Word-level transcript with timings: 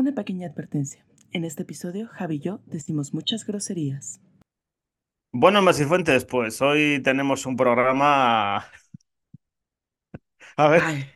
Una 0.00 0.14
pequeña 0.14 0.48
advertencia. 0.48 1.04
En 1.30 1.44
este 1.44 1.64
episodio, 1.64 2.08
Javi 2.08 2.36
y 2.36 2.40
yo 2.40 2.60
decimos 2.64 3.12
muchas 3.12 3.44
groserías. 3.44 4.18
Bueno, 5.32 5.62
Masifuentes, 5.62 6.24
pues 6.24 6.60
hoy 6.62 7.00
tenemos 7.04 7.44
un 7.46 7.56
programa. 7.56 8.64
A 10.56 10.68
ver. 10.68 10.82
Ay, 10.82 11.06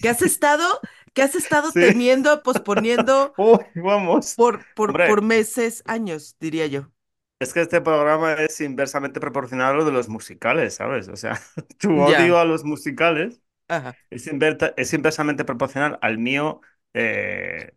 ¿qué 0.00 0.08
has 0.08 0.22
estado, 0.22 0.64
qué 1.12 1.22
has 1.22 1.34
estado 1.34 1.70
sí. 1.72 1.80
temiendo, 1.80 2.42
posponiendo 2.42 3.34
Uy, 3.38 3.58
vamos. 3.74 4.34
por, 4.36 4.64
por, 4.74 5.22
meses, 5.22 5.82
años, 5.86 6.36
diría 6.40 6.66
yo? 6.66 6.90
es 7.38 7.52
que 7.52 7.60
este 7.60 7.80
programa 7.80 8.34
es 8.34 8.60
inversamente 8.60 9.20
proporcional 9.20 9.74
a 9.74 9.76
lo 9.76 9.84
de 9.84 9.92
los 9.92 10.08
musicales, 10.08 10.74
¿sabes? 10.74 11.08
O 11.08 11.16
sea, 11.16 11.40
tu 11.78 12.00
odio 12.00 12.38
Ya, 12.38 12.40
a 12.40 12.44
los 12.44 12.64
musicales 12.64 13.42
ajá. 13.68 13.94
es, 14.10 14.26
inverta- 14.28 14.74
es 14.76 14.92
inversamente 14.94 15.44
proporcional 15.44 15.98
al 16.02 16.18
mío 16.18 16.60
eh, 16.94 17.74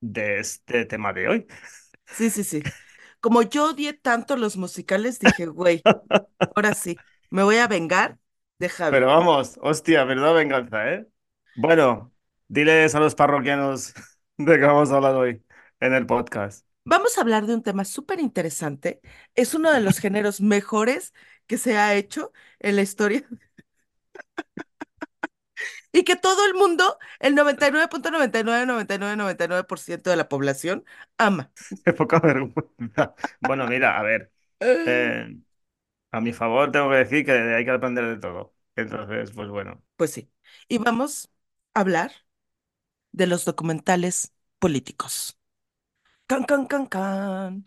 de 0.00 0.38
este 0.40 0.84
tema 0.84 1.12
de 1.12 1.28
hoy. 1.28 1.46
Sí, 2.06 2.30
sí, 2.30 2.44
sí. 2.44 2.62
Como 3.20 3.42
yo 3.42 3.70
odié 3.70 3.92
tanto 3.92 4.36
los 4.36 4.56
musicales, 4.56 5.18
dije, 5.18 5.46
güey, 5.46 5.82
ahora 6.54 6.74
sí, 6.74 6.96
me 7.30 7.42
voy 7.42 7.56
a 7.56 7.68
vengar 7.68 8.18
de 8.58 8.70
Pero 8.90 9.06
vamos, 9.08 9.58
hostia, 9.62 10.04
verdad 10.04 10.34
venganza, 10.34 10.92
¿eh? 10.92 11.06
Bueno, 11.56 12.12
diles 12.48 12.94
a 12.94 13.00
los 13.00 13.14
parroquianos 13.14 13.94
de 14.36 14.58
qué 14.58 14.64
vamos 14.66 14.90
a 14.90 14.96
hablar 14.96 15.14
hoy 15.16 15.44
en 15.80 15.94
el 15.94 16.06
podcast. 16.06 16.66
Vamos 16.84 17.18
a 17.18 17.20
hablar 17.20 17.46
de 17.46 17.54
un 17.54 17.62
tema 17.62 17.84
súper 17.84 18.18
interesante. 18.20 19.00
Es 19.34 19.54
uno 19.54 19.70
de 19.72 19.80
los 19.80 19.98
géneros 19.98 20.40
mejores 20.40 21.12
que 21.46 21.58
se 21.58 21.76
ha 21.76 21.94
hecho 21.94 22.32
en 22.60 22.76
la 22.76 22.82
historia 22.82 23.26
y 25.92 26.04
que 26.04 26.16
todo 26.16 26.44
el 26.46 26.54
mundo, 26.54 26.98
el 27.20 27.34
99.999999% 27.34 30.02
de 30.10 30.16
la 30.16 30.28
población, 30.28 30.84
ama. 31.18 31.50
Qué 31.84 31.92
poca 31.92 32.20
vergüenza. 32.20 33.14
Bueno, 33.40 33.66
mira, 33.66 33.98
a 33.98 34.02
ver, 34.02 34.32
eh, 34.60 35.36
a 36.12 36.20
mi 36.20 36.32
favor 36.32 36.70
tengo 36.72 36.90
que 36.90 36.96
decir 36.96 37.24
que 37.26 37.32
hay 37.32 37.64
que 37.64 37.70
aprender 37.72 38.04
de 38.06 38.18
todo. 38.18 38.54
Entonces, 38.76 39.32
pues 39.32 39.48
bueno. 39.48 39.82
Pues 39.96 40.12
sí. 40.12 40.30
Y 40.68 40.78
vamos 40.78 41.30
a 41.74 41.80
hablar 41.80 42.12
de 43.12 43.26
los 43.26 43.44
documentales 43.44 44.32
políticos. 44.58 45.38
Can, 46.28 46.44
can, 46.44 46.66
can, 46.66 46.86
can. 46.86 47.64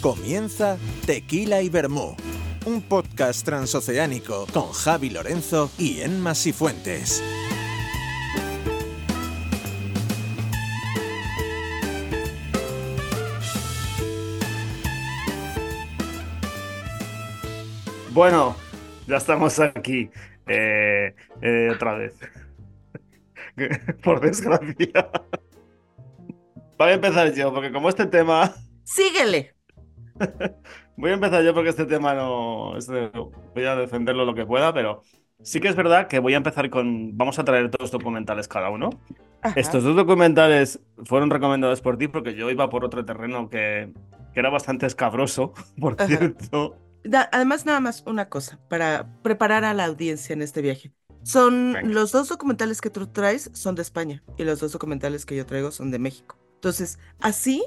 Comienza 0.00 0.78
Tequila 1.04 1.60
y 1.60 1.68
Vermú, 1.68 2.16
un 2.64 2.80
podcast 2.80 3.44
transoceánico 3.44 4.46
con 4.50 4.72
Javi 4.72 5.10
Lorenzo 5.10 5.70
y 5.76 6.00
Enma 6.00 6.34
Sifuentes. 6.34 7.22
Bueno, 18.10 18.56
ya 19.06 19.18
estamos 19.18 19.60
aquí 19.60 20.08
eh, 20.46 21.14
eh, 21.42 21.68
otra 21.74 21.96
vez. 21.96 22.14
Por 24.02 24.22
desgracia. 24.22 25.10
Voy 26.78 26.88
a 26.88 26.94
empezar 26.94 27.34
yo, 27.34 27.52
porque 27.52 27.70
como 27.70 27.90
este 27.90 28.06
tema... 28.06 28.54
Síguele. 28.84 29.59
Voy 30.96 31.10
a 31.10 31.14
empezar 31.14 31.42
yo 31.44 31.54
porque 31.54 31.70
este 31.70 31.86
tema 31.86 32.14
no... 32.14 32.76
este- 32.76 33.10
voy 33.54 33.64
a 33.64 33.76
defenderlo 33.76 34.24
lo 34.24 34.34
que 34.34 34.46
pueda, 34.46 34.72
pero 34.74 35.02
sí 35.42 35.60
que 35.60 35.68
es 35.68 35.76
verdad 35.76 36.08
que 36.08 36.18
voy 36.18 36.34
a 36.34 36.36
empezar 36.38 36.68
con... 36.70 37.16
Vamos 37.16 37.38
a 37.38 37.44
traer 37.44 37.70
dos 37.70 37.90
documentales 37.90 38.48
cada 38.48 38.70
uno. 38.70 38.90
Ajá. 39.42 39.54
Estos 39.54 39.82
dos 39.84 39.96
documentales 39.96 40.80
fueron 41.04 41.30
recomendados 41.30 41.80
por 41.80 41.98
ti 41.98 42.08
porque 42.08 42.34
yo 42.34 42.50
iba 42.50 42.68
por 42.70 42.84
otro 42.84 43.04
terreno 43.04 43.48
que, 43.48 43.92
que 44.32 44.40
era 44.40 44.50
bastante 44.50 44.86
escabroso, 44.86 45.54
por 45.80 45.96
Ajá. 45.96 46.06
cierto. 46.06 46.76
Da- 47.04 47.28
además, 47.32 47.64
nada 47.66 47.80
más 47.80 48.02
una 48.06 48.28
cosa 48.28 48.60
para 48.68 49.08
preparar 49.22 49.64
a 49.64 49.74
la 49.74 49.86
audiencia 49.86 50.32
en 50.34 50.42
este 50.42 50.60
viaje. 50.62 50.92
Son 51.22 51.72
Venga. 51.72 51.90
los 51.92 52.12
dos 52.12 52.28
documentales 52.28 52.80
que 52.80 52.90
tú 52.90 53.06
traes 53.06 53.50
son 53.54 53.74
de 53.74 53.82
España 53.82 54.22
y 54.36 54.44
los 54.44 54.60
dos 54.60 54.72
documentales 54.72 55.26
que 55.26 55.36
yo 55.36 55.46
traigo 55.46 55.70
son 55.70 55.90
de 55.90 55.98
México. 55.98 56.38
Entonces, 56.54 56.98
así 57.20 57.64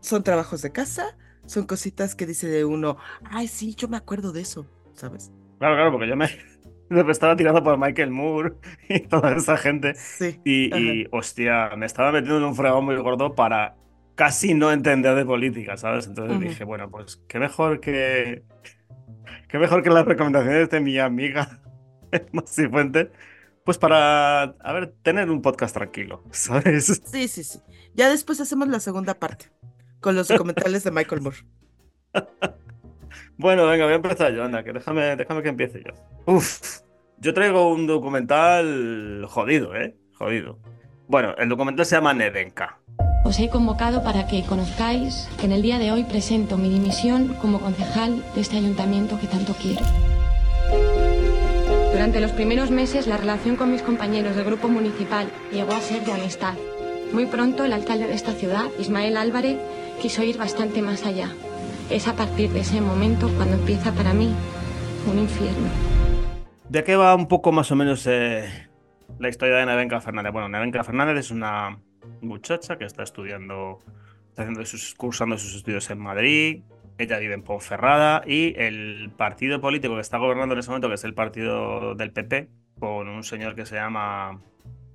son 0.00 0.22
trabajos 0.22 0.62
de 0.62 0.72
casa, 0.72 1.16
son 1.50 1.66
cositas 1.66 2.14
que 2.14 2.26
dice 2.26 2.46
de 2.46 2.64
uno, 2.64 2.96
ay, 3.24 3.48
sí, 3.48 3.74
yo 3.74 3.88
me 3.88 3.96
acuerdo 3.96 4.30
de 4.30 4.40
eso, 4.40 4.66
¿sabes? 4.94 5.32
Claro, 5.58 5.74
claro, 5.74 5.90
porque 5.90 6.06
yo 6.06 6.14
me, 6.14 6.28
me 6.88 7.10
estaba 7.10 7.34
tirando 7.34 7.62
por 7.64 7.76
Michael 7.76 8.12
Moore 8.12 8.54
y 8.88 9.00
toda 9.00 9.34
esa 9.34 9.56
gente. 9.56 9.94
Sí. 9.96 10.40
Y, 10.44 10.72
y, 10.76 11.08
hostia, 11.10 11.70
me 11.76 11.86
estaba 11.86 12.12
metiendo 12.12 12.38
en 12.38 12.44
un 12.44 12.54
fregón 12.54 12.84
muy 12.84 12.96
gordo 12.98 13.34
para 13.34 13.74
casi 14.14 14.54
no 14.54 14.70
entender 14.70 15.16
de 15.16 15.24
política, 15.24 15.76
¿sabes? 15.76 16.06
Entonces 16.06 16.38
dije, 16.38 16.62
bueno, 16.62 16.88
pues 16.88 17.20
qué 17.26 17.40
mejor 17.40 17.80
que. 17.80 18.44
Qué 19.48 19.58
mejor 19.58 19.82
que 19.82 19.90
las 19.90 20.06
recomendaciones 20.06 20.70
de 20.70 20.78
mi 20.78 20.98
amiga 20.98 21.60
Masi 22.32 22.68
Fuente. 22.68 23.10
Pues 23.64 23.76
para, 23.76 24.42
a 24.42 24.72
ver, 24.72 24.94
tener 25.02 25.28
un 25.30 25.42
podcast 25.42 25.74
tranquilo, 25.74 26.22
¿sabes? 26.30 27.02
Sí, 27.06 27.26
sí, 27.26 27.42
sí. 27.42 27.58
Ya 27.94 28.08
después 28.08 28.40
hacemos 28.40 28.68
la 28.68 28.78
segunda 28.78 29.14
parte 29.14 29.50
con 30.00 30.14
los 30.14 30.28
documentales 30.28 30.84
de 30.84 30.90
Michael 30.90 31.20
Moore. 31.22 31.38
Bueno, 33.36 33.66
venga, 33.66 33.84
voy 33.84 33.94
a 33.94 33.96
empezar 33.96 34.32
yo, 34.32 34.44
anda, 34.44 34.62
que 34.62 34.72
déjame, 34.72 35.16
déjame 35.16 35.42
que 35.42 35.48
empiece 35.48 35.82
yo. 35.82 35.94
Uf, 36.26 36.80
yo 37.18 37.32
traigo 37.32 37.72
un 37.72 37.86
documental 37.86 39.24
jodido, 39.28 39.74
¿eh? 39.74 39.96
Jodido. 40.14 40.58
Bueno, 41.08 41.34
el 41.38 41.48
documental 41.48 41.86
se 41.86 41.96
llama 41.96 42.12
Nevenka. 42.12 42.78
Os 43.24 43.38
he 43.38 43.48
convocado 43.48 44.04
para 44.04 44.26
que 44.26 44.44
conozcáis 44.44 45.28
que 45.38 45.46
en 45.46 45.52
el 45.52 45.62
día 45.62 45.78
de 45.78 45.90
hoy 45.90 46.04
presento 46.04 46.56
mi 46.56 46.68
dimisión 46.68 47.34
como 47.40 47.60
concejal 47.60 48.22
de 48.34 48.40
este 48.40 48.58
ayuntamiento 48.58 49.18
que 49.18 49.26
tanto 49.26 49.54
quiero. 49.54 49.84
Durante 51.92 52.20
los 52.20 52.32
primeros 52.32 52.70
meses 52.70 53.06
la 53.06 53.16
relación 53.16 53.56
con 53.56 53.70
mis 53.70 53.82
compañeros 53.82 54.36
del 54.36 54.44
grupo 54.44 54.68
municipal 54.68 55.30
llegó 55.52 55.72
a 55.72 55.80
ser 55.80 56.04
de 56.04 56.12
amistad. 56.12 56.54
Muy 57.12 57.26
pronto 57.26 57.64
el 57.64 57.72
alcalde 57.72 58.06
de 58.06 58.14
esta 58.14 58.32
ciudad, 58.32 58.66
Ismael 58.78 59.16
Álvarez, 59.16 59.58
quiso 60.00 60.22
ir 60.22 60.38
bastante 60.38 60.80
más 60.80 61.04
allá. 61.04 61.28
Es 61.90 62.06
a 62.06 62.14
partir 62.14 62.50
de 62.50 62.60
ese 62.60 62.80
momento 62.80 63.28
cuando 63.36 63.56
empieza 63.56 63.92
para 63.92 64.14
mí 64.14 64.32
un 65.10 65.18
infierno. 65.18 65.68
¿De 66.68 66.84
qué 66.84 66.94
va 66.94 67.16
un 67.16 67.26
poco 67.26 67.50
más 67.50 67.72
o 67.72 67.76
menos 67.76 68.06
eh, 68.06 68.48
la 69.18 69.28
historia 69.28 69.56
de 69.56 69.66
Nevenka 69.66 70.00
Fernández? 70.00 70.32
Bueno, 70.32 70.48
Nevenka 70.48 70.84
Fernández 70.84 71.16
es 71.18 71.30
una 71.32 71.80
muchacha 72.20 72.78
que 72.78 72.84
está 72.84 73.02
estudiando, 73.02 73.80
está 74.28 74.42
haciendo 74.42 74.64
sus, 74.64 74.94
cursando 74.94 75.36
sus 75.36 75.56
estudios 75.56 75.90
en 75.90 75.98
Madrid. 75.98 76.62
Ella 76.96 77.18
vive 77.18 77.34
en 77.34 77.42
Ponferrada 77.42 78.22
y 78.24 78.54
el 78.56 79.10
partido 79.16 79.60
político 79.60 79.96
que 79.96 80.00
está 80.00 80.18
gobernando 80.18 80.52
en 80.52 80.60
ese 80.60 80.70
momento, 80.70 80.86
que 80.86 80.94
es 80.94 81.04
el 81.04 81.14
partido 81.14 81.96
del 81.96 82.12
PP, 82.12 82.50
con 82.78 83.08
un 83.08 83.24
señor 83.24 83.56
que 83.56 83.66
se 83.66 83.74
llama 83.74 84.40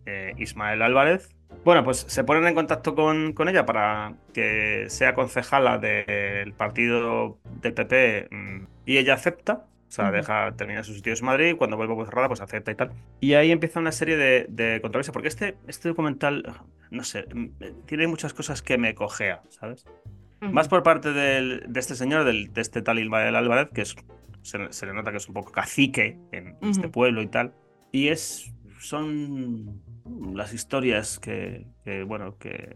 eh, 0.05 0.33
Ismael 0.37 0.81
Álvarez. 0.81 1.29
Bueno, 1.63 1.83
pues 1.83 2.05
se 2.07 2.23
ponen 2.23 2.45
en 2.47 2.53
contacto 2.55 2.95
con, 2.95 3.33
con 3.33 3.47
ella 3.49 3.65
para 3.65 4.13
que 4.33 4.85
sea 4.89 5.13
concejala 5.15 5.77
del 5.77 6.53
partido 6.53 7.37
del 7.61 7.73
PP 7.73 8.27
mm, 8.31 8.61
y 8.85 8.97
ella 8.97 9.13
acepta. 9.15 9.65
O 9.87 9.91
sea, 9.95 10.11
deja, 10.11 10.51
termina 10.57 10.83
sus 10.83 10.97
estudios 10.97 11.21
en 11.21 11.27
Madrid, 11.27 11.55
cuando 11.57 11.77
vuelve 11.77 11.93
a 11.93 11.95
Ponferrada, 11.95 12.27
pues 12.27 12.41
acepta 12.41 12.71
y 12.71 12.75
tal. 12.75 12.91
Y 13.21 13.33
ahí 13.35 13.51
empieza 13.51 13.79
una 13.79 13.93
serie 13.93 14.17
de, 14.17 14.45
de 14.49 14.81
controversias, 14.81 15.13
porque 15.13 15.29
este, 15.29 15.55
este 15.67 15.87
documental, 15.87 16.43
no 16.91 17.03
sé, 17.03 17.25
mm, 17.33 17.85
tiene 17.85 18.07
muchas 18.07 18.33
cosas 18.33 18.61
que 18.61 18.77
me 18.77 18.93
cojea, 18.93 19.41
¿sabes? 19.49 19.85
Más 20.41 20.67
por 20.67 20.83
parte 20.83 21.13
del- 21.13 21.63
de 21.67 21.79
este 21.79 21.95
señor, 21.95 22.25
del, 22.25 22.51
de 22.53 22.61
este 22.61 22.81
tal 22.81 22.99
Ismael 22.99 23.35
Álvarez, 23.35 23.69
que 23.73 23.81
es, 23.81 23.95
se, 24.41 24.71
se 24.73 24.85
le 24.85 24.93
nota 24.93 25.11
que 25.11 25.17
es 25.17 25.27
un 25.29 25.33
poco 25.33 25.51
cacique 25.51 26.17
en 26.33 26.57
este 26.61 26.89
pueblo 26.89 27.21
y 27.21 27.27
tal. 27.27 27.53
Y 27.91 28.09
es, 28.09 28.51
son 28.79 29.81
las 30.33 30.53
historias 30.53 31.19
que, 31.19 31.65
bueno, 32.07 32.37
que, 32.37 32.75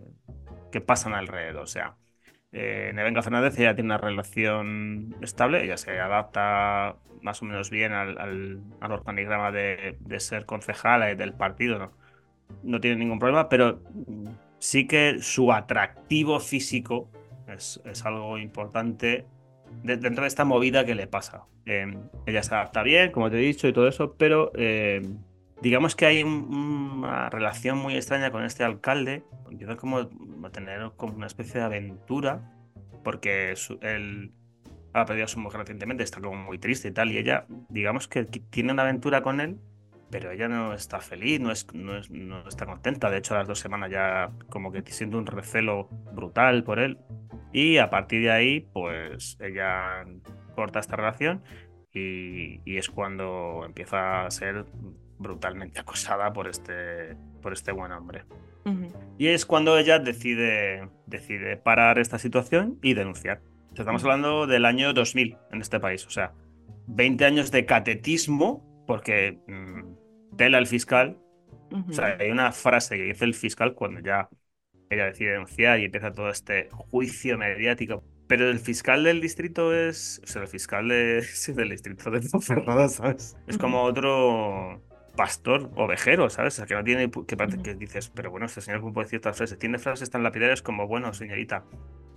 pasan 0.86 1.14
alrededor. 1.14 1.64
O 1.64 1.68
sea, 1.68 1.98
eh, 2.52 2.92
Nevenka 2.94 3.22
Fernández 3.22 3.58
ella 3.60 3.76
tiene 3.76 3.88
una 3.88 3.98
relación 3.98 5.16
estable, 5.22 5.64
ella 5.64 5.78
se 5.78 6.00
adapta 6.00 6.96
más 7.22 7.42
o 7.42 7.46
menos 7.46 7.70
bien 7.70 7.92
al, 7.92 8.18
al- 8.18 8.62
al 8.80 8.92
organigrama 8.92 9.52
de, 9.52 9.98
ser 10.20 10.46
concejala 10.46 11.12
y 11.12 11.16
del 11.16 11.34
partido, 11.34 11.80
¿no? 11.80 11.92
no 12.64 12.80
tiene 12.80 12.98
ningún 12.98 13.20
problema, 13.20 13.50
pero 13.50 13.82
sí 14.60 14.88
que 14.88 15.20
su 15.22 15.52
atractivo 15.52 16.40
físico 16.40 17.10
es, 17.48 17.80
algo 18.06 18.38
importante 18.38 19.26
de- 19.84 19.98
dentro 19.98 20.24
de 20.24 20.28
esta 20.28 20.46
movida 20.46 20.86
que 20.86 20.96
le 20.96 21.08
pasa. 21.08 21.44
Eh, 21.66 21.94
ella 22.26 22.44
se 22.44 22.56
adapta 22.56 22.84
bien, 22.84 23.12
como 23.12 23.30
te 23.30 23.38
he 23.38 23.42
dicho, 23.42 23.68
y 23.68 23.74
todo 23.74 23.88
eso, 23.88 24.16
pero 24.18 24.52
eh, 24.56 25.02
digamos 25.62 25.96
que 25.96 26.06
hay 26.06 26.24
un- 26.24 26.48
una 27.04 27.30
relación 27.30 27.78
muy 27.78 27.96
extraña 27.96 28.32
con 28.32 28.44
este 28.44 28.64
alcalde. 28.64 29.24
Empieza 29.50 29.76
como 29.76 29.98
a 30.00 30.50
tener 30.52 30.92
como 30.98 31.16
una 31.16 31.28
especie 31.28 31.60
de 31.60 31.66
aventura, 31.66 32.54
porque 33.04 33.54
el, 33.82 34.32
ha 34.94 35.06
perdido 35.06 35.26
a 35.26 35.28
su 35.28 35.40
mujer 35.40 35.62
recientemente, 35.62 36.04
está 36.04 36.22
como 36.22 36.36
muy 36.44 36.58
triste 36.60 36.90
y 36.90 36.92
tal, 36.92 37.12
y 37.12 37.18
ella, 37.18 37.46
digamos 37.70 38.08
que 38.08 38.26
tiene 38.26 38.74
una 38.74 38.84
aventura 38.84 39.22
con 39.22 39.40
él, 39.42 39.60
pero 40.12 40.32
ella 40.32 40.48
no 40.48 40.74
está 40.74 41.00
feliz, 41.02 41.40
no, 41.40 41.52
es, 41.52 41.68
no, 41.74 42.48
está 42.48 42.66
contenta. 42.66 43.10
De 43.12 43.18
hecho, 43.20 43.36
a 43.36 43.40
las 43.40 43.48
dos 43.48 43.60
semanas 43.60 43.92
ya 43.92 44.32
como 44.50 44.72
que 44.72 44.82
siente 44.92 45.18
un 45.18 45.26
recelo 45.28 45.88
brutal 46.14 46.64
por 46.64 46.80
él. 46.80 46.98
Y 47.54 47.78
a 47.78 47.90
partir 47.90 48.22
de 48.24 48.32
ahí, 48.32 48.62
pues 48.74 49.38
ella 49.40 50.06
corta 50.56 50.80
esta 50.80 50.96
relación 50.96 51.44
y, 51.94 52.78
es 52.78 52.90
cuando 52.90 53.64
empieza 53.66 54.26
a 54.26 54.32
ser 54.32 54.66
brutalmente 55.20 55.80
acosada 55.80 56.34
por 56.34 56.48
este, 56.48 57.16
por 57.42 57.54
este 57.54 57.72
buen 57.72 57.92
hombre. 57.92 58.24
Y 59.18 59.28
es 59.28 59.46
cuando 59.46 59.78
ella 59.78 59.98
decide, 59.98 60.90
decide 61.08 61.58
parar 61.58 61.98
esta 61.98 62.20
situación 62.20 62.78
y 62.84 62.94
denunciar. 62.94 63.42
Estamos 63.76 64.04
hablando 64.04 64.46
del 64.46 64.66
año 64.66 64.94
2000 64.94 65.38
en 65.52 65.62
este 65.62 65.80
país, 65.80 66.06
o 66.06 66.10
sea, 66.10 66.34
20 66.88 67.26
años 67.26 67.52
de 67.52 67.66
catetismo, 67.66 68.64
porque 68.86 69.40
mm, 69.48 70.36
tela 70.36 70.58
el 70.58 70.68
fiscal. 70.68 71.18
O 71.72 71.94
sea, 71.94 72.18
hay 72.20 72.30
una 72.32 72.52
frase 72.52 72.98
que 72.98 73.04
dice 73.04 73.26
el 73.26 73.34
fiscal 73.34 73.74
cuando 73.74 74.02
ya 74.02 74.30
ella 74.90 75.06
decide 75.06 75.32
denunciar 75.32 75.80
y 75.80 75.86
empieza 75.86 76.12
todo 76.12 76.30
este 76.30 76.70
juicio 76.72 77.38
mediático. 77.38 78.04
Pero 78.28 78.50
el 78.50 78.60
fiscal 78.60 79.04
del 79.04 79.22
distrito 79.22 79.74
es. 79.74 80.22
O 80.24 80.28
sea, 80.28 80.44
el 80.44 80.48
fiscal 80.48 80.88
de, 80.88 81.26
del 81.56 81.70
distrito 81.70 82.12
de 82.12 82.22
Ponferrada, 82.22 82.90
¿sabes? 82.90 83.38
Es 83.48 83.58
como 83.58 83.84
otro 83.84 84.84
pastor 85.16 85.72
ovejero, 85.76 86.30
¿sabes? 86.30 86.56
O 86.56 86.58
sea, 86.58 86.66
que 86.66 86.76
no 86.76 86.84
tiene. 86.84 87.10
Que, 87.10 87.36
que 87.36 87.76
dices, 87.76 88.10
pero 88.14 88.32
bueno, 88.32 88.46
este 88.46 88.62
señor 88.62 88.82
puede 88.82 89.06
decir 89.06 89.10
ciertas 89.10 89.38
frases. 89.38 89.60
Tiene 89.60 89.78
frases 89.80 90.10
tan 90.10 90.24
lapidarias 90.24 90.62
como, 90.62 90.88
bueno, 90.88 91.14
señorita, 91.14 91.64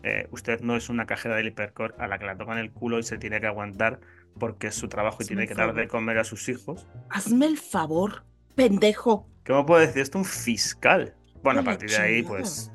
eh, 0.03 0.27
usted 0.31 0.61
no 0.61 0.77
es 0.77 0.89
una 0.89 1.07
cajera 1.07 1.37
del 1.37 1.49
hipercore 1.49 1.95
a 1.99 2.07
la 2.09 2.19
que 2.19 2.27
la 2.27 2.37
tocan 2.37 2.59
el 2.59 2.73
culo 2.73 2.99
y 2.99 3.03
se 3.03 3.19
tiene 3.19 3.41
que 3.41 3.47
aguantar 3.47 4.01
porque 4.39 4.69
es 4.69 4.75
su 4.75 4.89
trabajo 4.89 5.19
y 5.21 5.27
tiene 5.27 5.47
que 5.47 5.55
dar 5.55 5.75
de 5.75 5.87
comer 5.89 6.19
a 6.19 6.25
sus 6.25 6.49
hijos. 6.49 6.87
Hazme 7.11 7.47
el 7.47 7.59
favor, 7.59 8.25
pendejo. 8.55 9.29
¿Cómo 9.47 9.67
puede 9.67 9.87
decir 9.87 10.03
esto 10.03 10.19
un 10.19 10.25
fiscal? 10.25 11.15
Bueno, 11.43 11.61
a 11.61 11.65
partir 11.65 11.91
de 11.91 11.99
ahí, 11.99 12.23
pues 12.23 12.73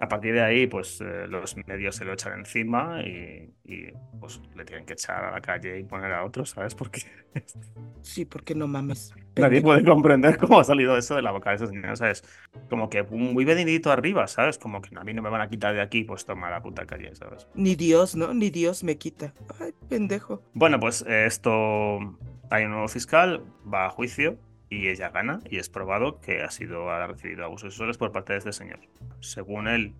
a 0.00 0.08
partir 0.08 0.32
de 0.32 0.40
ahí, 0.40 0.66
pues 0.66 0.98
eh, 1.02 1.26
los 1.28 1.54
medios 1.66 1.94
se 1.94 2.06
lo 2.06 2.14
echan 2.14 2.38
encima 2.38 3.02
y, 3.02 3.52
pues 4.18 4.40
le 4.56 4.64
tienen 4.64 4.86
que 4.86 4.94
echar 4.94 5.24
a 5.24 5.30
la 5.30 5.40
calle 5.40 5.78
y 5.78 5.84
poner 5.84 6.12
a 6.12 6.24
otros, 6.24 6.50
¿sabes? 6.50 6.74
Porque. 6.80 7.02
Sí, 8.02 8.24
porque 8.24 8.54
no 8.54 8.66
mames. 8.66 9.14
Nadie 9.36 9.60
puede 9.60 9.84
comprender 9.84 10.36
cómo 10.38 10.58
ha 10.58 10.64
salido 10.64 10.96
eso 10.96 11.14
de 11.14 11.22
la 11.22 11.30
boca 11.30 11.50
de 11.50 11.56
esos 11.56 11.70
niños, 11.70 11.98
¿sabes? 11.98 12.24
Como 12.68 12.88
que 12.88 13.04
muy 13.04 13.44
venidito 13.44 13.92
arriba, 13.92 14.26
¿sabes? 14.26 14.58
Como 14.58 14.80
que 14.80 14.96
a 14.96 15.04
mí 15.04 15.12
no 15.12 15.22
me 15.22 15.28
van 15.28 15.42
a 15.42 15.48
quitar 15.48 15.74
de 15.74 15.80
aquí, 15.80 16.02
pues 16.02 16.24
toma 16.24 16.50
la 16.50 16.60
puta 16.60 16.86
calle, 16.86 17.14
¿sabes? 17.14 17.46
Ni 17.54 17.76
Dios, 17.76 18.16
¿no? 18.16 18.34
Ni 18.34 18.50
Dios 18.50 18.82
me 18.82 18.96
quita. 18.96 19.34
Ay, 19.60 19.72
pendejo. 19.88 20.42
Bueno, 20.54 20.80
pues 20.80 21.02
esto. 21.02 21.98
Hay 22.50 22.64
un 22.64 22.72
nuevo 22.72 22.88
fiscal, 22.88 23.44
va 23.72 23.86
a 23.86 23.90
juicio 23.90 24.38
y 24.70 24.88
ella 24.88 25.10
gana 25.10 25.40
y 25.50 25.58
es 25.58 25.70
probado 25.70 26.20
que 26.20 26.42
ha 26.42 26.50
sido 26.52 26.90
ha 26.90 27.06
recibido 27.08 27.44
abusos 27.44 27.74
sexuales 27.74 27.98
por 27.98 28.12
parte 28.12 28.34
de 28.34 28.40
este 28.40 28.54
señor. 28.54 28.80
Según 29.20 29.68
él 29.68 29.96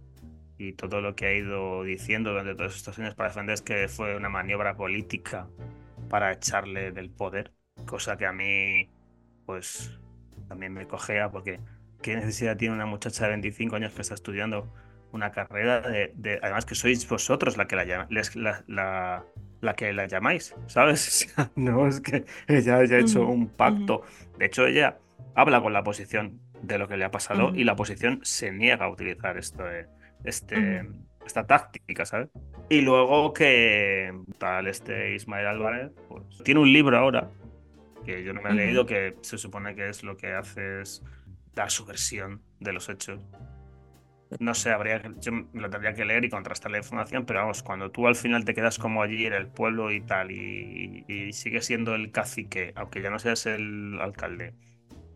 y 0.59 0.75
todo 0.75 1.01
lo 1.01 1.15
que 1.17 1.27
ha 1.27 1.35
ido 1.35 1.83
diciendo 1.85 2.31
durante 2.31 2.55
todos 2.55 2.77
estos 2.77 2.99
años 2.99 3.15
para 3.15 3.31
defender 3.31 3.55
es 3.55 3.63
que 3.63 3.89
fue 3.89 4.17
una 4.17 4.29
maniobra 4.31 4.77
política 4.77 5.49
para 6.09 6.33
echarle 6.33 6.93
del 6.93 7.11
poder, 7.11 7.53
cosa 7.87 8.17
que 8.17 8.27
a 8.27 8.33
mí 8.33 8.91
pues 9.47 9.99
también 10.49 10.73
me 10.75 10.87
cogea 10.87 11.31
porque 11.31 11.61
qué 12.03 12.17
necesidad 12.17 12.57
tiene 12.57 12.75
una 12.75 12.87
muchacha 12.87 13.25
de 13.25 13.31
25 13.31 13.77
años 13.77 13.93
que 13.95 14.03
está 14.03 14.15
estudiando 14.15 14.73
una 15.13 15.33
carrera 15.33 15.81
de, 15.81 16.39
además 16.43 16.67
que 16.67 16.75
sois 16.75 17.09
vosotros 17.09 17.57
la 17.57 17.67
que 17.67 17.77
la, 17.77 18.07
la, 18.11 18.65
la 18.69 19.25
que 19.75 19.93
la 19.93 20.07
llamáis, 20.07 20.55
¿sabes? 20.67 21.35
no 21.57 21.87
es 21.87 22.01
que 22.01 22.25
ella 22.49 22.77
haya 22.77 22.99
hecho 22.99 23.27
un 23.27 23.49
pacto. 23.49 24.03
De 24.39 24.47
hecho, 24.47 24.67
ella 24.67 24.99
habla 25.35 25.61
con 25.61 25.73
la 25.73 25.81
oposición 25.81 26.41
de 26.63 26.79
lo 26.79 26.89
que 26.89 26.97
le 26.97 27.05
ha 27.05 27.11
pasado 27.11 27.55
y 27.55 27.65
la 27.65 27.73
oposición 27.73 28.21
se 28.23 28.53
niega 28.53 28.87
a 28.87 28.91
utilizar 28.91 29.39
esto, 29.39 29.65
este, 30.25 30.87
esta 31.25 31.47
táctica, 31.47 32.05
¿sabes? 32.05 32.29
Y 32.69 32.83
luego 32.83 33.33
que 33.33 34.13
tal 34.39 34.67
este 34.67 35.15
Ismael 35.15 35.47
Álvarez, 35.47 35.91
pues 36.09 36.25
tiene 36.45 36.61
un 36.61 36.73
libro 36.73 36.97
ahora 36.99 37.31
que 38.05 38.23
yo 38.25 38.33
no 38.33 38.41
me 38.43 38.51
he 38.51 38.55
leído, 38.55 38.87
que 38.87 39.17
se 39.23 39.39
supone 39.39 39.75
que 39.75 39.89
es 39.89 40.03
lo 40.03 40.17
que 40.17 40.33
hace 40.33 40.83
es 40.83 41.03
dar 41.55 41.71
su 41.71 41.85
versión 41.85 42.43
de 42.61 42.73
los 42.73 42.89
hechos 42.89 43.21
no 44.39 44.55
sé, 44.55 44.71
habría 44.71 45.03
yo 45.21 45.33
lo 45.53 45.71
tendría 45.71 45.95
que 45.95 46.05
leer 46.05 46.25
y 46.25 46.31
contrastar 46.31 46.71
la 46.71 46.79
información, 46.79 47.27
pero 47.27 47.41
vamos, 47.41 47.63
cuando 47.63 47.91
tú 47.91 48.07
al 48.07 48.15
final 48.15 48.45
te 48.45 48.55
quedas 48.55 48.79
como 48.79 49.03
allí 49.03 49.27
en 49.27 49.33
el 49.33 49.49
pueblo 49.49 49.91
y 49.91 50.01
tal, 50.01 50.31
y, 50.31 51.05
y 51.09 51.33
sigues 51.33 51.67
siendo 51.67 51.95
el 51.95 52.13
cacique, 52.13 52.73
aunque 52.77 53.03
ya 53.03 53.11
no 53.11 53.19
seas 53.19 53.47
el 53.47 53.99
alcalde, 54.01 54.55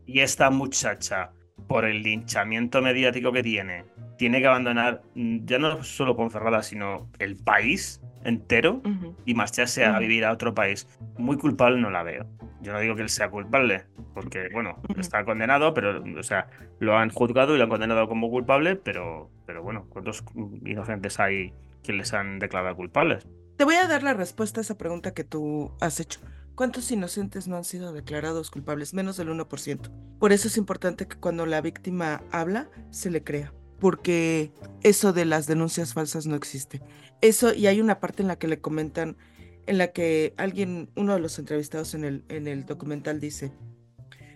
y 0.06 0.20
esta 0.20 0.50
muchacha, 0.50 1.30
por 1.66 1.84
el 1.84 2.02
linchamiento 2.02 2.82
mediático 2.82 3.32
que 3.32 3.42
tiene, 3.42 3.84
tiene 4.16 4.40
que 4.40 4.46
abandonar 4.46 5.02
mm, 5.14 5.44
ya 5.44 5.58
no 5.58 5.82
solo 5.82 6.16
Ponferrada, 6.16 6.62
sino 6.62 7.08
el 7.18 7.36
país 7.36 8.00
entero 8.24 8.82
y 9.26 9.34
marcharse 9.34 9.84
a 9.84 9.98
vivir 9.98 10.24
a 10.24 10.32
otro 10.32 10.54
país. 10.54 10.88
Muy 11.18 11.36
culpable 11.36 11.80
no 11.80 11.90
la 11.90 12.02
veo. 12.02 12.26
Yo 12.62 12.72
no 12.72 12.80
digo 12.80 12.96
que 12.96 13.02
él 13.02 13.10
sea 13.10 13.30
culpable, 13.30 13.84
porque, 14.14 14.48
bueno, 14.50 14.78
está 14.96 15.24
condenado, 15.24 15.74
pero, 15.74 16.02
o 16.18 16.22
sea, 16.22 16.48
lo 16.78 16.96
han 16.96 17.10
juzgado 17.10 17.54
y 17.54 17.58
lo 17.58 17.64
han 17.64 17.70
condenado 17.70 18.08
como 18.08 18.30
culpable, 18.30 18.76
pero, 18.76 19.30
pero 19.44 19.62
bueno, 19.62 19.86
¿cuántos 19.90 20.24
inocentes 20.64 21.20
hay 21.20 21.52
que 21.82 21.92
les 21.92 22.14
han 22.14 22.38
declarado 22.38 22.74
culpables? 22.74 23.28
Te 23.58 23.64
voy 23.64 23.74
a 23.74 23.86
dar 23.86 24.02
la 24.02 24.14
respuesta 24.14 24.60
a 24.60 24.62
esa 24.62 24.78
pregunta 24.78 25.12
que 25.12 25.24
tú 25.24 25.72
has 25.80 26.00
hecho. 26.00 26.20
¿Cuántos 26.54 26.90
inocentes 26.92 27.48
no 27.48 27.56
han 27.56 27.64
sido 27.64 27.92
declarados 27.92 28.50
culpables? 28.50 28.94
Menos 28.94 29.16
del 29.16 29.28
1%. 29.28 29.90
Por 30.20 30.32
eso 30.32 30.48
es 30.48 30.56
importante 30.56 31.08
que 31.08 31.16
cuando 31.16 31.46
la 31.46 31.60
víctima 31.60 32.22
habla, 32.30 32.70
se 32.90 33.10
le 33.10 33.24
crea. 33.24 33.52
Porque 33.80 34.52
eso 34.82 35.12
de 35.12 35.24
las 35.24 35.46
denuncias 35.46 35.94
falsas 35.94 36.26
no 36.26 36.36
existe. 36.36 36.80
Eso, 37.20 37.52
y 37.52 37.66
hay 37.66 37.80
una 37.80 37.98
parte 37.98 38.22
en 38.22 38.28
la 38.28 38.36
que 38.36 38.48
le 38.48 38.60
comentan 38.60 39.16
en 39.66 39.78
la 39.78 39.88
que 39.92 40.34
alguien, 40.36 40.90
uno 40.94 41.14
de 41.14 41.20
los 41.20 41.38
entrevistados 41.38 41.94
en 41.94 42.04
el, 42.04 42.24
en 42.28 42.46
el 42.46 42.66
documental 42.66 43.18
dice, 43.18 43.52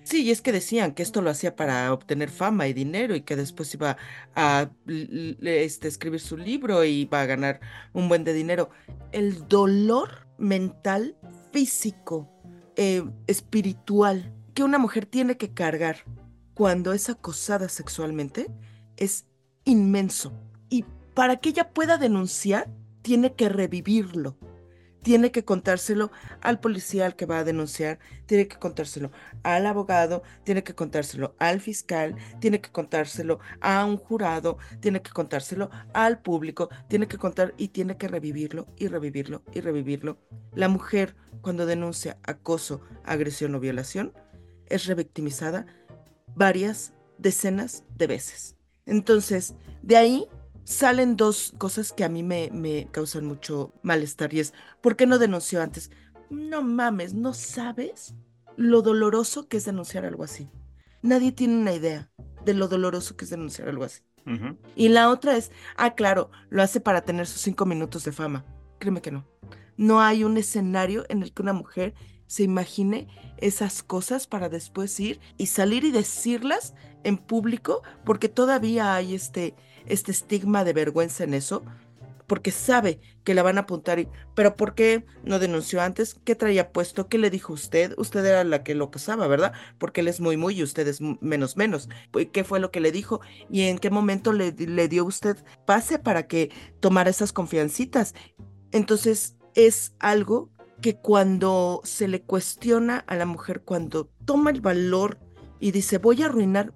sí, 0.02 0.24
y 0.24 0.30
es 0.30 0.40
que 0.40 0.52
decían 0.52 0.92
que 0.94 1.02
esto 1.02 1.20
lo 1.22 1.30
hacía 1.30 1.54
para 1.54 1.92
obtener 1.92 2.30
fama 2.30 2.66
y 2.66 2.72
dinero 2.72 3.14
y 3.14 3.20
que 3.20 3.36
después 3.36 3.72
iba 3.74 3.96
a 4.34 4.70
este, 4.86 5.88
escribir 5.88 6.20
su 6.20 6.36
libro 6.36 6.84
y 6.84 7.02
iba 7.02 7.20
a 7.20 7.26
ganar 7.26 7.60
un 7.92 8.08
buen 8.08 8.24
de 8.24 8.32
dinero. 8.32 8.70
El 9.12 9.46
dolor 9.48 10.26
mental, 10.38 11.16
físico, 11.52 12.28
eh, 12.76 13.04
espiritual 13.26 14.32
que 14.54 14.62
una 14.64 14.78
mujer 14.78 15.06
tiene 15.06 15.36
que 15.36 15.52
cargar 15.52 15.98
cuando 16.54 16.92
es 16.92 17.08
acosada 17.08 17.68
sexualmente 17.68 18.48
es 18.96 19.26
inmenso. 19.64 20.32
Y 20.68 20.84
para 21.14 21.36
que 21.36 21.50
ella 21.50 21.70
pueda 21.70 21.98
denunciar, 21.98 22.68
tiene 23.02 23.34
que 23.34 23.48
revivirlo 23.48 24.36
tiene 25.08 25.30
que 25.30 25.42
contárselo 25.42 26.12
al 26.42 26.60
policía 26.60 27.06
al 27.06 27.16
que 27.16 27.24
va 27.24 27.38
a 27.38 27.44
denunciar, 27.44 27.98
tiene 28.26 28.46
que 28.46 28.58
contárselo 28.58 29.10
al 29.42 29.64
abogado, 29.64 30.22
tiene 30.44 30.62
que 30.62 30.74
contárselo 30.74 31.34
al 31.38 31.62
fiscal, 31.62 32.14
tiene 32.40 32.60
que 32.60 32.70
contárselo 32.70 33.38
a 33.62 33.86
un 33.86 33.96
jurado, 33.96 34.58
tiene 34.80 35.00
que 35.00 35.10
contárselo 35.10 35.70
al 35.94 36.20
público, 36.20 36.68
tiene 36.88 37.08
que 37.08 37.16
contar 37.16 37.54
y 37.56 37.68
tiene 37.68 37.96
que 37.96 38.06
revivirlo 38.06 38.66
y 38.76 38.88
revivirlo 38.88 39.44
y 39.54 39.62
revivirlo. 39.62 40.18
La 40.52 40.68
mujer 40.68 41.16
cuando 41.40 41.64
denuncia 41.64 42.18
acoso, 42.22 42.82
agresión 43.02 43.54
o 43.54 43.60
violación 43.60 44.12
es 44.66 44.84
revictimizada 44.84 45.64
varias 46.34 46.92
decenas 47.16 47.82
de 47.96 48.08
veces. 48.08 48.56
Entonces, 48.84 49.54
de 49.80 49.96
ahí 49.96 50.28
salen 50.68 51.16
dos 51.16 51.54
cosas 51.56 51.94
que 51.94 52.04
a 52.04 52.10
mí 52.10 52.22
me, 52.22 52.50
me 52.52 52.88
causan 52.90 53.24
mucho 53.24 53.72
malestar 53.82 54.34
y 54.34 54.40
es, 54.40 54.52
¿por 54.82 54.96
qué 54.96 55.06
no 55.06 55.18
denunció 55.18 55.62
antes? 55.62 55.90
No 56.28 56.60
mames, 56.60 57.14
¿no 57.14 57.32
sabes 57.32 58.14
lo 58.58 58.82
doloroso 58.82 59.48
que 59.48 59.56
es 59.56 59.64
denunciar 59.64 60.04
algo 60.04 60.24
así? 60.24 60.50
Nadie 61.00 61.32
tiene 61.32 61.56
una 61.56 61.72
idea 61.72 62.10
de 62.44 62.52
lo 62.52 62.68
doloroso 62.68 63.16
que 63.16 63.24
es 63.24 63.30
denunciar 63.30 63.68
algo 63.68 63.84
así. 63.84 64.02
Y 64.76 64.90
la 64.90 65.08
otra 65.08 65.38
es, 65.38 65.50
ah, 65.76 65.94
claro, 65.94 66.30
lo 66.50 66.62
hace 66.62 66.80
para 66.80 67.00
tener 67.00 67.26
sus 67.26 67.40
cinco 67.40 67.64
minutos 67.64 68.04
de 68.04 68.12
fama. 68.12 68.44
Créeme 68.78 69.00
que 69.00 69.10
no. 69.10 69.26
No 69.78 70.02
hay 70.02 70.22
un 70.22 70.36
escenario 70.36 71.06
en 71.08 71.22
el 71.22 71.32
que 71.32 71.40
una 71.40 71.54
mujer 71.54 71.94
se 72.26 72.42
imagine 72.42 73.08
esas 73.38 73.82
cosas 73.82 74.26
para 74.26 74.50
después 74.50 75.00
ir 75.00 75.18
y 75.38 75.46
salir 75.46 75.84
y 75.84 75.92
decirlas 75.92 76.74
en 77.04 77.16
público, 77.16 77.82
porque 78.04 78.28
todavía 78.28 78.94
hay 78.94 79.14
este, 79.14 79.54
este 79.88 80.12
estigma 80.12 80.64
de 80.64 80.72
vergüenza 80.72 81.24
en 81.24 81.34
eso, 81.34 81.62
porque 82.26 82.50
sabe 82.50 83.00
que 83.24 83.34
la 83.34 83.42
van 83.42 83.56
a 83.56 83.62
apuntar 83.62 83.98
y, 83.98 84.08
pero 84.34 84.54
¿por 84.54 84.74
qué 84.74 85.06
no 85.24 85.38
denunció 85.38 85.80
antes? 85.80 86.14
¿Qué 86.24 86.34
traía 86.34 86.72
puesto? 86.72 87.08
¿Qué 87.08 87.16
le 87.16 87.30
dijo 87.30 87.54
usted? 87.54 87.94
Usted 87.96 88.24
era 88.24 88.44
la 88.44 88.62
que 88.62 88.74
lo 88.74 88.90
casaba, 88.90 89.26
¿verdad? 89.26 89.54
Porque 89.78 90.02
él 90.02 90.08
es 90.08 90.20
muy, 90.20 90.36
muy 90.36 90.58
y 90.58 90.62
usted 90.62 90.86
es 90.86 91.00
menos, 91.00 91.56
menos. 91.56 91.88
¿Qué 92.32 92.44
fue 92.44 92.60
lo 92.60 92.70
que 92.70 92.80
le 92.80 92.92
dijo? 92.92 93.20
¿Y 93.50 93.62
en 93.62 93.78
qué 93.78 93.90
momento 93.90 94.32
le, 94.34 94.52
le 94.52 94.88
dio 94.88 95.06
usted 95.06 95.42
pase 95.64 95.98
para 95.98 96.26
que 96.26 96.50
tomara 96.80 97.08
esas 97.10 97.32
confiancitas? 97.32 98.14
Entonces, 98.72 99.36
es 99.54 99.94
algo 99.98 100.50
que 100.80 100.96
cuando 100.96 101.80
se 101.84 102.08
le 102.08 102.22
cuestiona 102.22 102.98
a 103.06 103.16
la 103.16 103.26
mujer, 103.26 103.62
cuando 103.62 104.10
toma 104.24 104.50
el 104.50 104.60
valor 104.60 105.18
y 105.60 105.72
dice, 105.72 105.98
voy 105.98 106.22
a 106.22 106.26
arruinar, 106.26 106.72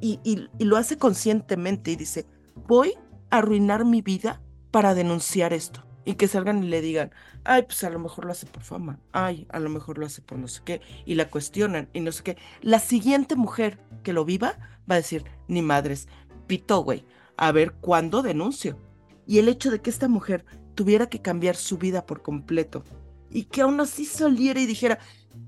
y, 0.00 0.20
y, 0.24 0.64
lo 0.64 0.76
hace 0.76 0.96
conscientemente 0.96 1.90
y 1.90 1.96
dice, 1.96 2.26
voy 2.66 2.94
a 3.30 3.38
arruinar 3.38 3.84
mi 3.84 4.02
vida 4.02 4.40
para 4.70 4.94
denunciar 4.94 5.52
esto. 5.52 5.84
Y 6.04 6.14
que 6.14 6.28
salgan 6.28 6.64
y 6.64 6.68
le 6.68 6.80
digan, 6.80 7.12
ay, 7.44 7.62
pues 7.62 7.84
a 7.84 7.90
lo 7.90 7.98
mejor 7.98 8.24
lo 8.24 8.32
hace 8.32 8.46
por 8.46 8.62
fama, 8.62 8.98
ay, 9.12 9.46
a 9.50 9.60
lo 9.60 9.68
mejor 9.68 9.98
lo 9.98 10.06
hace 10.06 10.22
por 10.22 10.38
no 10.38 10.48
sé 10.48 10.62
qué, 10.64 10.80
y 11.04 11.14
la 11.14 11.28
cuestionan 11.28 11.88
y 11.92 12.00
no 12.00 12.10
sé 12.10 12.22
qué. 12.22 12.36
La 12.62 12.78
siguiente 12.78 13.36
mujer 13.36 13.78
que 14.02 14.14
lo 14.14 14.24
viva 14.24 14.58
va 14.90 14.94
a 14.94 14.96
decir, 14.96 15.24
ni 15.46 15.60
madres, 15.60 16.08
pito, 16.46 16.82
güey, 16.82 17.04
a 17.36 17.52
ver 17.52 17.72
cuándo 17.72 18.22
denuncio. 18.22 18.78
Y 19.26 19.38
el 19.38 19.48
hecho 19.48 19.70
de 19.70 19.80
que 19.80 19.90
esta 19.90 20.08
mujer 20.08 20.44
tuviera 20.74 21.08
que 21.08 21.20
cambiar 21.20 21.54
su 21.54 21.76
vida 21.76 22.06
por 22.06 22.22
completo 22.22 22.82
y 23.30 23.44
que 23.44 23.60
aún 23.60 23.78
así 23.80 24.06
saliera 24.06 24.58
y 24.58 24.66
dijera, 24.66 24.98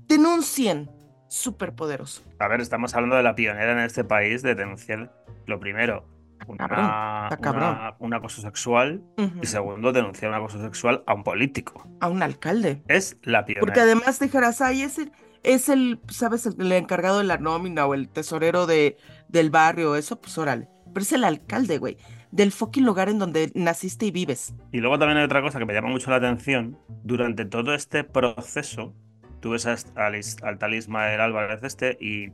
denuncien, 0.07 0.89
súper 1.27 1.73
poderoso. 1.73 2.21
A 2.39 2.47
ver, 2.47 2.61
estamos 2.61 2.93
hablando 2.93 3.15
de 3.15 3.23
la 3.23 3.35
pionera 3.35 3.71
en 3.71 3.79
este 3.79 4.03
país 4.03 4.43
de 4.43 4.55
denunciar 4.55 5.11
lo 5.47 5.59
primero, 5.59 6.05
una, 6.47 7.95
un 7.99 8.13
acoso 8.13 8.41
sexual 8.41 9.03
y 9.41 9.45
segundo, 9.45 9.91
denunciar 9.91 10.31
un 10.31 10.37
acoso 10.37 10.61
sexual 10.61 11.03
a 11.07 11.13
un 11.13 11.23
político. 11.23 11.87
A 11.99 12.09
un 12.09 12.23
alcalde. 12.23 12.83
Es 12.87 13.17
la 13.23 13.45
pionera. 13.45 13.61
Porque 13.61 13.79
además 13.79 14.19
dijeras, 14.19 14.61
ay, 14.61 14.81
es 14.81 14.99
el, 14.99 15.11
es 15.43 15.69
el 15.69 15.99
¿sabes? 16.09 16.45
El, 16.45 16.71
encargado 16.71 17.19
de 17.19 17.25
la 17.25 17.37
nómina 17.37 17.85
o 17.85 17.93
el 17.93 18.09
tesorero 18.09 18.65
de, 18.65 18.97
del 19.27 19.49
barrio, 19.49 19.95
eso, 19.95 20.19
pues 20.19 20.37
órale. 20.37 20.69
Pero 20.93 21.01
es 21.01 21.11
el 21.13 21.23
alcalde, 21.23 21.77
güey 21.77 21.97
del 22.33 22.51
fucking 22.51 22.83
lugar 22.83 23.09
en 23.09 23.19
donde 23.19 23.51
naciste 23.53 24.07
y 24.07 24.11
vives. 24.11 24.55
Y 24.71 24.79
luego 24.79 24.97
también 24.97 25.19
hay 25.19 25.23
otra 25.23 25.43
cosa 25.43 25.59
que 25.59 25.65
me 25.65 25.73
llama 25.73 25.89
mucho 25.89 26.09
la 26.09 26.15
atención. 26.15 26.79
Durante 27.03 27.45
todo 27.45 27.75
este 27.75 28.03
proceso, 28.03 28.95
tú 29.39 29.51
ves 29.51 29.67
al, 29.67 30.19
al 30.41 30.57
tal 30.57 30.73
Ismael 30.73 31.21
Álvarez 31.21 31.61
este 31.61 31.95
y, 32.01 32.31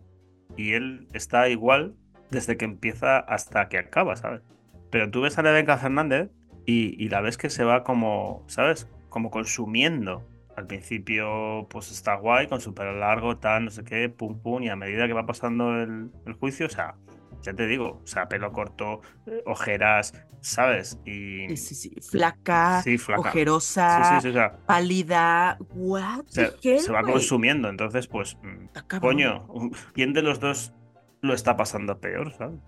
y 0.56 0.72
él 0.72 1.10
está 1.12 1.50
igual 1.50 1.96
desde 2.32 2.58
que 2.58 2.66
empieza 2.66 3.20
hasta 3.20 3.70
que 3.70 3.78
acaba, 3.78 4.16
¿sabes? 4.16 4.42
Pero 4.90 5.10
tú 5.12 5.22
ves 5.22 5.38
a 5.38 5.42
Rebeca 5.42 5.78
Fernández 5.78 6.30
y, 6.66 7.04
y 7.04 7.10
la 7.10 7.22
ves 7.22 7.38
que 7.38 7.50
se 7.50 7.64
va 7.64 7.84
como, 7.84 8.44
¿sabes? 8.48 8.88
Como 9.10 9.32
consumiendo. 9.32 10.28
Al 10.56 10.68
principio, 10.68 11.68
pues 11.70 11.90
está 11.90 12.16
guay, 12.16 12.48
con 12.48 12.60
su 12.60 12.74
pelo 12.74 12.94
largo, 12.94 13.38
tal, 13.38 13.66
no 13.66 13.72
sé 13.72 13.84
qué, 13.86 14.10
pum, 14.10 14.40
pum, 14.42 14.62
y 14.64 14.70
a 14.70 14.76
medida 14.76 15.08
que 15.08 15.14
va 15.14 15.26
pasando 15.26 15.82
el, 15.82 16.12
el 16.26 16.34
juicio, 16.34 16.66
o 16.66 16.70
sea, 16.70 16.96
ya 17.42 17.54
te 17.54 17.68
digo, 17.68 18.02
o 18.04 18.08
sea, 18.08 18.28
pelo 18.28 18.52
corto, 18.52 19.02
eh, 19.26 19.42
ojeras, 19.46 20.14
¿sabes? 20.42 21.00
Y... 21.06 21.56
Sí, 21.56 21.76
sí, 21.76 21.96
Flaca, 22.02 22.84
ojerosa, 23.18 24.60
pálida, 24.66 25.58
what 25.74 26.26
se, 26.28 26.92
va 26.92 27.04
consumiendo, 27.04 27.70
entonces, 27.70 28.08
pues, 28.08 28.38
mm, 28.44 29.00
coño, 29.00 29.48
¿quién 29.94 30.14
de 30.14 30.22
los 30.22 30.40
dos 30.40 30.74
lo 31.22 31.34
está 31.34 31.58
pasando 31.58 32.00
peor, 32.00 32.34
¿sabes? 32.34 32.60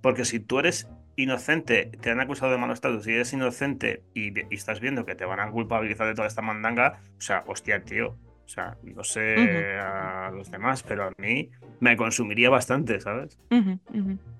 Porque 0.00 0.24
si 0.24 0.40
tú 0.40 0.58
eres 0.58 0.88
inocente, 1.16 1.90
te 2.00 2.10
han 2.10 2.20
acusado 2.20 2.52
de 2.52 2.58
mal 2.58 2.70
estado, 2.70 3.00
si 3.00 3.12
eres 3.12 3.32
inocente 3.32 4.02
y, 4.14 4.38
y, 4.38 4.54
estás 4.54 4.80
viendo 4.80 5.04
que 5.04 5.14
te 5.14 5.24
van 5.24 5.40
a 5.40 5.50
culpabilizar 5.50 6.06
de 6.06 6.14
toda 6.14 6.26
esta 6.26 6.42
mandanga, 6.42 7.00
o 7.18 7.20
sea, 7.20 7.44
hostia, 7.46 7.82
tío, 7.84 8.16
o 8.44 8.48
sea, 8.48 8.76
no 8.82 9.04
sé 9.04 9.78
a 9.78 10.30
los 10.30 10.50
demás, 10.50 10.82
pero 10.82 11.04
a 11.04 11.12
mí 11.18 11.50
me 11.80 11.96
consumiría 11.96 12.50
bastante, 12.50 13.00
¿sabes? 13.00 13.38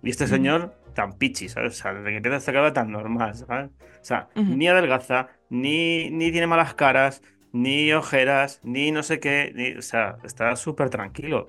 y 0.02 0.11
este 0.11 0.26
señor 0.26 0.75
tan 0.94 1.14
pichi, 1.14 1.49
¿sabes? 1.49 1.73
O 1.73 1.82
sea, 1.82 1.94
desde 1.94 2.11
que 2.11 2.16
empieza 2.16 2.37
esta 2.37 2.52
cara 2.52 2.73
tan 2.73 2.90
normal, 2.90 3.35
¿sabes? 3.35 3.71
O 4.00 4.04
sea, 4.04 4.28
ni 4.35 4.68
adelgaza, 4.68 5.28
ni, 5.49 6.11
ni 6.11 6.30
tiene 6.30 6.47
malas 6.47 6.75
caras, 6.75 7.23
ni 7.52 7.92
ojeras, 7.92 8.61
ni 8.64 8.90
no 8.90 9.02
sé 9.02 9.21
qué, 9.21 9.76
o 9.78 9.82
sea, 9.82 10.16
está 10.25 10.56
súper 10.56 10.90
tranquilo. 10.90 11.49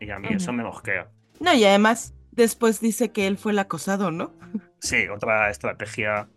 Y 0.00 0.10
a 0.10 0.18
mí 0.18 0.28
eso 0.30 0.52
me 0.52 0.62
mosquea. 0.62 1.08
No, 1.40 1.54
y 1.54 1.64
además, 1.64 2.14
después 2.32 2.80
dice 2.80 3.12
que 3.12 3.26
él 3.26 3.38
fue 3.38 3.52
el 3.52 3.58
acosado, 3.58 4.10
¿no? 4.10 4.32
Sí, 4.80 5.08
otra 5.08 5.50
estrategia 5.50 6.28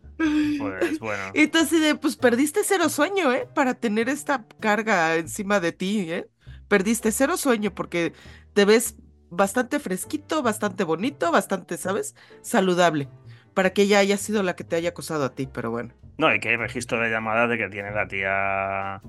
pues 0.60 1.00
bueno. 1.00 1.24
Y 1.34 1.48
tú 1.48 1.60
así 1.60 1.80
de, 1.80 1.96
pues 1.96 2.16
perdiste 2.16 2.62
cero 2.64 2.90
sueño, 2.90 3.32
¿eh? 3.34 3.48
Para 3.54 3.74
tener 3.74 4.10
esta 4.10 4.46
carga 4.60 5.16
encima 5.16 5.60
de 5.60 5.72
ti, 5.72 6.12
¿eh? 6.12 6.28
Perdiste 6.68 7.12
cero 7.12 7.38
sueño 7.38 7.74
porque 7.74 8.14
te 8.54 8.66
ves 8.66 8.96
bastante 9.30 9.80
fresquito, 9.80 10.42
bastante 10.44 10.84
bonito, 10.84 11.32
bastante, 11.32 11.78
¿sabes? 11.78 12.16
Saludable. 12.42 13.08
Para 13.54 13.72
que 13.72 13.84
ella 13.84 14.00
haya 14.00 14.18
sido 14.18 14.44
la 14.44 14.56
que 14.56 14.64
te 14.64 14.76
haya 14.76 14.90
acosado 14.90 15.26
a 15.26 15.36
ti, 15.36 15.48
pero 15.52 15.72
bueno. 15.72 15.94
No, 16.18 16.34
y 16.34 16.40
que 16.40 16.50
hay 16.50 16.56
registro 16.56 17.00
de 17.00 17.10
llamadas 17.10 17.50
de 17.50 17.58
que 17.58 17.70
tiene 17.70 17.92
la 17.92 18.08
tía 18.08 19.02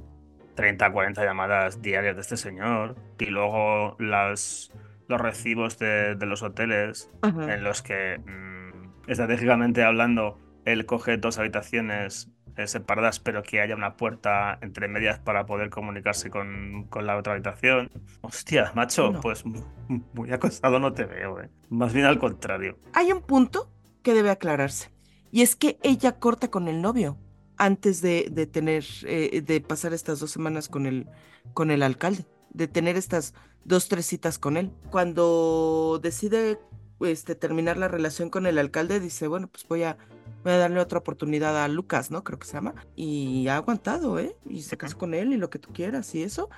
30, 0.55 0.93
40 0.93 1.25
llamadas 1.25 1.83
diarias 1.83 2.17
de 2.17 2.23
este 2.23 2.37
señor. 2.37 2.97
Y 3.19 3.27
luego 3.27 3.97
las, 4.01 4.73
los 5.13 5.21
recibos 5.21 5.79
de, 5.79 6.17
los 6.21 6.43
hoteles 6.43 7.11
en 7.23 7.63
los 7.63 7.83
que, 7.83 8.19
mm, 8.19 9.11
estratégicamente 9.11 9.85
hablando, 9.85 10.39
él 10.65 10.87
coge 10.87 11.19
dos 11.19 11.39
habitaciones 11.39 12.31
eh, 12.57 12.67
separadas, 12.67 13.21
pero 13.21 13.43
que 13.43 13.61
haya 13.61 13.75
una 13.75 13.97
puerta 13.97 14.59
entre 14.61 14.89
medias 14.89 15.19
para 15.19 15.47
poder 15.47 15.71
comunicarse 15.71 16.31
con, 16.31 16.89
la 17.03 17.17
otra 17.17 17.33
habitación. 17.33 17.91
Hostia, 18.21 18.73
macho, 18.75 19.13
pues 19.23 19.45
muy 19.87 20.33
acostado 20.33 20.79
no 20.79 20.93
te 20.93 21.05
veo, 21.05 21.41
eh. 21.41 21.51
Más 21.71 21.93
bien 21.93 22.07
al 22.07 22.19
contrario. 22.19 22.79
Hay 22.93 23.13
un 23.13 23.23
punto 23.23 23.71
que 24.03 24.15
debe 24.15 24.31
aclararse, 24.31 24.91
y 25.31 25.43
es 25.43 25.57
que 25.57 25.79
ella 25.83 26.19
corta 26.19 26.49
con 26.49 26.69
el 26.69 26.83
novio 26.83 27.19
antes 27.57 28.03
de, 28.03 28.25
tener, 28.51 28.85
eh, 29.05 29.43
de 29.45 29.61
pasar 29.61 29.93
estas 29.93 30.21
dos 30.21 30.31
semanas 30.31 30.69
con 30.69 30.87
el, 30.87 31.07
con 31.55 31.71
el 31.71 31.83
alcalde, 31.83 32.27
de 32.51 32.69
tener 32.69 32.97
estas 32.97 33.35
dos, 33.65 33.89
tres 33.89 34.07
citas 34.07 34.39
con 34.39 34.57
él. 34.57 34.71
Cuando 34.91 36.01
decide 36.03 36.59
este, 37.01 37.35
terminar 37.35 37.77
la 37.77 37.89
relación 37.89 38.31
con 38.31 38.47
el 38.47 38.59
alcalde, 38.59 39.01
dice, 39.01 39.27
bueno, 39.27 39.49
pues 39.49 39.67
voy 39.69 39.83
a 39.83 39.97
voy 40.45 40.53
a 40.53 40.59
darle 40.59 40.81
otra 40.81 40.99
oportunidad 40.99 41.63
a 41.63 41.69
Lucas, 41.69 42.11
¿no? 42.11 42.25
Creo 42.25 42.39
que 42.39 42.47
se 42.47 42.55
llama. 42.55 42.75
Y 42.97 43.49
ha 43.49 43.57
aguantado, 43.57 44.19
¿eh? 44.19 44.37
Y 44.49 44.63
se 44.63 44.77
casó 44.77 44.99
con 44.99 45.15
él 45.15 45.33
y 45.33 45.37
lo 45.37 45.51
que 45.51 45.59
tú 45.59 45.73
quieras 45.73 46.15
y 46.15 46.23
eso. 46.23 46.51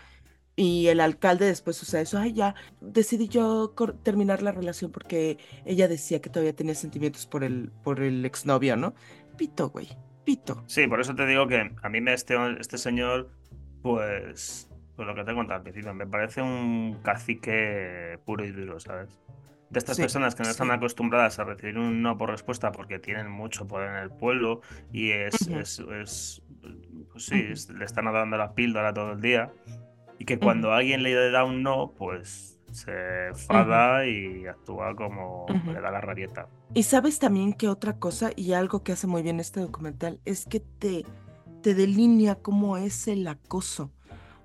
Y 0.57 0.87
el 0.87 1.01
alcalde 1.01 1.47
después, 1.47 1.83
o 1.83 1.87
sea, 1.87 2.01
eso, 2.01 2.19
ay, 2.19 2.33
ya 2.33 2.55
decidí 2.81 3.27
yo 3.27 3.75
terminar 4.05 4.41
la 4.41 4.53
relación 4.53 4.93
porque 4.93 5.39
ella 5.65 5.89
decía 5.89 6.21
que 6.21 6.31
todavía 6.31 6.55
tenía 6.55 6.77
sentimientos 6.77 7.27
por 7.27 7.43
el, 7.43 7.73
por 7.83 8.01
el 8.01 8.25
exnovio, 8.25 8.77
¿no? 8.77 8.95
Pito, 9.37 9.71
güey, 9.71 9.89
pito. 10.25 10.63
Sí, 10.67 10.87
por 10.87 11.01
eso 11.01 11.15
te 11.17 11.27
digo 11.27 11.49
que 11.49 11.73
a 11.83 11.89
mí 11.89 12.01
me 12.01 12.15
este, 12.15 12.37
este 12.61 12.79
señor, 12.79 13.31
pues, 13.83 14.69
pues 14.97 15.07
lo 15.07 15.15
que 15.15 15.25
te 15.25 15.33
he 15.33 15.35
contado 15.35 15.59
al 15.59 15.63
principio, 15.63 15.95
me 15.95 16.07
parece 16.07 16.43
un 16.43 17.01
cacique 17.03 18.19
puro 18.25 18.45
y 18.45 18.51
duro, 18.51 18.79
¿sabes? 18.81 19.19
de 19.75 19.79
estas 19.79 19.99
personas 19.99 20.35
que 20.35 20.45
no 20.45 20.51
están 20.51 20.71
acostumbradas 20.71 21.39
a 21.39 21.45
recibir 21.45 21.79
un 21.79 22.01
no 22.01 22.17
por 22.17 22.31
respuesta 22.31 22.71
porque 22.71 22.99
tienen 22.99 23.29
mucho 23.29 23.67
poder 23.67 23.91
en 23.91 23.97
el 23.97 24.11
pueblo 24.11 24.61
y 24.93 25.11
es, 25.11 25.49
es, 25.49 25.83
pues 27.11 27.25
sí, 27.25 27.73
le 27.77 27.85
están 27.85 28.05
dando 28.05 28.37
la 28.37 28.55
píldora 28.55 28.95
todo 28.95 29.13
el 29.13 29.21
día 29.21 29.53
y 30.19 30.25
que 30.25 30.39
cuando 30.39 30.73
alguien 30.73 31.03
le 31.03 31.31
da 31.31 31.45
un 31.45 31.63
no, 31.63 31.93
pues 31.99 32.61
se 32.71 33.29
enfada 33.29 34.07
y 34.07 34.47
actúa 34.47 34.95
como 34.95 35.47
le 35.67 35.81
da 35.81 35.91
la 35.91 36.01
rabieta. 36.01 36.49
Y 36.73 36.85
sabes 36.85 37.19
también 37.19 37.53
que 37.53 37.69
otra 37.69 37.99
cosa 37.99 38.31
y 38.35 38.53
algo 38.53 38.83
que 38.83 38.93
hace 38.93 39.07
muy 39.07 39.23
bien 39.23 39.41
este 39.41 39.61
documental 39.61 40.21
es 40.25 40.45
que 40.47 40.61
te, 40.61 41.05
te 41.63 41.75
delinea 41.75 42.37
cómo 42.37 42.77
es 42.77 43.09
el 43.09 43.27
acoso. 43.27 43.93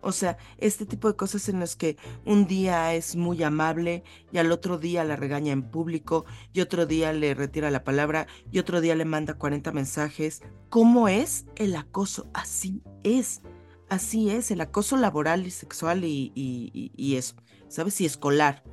O 0.01 0.11
sea, 0.11 0.37
este 0.57 0.85
tipo 0.85 1.07
de 1.07 1.15
cosas 1.15 1.49
en 1.49 1.59
las 1.59 1.75
que 1.75 1.97
un 2.25 2.47
día 2.47 2.93
es 2.93 3.15
muy 3.15 3.43
amable 3.43 4.03
y 4.31 4.37
al 4.37 4.51
otro 4.51 4.77
día 4.77 5.03
la 5.03 5.15
regaña 5.15 5.51
en 5.51 5.63
público 5.63 6.25
y 6.53 6.61
otro 6.61 6.85
día 6.85 7.13
le 7.13 7.33
retira 7.33 7.71
la 7.71 7.83
palabra 7.83 8.27
y 8.51 8.59
otro 8.59 8.81
día 8.81 8.95
le 8.95 9.05
manda 9.05 9.33
40 9.33 9.71
mensajes. 9.71 10.41
¿Cómo 10.69 11.07
es 11.07 11.45
el 11.55 11.75
acoso? 11.75 12.29
Así 12.33 12.81
es. 13.03 13.41
Así 13.89 14.29
es, 14.29 14.51
el 14.51 14.61
acoso 14.61 14.97
laboral 14.97 15.47
y 15.47 15.51
sexual 15.51 16.03
y, 16.03 16.31
y 16.35 17.15
eso, 17.15 17.35
¿sabes? 17.69 17.99
Y 18.01 18.05
escolar. 18.05 18.63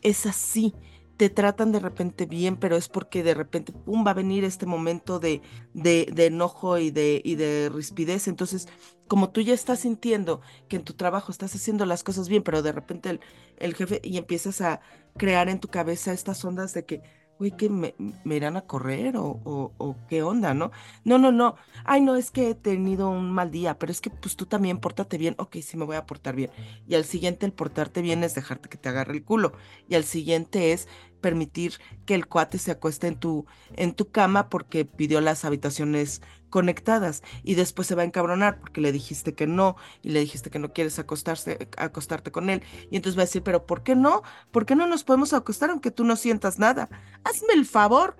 Es 0.00 0.24
así 0.24 0.74
te 1.16 1.30
tratan 1.30 1.72
de 1.72 1.80
repente 1.80 2.26
bien, 2.26 2.56
pero 2.56 2.76
es 2.76 2.88
porque 2.88 3.22
de 3.22 3.34
repente, 3.34 3.72
pum, 3.72 4.06
va 4.06 4.10
a 4.10 4.14
venir 4.14 4.44
este 4.44 4.66
momento 4.66 5.18
de, 5.18 5.42
de, 5.72 6.26
enojo 6.26 6.78
y 6.78 6.90
de, 6.90 7.22
y 7.24 7.36
de 7.36 7.70
rispidez. 7.72 8.28
Entonces, 8.28 8.68
como 9.08 9.30
tú 9.30 9.40
ya 9.40 9.54
estás 9.54 9.80
sintiendo 9.80 10.40
que 10.68 10.76
en 10.76 10.84
tu 10.84 10.94
trabajo 10.94 11.32
estás 11.32 11.54
haciendo 11.54 11.86
las 11.86 12.02
cosas 12.04 12.28
bien, 12.28 12.42
pero 12.42 12.62
de 12.62 12.72
repente 12.72 13.10
el, 13.10 13.20
el 13.58 13.74
jefe 13.74 14.00
y 14.04 14.18
empiezas 14.18 14.60
a 14.60 14.80
crear 15.16 15.48
en 15.48 15.60
tu 15.60 15.68
cabeza 15.68 16.12
estas 16.12 16.44
ondas 16.44 16.74
de 16.74 16.84
que, 16.84 17.02
uy, 17.38 17.52
que 17.52 17.68
me, 17.68 17.94
irán 18.24 18.56
a 18.56 18.62
correr 18.62 19.16
o, 19.16 19.40
o, 19.44 19.96
qué 20.08 20.22
onda, 20.22 20.54
¿no? 20.54 20.70
No, 21.04 21.18
no, 21.18 21.32
no. 21.32 21.56
Ay, 21.84 22.00
no, 22.00 22.16
es 22.16 22.30
que 22.30 22.50
he 22.50 22.54
tenido 22.54 23.10
un 23.10 23.30
mal 23.30 23.50
día, 23.50 23.78
pero 23.78 23.92
es 23.92 24.00
que 24.00 24.10
pues 24.10 24.36
tú 24.36 24.46
también 24.46 24.78
pórtate 24.78 25.18
bien. 25.18 25.34
Ok, 25.38 25.56
sí 25.62 25.76
me 25.76 25.84
voy 25.84 25.96
a 25.96 26.06
portar 26.06 26.34
bien. 26.36 26.50
Y 26.86 26.94
al 26.94 27.04
siguiente 27.04 27.46
el 27.46 27.52
portarte 27.52 28.02
bien 28.02 28.24
es 28.24 28.34
dejarte 28.34 28.68
que 28.68 28.78
te 28.78 28.88
agarre 28.88 29.14
el 29.14 29.24
culo. 29.24 29.52
Y 29.88 29.94
al 29.94 30.04
siguiente 30.04 30.72
es 30.72 30.88
permitir 31.20 31.74
que 32.04 32.14
el 32.14 32.26
cuate 32.26 32.58
se 32.58 32.70
acueste 32.70 33.06
en 33.06 33.16
tu, 33.16 33.46
en 33.74 33.94
tu 33.94 34.10
cama 34.10 34.48
porque 34.48 34.84
pidió 34.84 35.20
las 35.20 35.44
habitaciones 35.44 36.22
conectadas 36.50 37.22
y 37.42 37.54
después 37.54 37.88
se 37.88 37.94
va 37.94 38.02
a 38.02 38.06
encabronar 38.06 38.60
porque 38.60 38.80
le 38.80 38.92
dijiste 38.92 39.34
que 39.34 39.46
no 39.46 39.76
y 40.02 40.10
le 40.10 40.20
dijiste 40.20 40.50
que 40.50 40.58
no 40.58 40.72
quieres 40.72 40.98
acostarse, 40.98 41.68
acostarte 41.76 42.30
con 42.30 42.50
él 42.50 42.62
y 42.90 42.96
entonces 42.96 43.18
va 43.18 43.22
a 43.22 43.26
decir, 43.26 43.42
pero 43.42 43.66
¿por 43.66 43.82
qué 43.82 43.94
no? 43.94 44.22
¿Por 44.50 44.66
qué 44.66 44.76
no 44.76 44.86
nos 44.86 45.04
podemos 45.04 45.32
acostar 45.32 45.70
aunque 45.70 45.90
tú 45.90 46.04
no 46.04 46.16
sientas 46.16 46.58
nada? 46.58 46.88
Hazme 47.24 47.54
el 47.54 47.66
favor, 47.66 48.16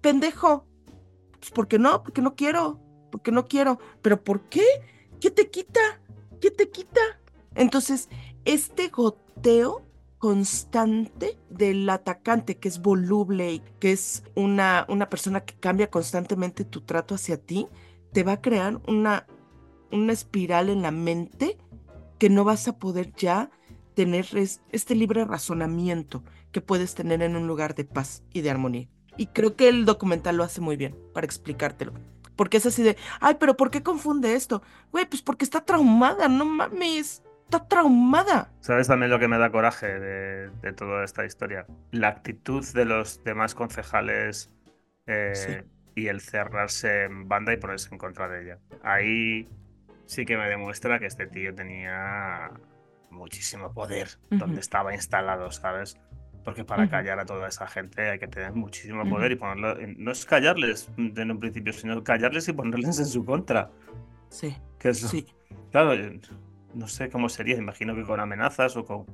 pendejo. 0.00 0.66
Pues 1.38 1.50
porque 1.52 1.78
no, 1.78 2.02
porque 2.02 2.20
no 2.20 2.34
quiero, 2.36 2.80
porque 3.10 3.32
no 3.32 3.46
quiero. 3.46 3.78
¿Pero 4.02 4.22
por 4.22 4.42
qué? 4.42 4.64
¿Qué 5.20 5.30
te 5.30 5.50
quita? 5.50 5.80
¿Qué 6.40 6.50
te 6.50 6.68
quita? 6.68 7.00
Entonces, 7.54 8.08
este 8.44 8.88
goteo 8.88 9.82
constante 10.20 11.38
del 11.48 11.88
atacante 11.88 12.58
que 12.58 12.68
es 12.68 12.82
voluble 12.82 13.54
y 13.54 13.62
que 13.80 13.90
es 13.90 14.22
una, 14.34 14.84
una 14.90 15.08
persona 15.08 15.40
que 15.40 15.54
cambia 15.54 15.90
constantemente 15.90 16.66
tu 16.66 16.82
trato 16.82 17.14
hacia 17.14 17.38
ti, 17.38 17.66
te 18.12 18.22
va 18.22 18.32
a 18.32 18.40
crear 18.42 18.82
una, 18.86 19.26
una 19.90 20.12
espiral 20.12 20.68
en 20.68 20.82
la 20.82 20.90
mente 20.90 21.56
que 22.18 22.28
no 22.28 22.44
vas 22.44 22.68
a 22.68 22.78
poder 22.78 23.14
ya 23.16 23.50
tener 23.94 24.26
este 24.34 24.94
libre 24.94 25.24
razonamiento 25.24 26.22
que 26.52 26.60
puedes 26.60 26.94
tener 26.94 27.22
en 27.22 27.34
un 27.34 27.46
lugar 27.46 27.74
de 27.74 27.86
paz 27.86 28.22
y 28.30 28.42
de 28.42 28.50
armonía. 28.50 28.90
Y 29.16 29.28
creo 29.28 29.56
que 29.56 29.70
el 29.70 29.86
documental 29.86 30.36
lo 30.36 30.44
hace 30.44 30.60
muy 30.60 30.76
bien 30.76 30.98
para 31.14 31.24
explicártelo. 31.24 31.94
Porque 32.36 32.58
es 32.58 32.66
así 32.66 32.82
de, 32.82 32.98
ay, 33.20 33.36
pero 33.40 33.56
¿por 33.56 33.70
qué 33.70 33.82
confunde 33.82 34.34
esto? 34.34 34.62
Güey, 34.92 35.06
pues 35.08 35.22
porque 35.22 35.46
está 35.46 35.64
traumada, 35.64 36.28
no 36.28 36.44
mames 36.44 37.22
está 37.50 37.66
traumada. 37.66 38.52
¿Sabes 38.60 38.86
también 38.86 39.10
lo 39.10 39.18
que 39.18 39.26
me 39.26 39.36
da 39.36 39.50
coraje 39.50 39.86
de, 39.98 40.72
toda 40.72 41.04
esta 41.04 41.24
historia? 41.24 41.66
La 41.90 42.08
actitud 42.08 42.64
de 42.72 42.84
los 42.84 43.22
demás 43.24 43.54
concejales 43.54 44.50
eh, 45.06 45.64
y 45.96 46.06
el 46.06 46.20
cerrarse 46.20 47.04
en 47.04 47.28
banda 47.28 47.52
y 47.52 47.56
ponerse 47.56 47.88
en 47.90 47.98
contra 47.98 48.28
de 48.28 48.44
ella. 48.44 48.58
Ahí 48.82 49.48
sí 50.06 50.24
que 50.24 50.36
me 50.36 50.48
demuestra 50.48 51.00
que 51.00 51.06
este 51.06 51.26
tío 51.26 51.54
tenía 51.54 52.52
muchísimo 53.10 53.72
poder 53.74 54.08
donde 54.30 54.60
estaba 54.60 54.94
instalado, 54.94 55.50
¿sabes? 55.50 55.98
Porque 56.44 56.64
para 56.64 56.88
callar 56.88 57.18
a 57.18 57.26
toda 57.26 57.48
esa 57.48 57.66
gente 57.66 58.10
hay 58.10 58.18
que 58.18 58.28
tener 58.28 58.52
muchísimo 58.52 59.06
poder 59.08 59.32
y 59.32 59.36
ponerlo. 59.36 59.76
No 59.98 60.12
es 60.12 60.24
callarles 60.24 60.88
en 60.96 61.30
un 61.30 61.38
principio, 61.38 61.72
sino 61.72 62.02
callarles 62.02 62.48
y 62.48 62.52
ponerles 62.52 62.98
en 62.98 63.06
su 63.06 63.24
contra. 63.24 63.70
Sí. 64.30 64.56
Que 64.78 64.94
sí. 64.94 65.26
Claro, 65.70 65.94
no 66.74 66.88
sé 66.88 67.10
cómo 67.10 67.28
sería, 67.28 67.56
imagino 67.56 67.94
que 67.94 68.04
con 68.04 68.20
amenazas 68.20 68.76
o 68.76 68.84
con, 68.84 69.06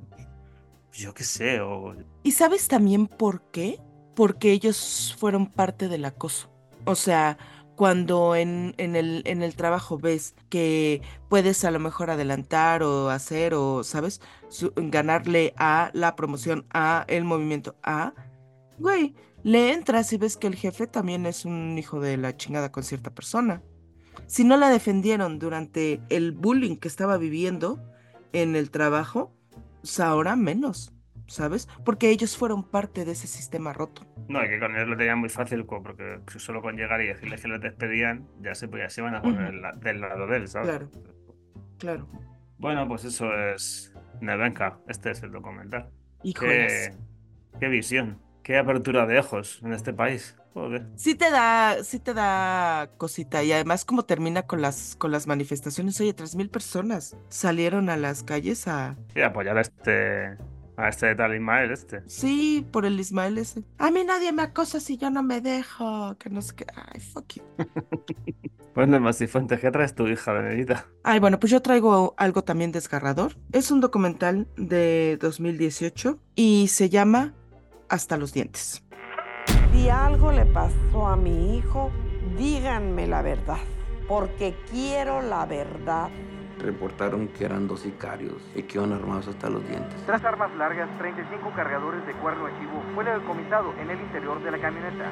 yo 0.91 1.13
qué 1.13 1.23
sé, 1.23 1.61
o... 1.61 1.95
¿Y 2.23 2.31
sabes 2.31 2.67
también 2.67 3.07
por 3.07 3.41
qué? 3.51 3.79
Porque 4.15 4.51
ellos 4.51 5.15
fueron 5.19 5.47
parte 5.47 5.87
del 5.87 6.05
acoso. 6.05 6.49
O 6.85 6.95
sea, 6.95 7.37
cuando 7.75 8.35
en, 8.35 8.73
en, 8.77 8.95
el, 8.95 9.21
en 9.25 9.43
el 9.43 9.55
trabajo 9.55 9.97
ves 9.99 10.35
que 10.49 11.01
puedes 11.29 11.63
a 11.63 11.71
lo 11.71 11.79
mejor 11.79 12.09
adelantar 12.09 12.81
o 12.81 13.09
hacer 13.09 13.53
o, 13.53 13.83
¿sabes? 13.83 14.21
ganarle 14.75 15.53
a 15.57 15.91
la 15.93 16.15
promoción, 16.15 16.65
a 16.71 17.05
el 17.07 17.23
movimiento, 17.23 17.75
a... 17.83 18.13
Güey, 18.79 19.15
le 19.43 19.73
entras 19.73 20.11
y 20.13 20.17
ves 20.17 20.37
que 20.37 20.47
el 20.47 20.55
jefe 20.55 20.87
también 20.87 21.25
es 21.25 21.45
un 21.45 21.77
hijo 21.77 21.99
de 21.99 22.17
la 22.17 22.35
chingada 22.35 22.71
con 22.71 22.83
cierta 22.83 23.13
persona. 23.13 23.61
Si 24.27 24.43
no 24.43 24.57
la 24.57 24.69
defendieron 24.69 25.39
durante 25.39 26.01
el 26.09 26.33
bullying 26.33 26.75
que 26.75 26.89
estaba 26.89 27.17
viviendo 27.17 27.81
en 28.33 28.55
el 28.55 28.71
trabajo, 28.71 29.33
pues 29.81 30.01
ahora 30.01 30.35
menos, 30.35 30.93
¿sabes? 31.27 31.69
Porque 31.85 32.09
ellos 32.09 32.35
fueron 32.35 32.63
parte 32.63 33.05
de 33.05 33.13
ese 33.13 33.27
sistema 33.27 33.71
roto. 33.71 34.05
No, 34.27 34.43
y 34.43 34.49
que 34.49 34.59
con 34.59 34.75
ellos 34.75 34.89
lo 34.89 34.97
tenían 34.97 35.19
muy 35.19 35.29
fácil, 35.29 35.65
porque 35.65 36.19
solo 36.37 36.61
con 36.61 36.75
llegar 36.75 37.01
y 37.01 37.07
decirles 37.07 37.41
que 37.41 37.47
les 37.47 37.61
despedían, 37.61 38.27
ya 38.41 38.53
se, 38.53 38.69
ya 38.69 38.89
se 38.89 38.99
iban 39.01 39.15
a 39.15 39.21
poner 39.21 39.53
del 39.77 40.01
lado 40.01 40.27
de 40.27 40.37
él, 40.37 40.47
¿sabes? 40.49 40.69
Claro, 40.69 40.91
claro. 41.77 42.09
Bueno, 42.57 42.85
pues 42.87 43.05
eso 43.05 43.33
es 43.33 43.93
Nevenka, 44.19 44.79
este 44.89 45.11
es 45.11 45.23
el 45.23 45.31
documental. 45.31 45.89
Híjoles. 46.23 46.97
Qué, 47.53 47.59
qué 47.61 47.67
visión, 47.69 48.21
qué 48.43 48.57
apertura 48.57 49.05
de 49.05 49.19
ojos 49.19 49.61
en 49.63 49.71
este 49.71 49.93
país. 49.93 50.35
Sí 50.95 51.15
te 51.15 51.29
da, 51.29 51.83
sí 51.83 51.99
te 51.99 52.13
da 52.13 52.89
cosita. 52.97 53.43
Y 53.43 53.51
además, 53.51 53.85
como 53.85 54.05
termina 54.05 54.43
con 54.43 54.61
las, 54.61 54.95
con 54.95 55.11
las 55.11 55.27
manifestaciones, 55.27 55.99
oye, 56.01 56.13
tres 56.13 56.35
mil 56.35 56.49
personas 56.49 57.17
salieron 57.29 57.89
a 57.89 57.97
las 57.97 58.23
calles 58.23 58.67
a. 58.67 58.97
Apoyar 59.23 59.57
a 59.57 59.61
este. 59.61 60.37
A 60.79 60.89
este 60.89 61.15
tal 61.15 61.33
Ismael, 61.33 61.71
este. 61.71 62.03
Sí, 62.05 62.67
por 62.71 62.85
el 62.85 62.99
Ismael 62.99 63.39
ese. 63.39 63.63
A 63.79 63.89
mí 63.89 64.03
nadie 64.03 64.31
me 64.31 64.43
acosa 64.43 64.79
si 64.79 64.97
yo 64.97 65.09
no 65.09 65.23
me 65.23 65.41
dejo. 65.41 66.15
Que 66.19 66.29
no 66.29 66.39
sé 66.43 66.53
qué. 66.53 66.65
Ay, 66.75 66.99
fuck 66.99 67.33
you. 67.33 67.43
bueno, 68.75 68.99
más 68.99 69.17
fuente, 69.27 69.59
¿qué 69.59 69.71
traes 69.71 69.95
tu 69.95 70.07
hija, 70.07 70.33
Benedita? 70.33 70.85
Ay, 71.03 71.19
bueno, 71.19 71.39
pues 71.39 71.51
yo 71.51 71.63
traigo 71.63 72.13
algo 72.17 72.43
también 72.43 72.71
desgarrador. 72.71 73.35
Es 73.53 73.71
un 73.71 73.81
documental 73.81 74.47
de 74.55 75.17
2018 75.19 76.19
y 76.35 76.67
se 76.67 76.89
llama 76.89 77.33
Hasta 77.89 78.15
los 78.17 78.33
dientes. 78.33 78.83
Si 79.77 79.89
algo 79.89 80.31
le 80.31 80.43
pasó 80.47 81.05
a 81.05 81.15
mi 81.15 81.55
hijo, 81.55 81.91
díganme 82.35 83.05
la 83.05 83.21
verdad, 83.21 83.59
porque 84.07 84.55
quiero 84.71 85.21
la 85.21 85.45
verdad. 85.45 86.09
Reportaron 86.57 87.27
que 87.27 87.45
eran 87.45 87.67
dos 87.67 87.81
sicarios 87.81 88.41
y 88.55 88.63
que 88.63 88.79
iban 88.79 88.91
armados 88.91 89.27
hasta 89.27 89.51
los 89.51 89.61
dientes. 89.67 89.93
Tres 90.07 90.25
armas 90.25 90.49
largas, 90.55 90.89
35 90.97 91.53
cargadores 91.55 92.03
de 92.07 92.13
cuerno 92.13 92.49
chivo 92.59 92.81
fue 92.95 93.03
decomisado 93.03 93.71
en 93.79 93.91
el 93.91 94.01
interior 94.01 94.43
de 94.43 94.49
la 94.49 94.59
camioneta. 94.59 95.11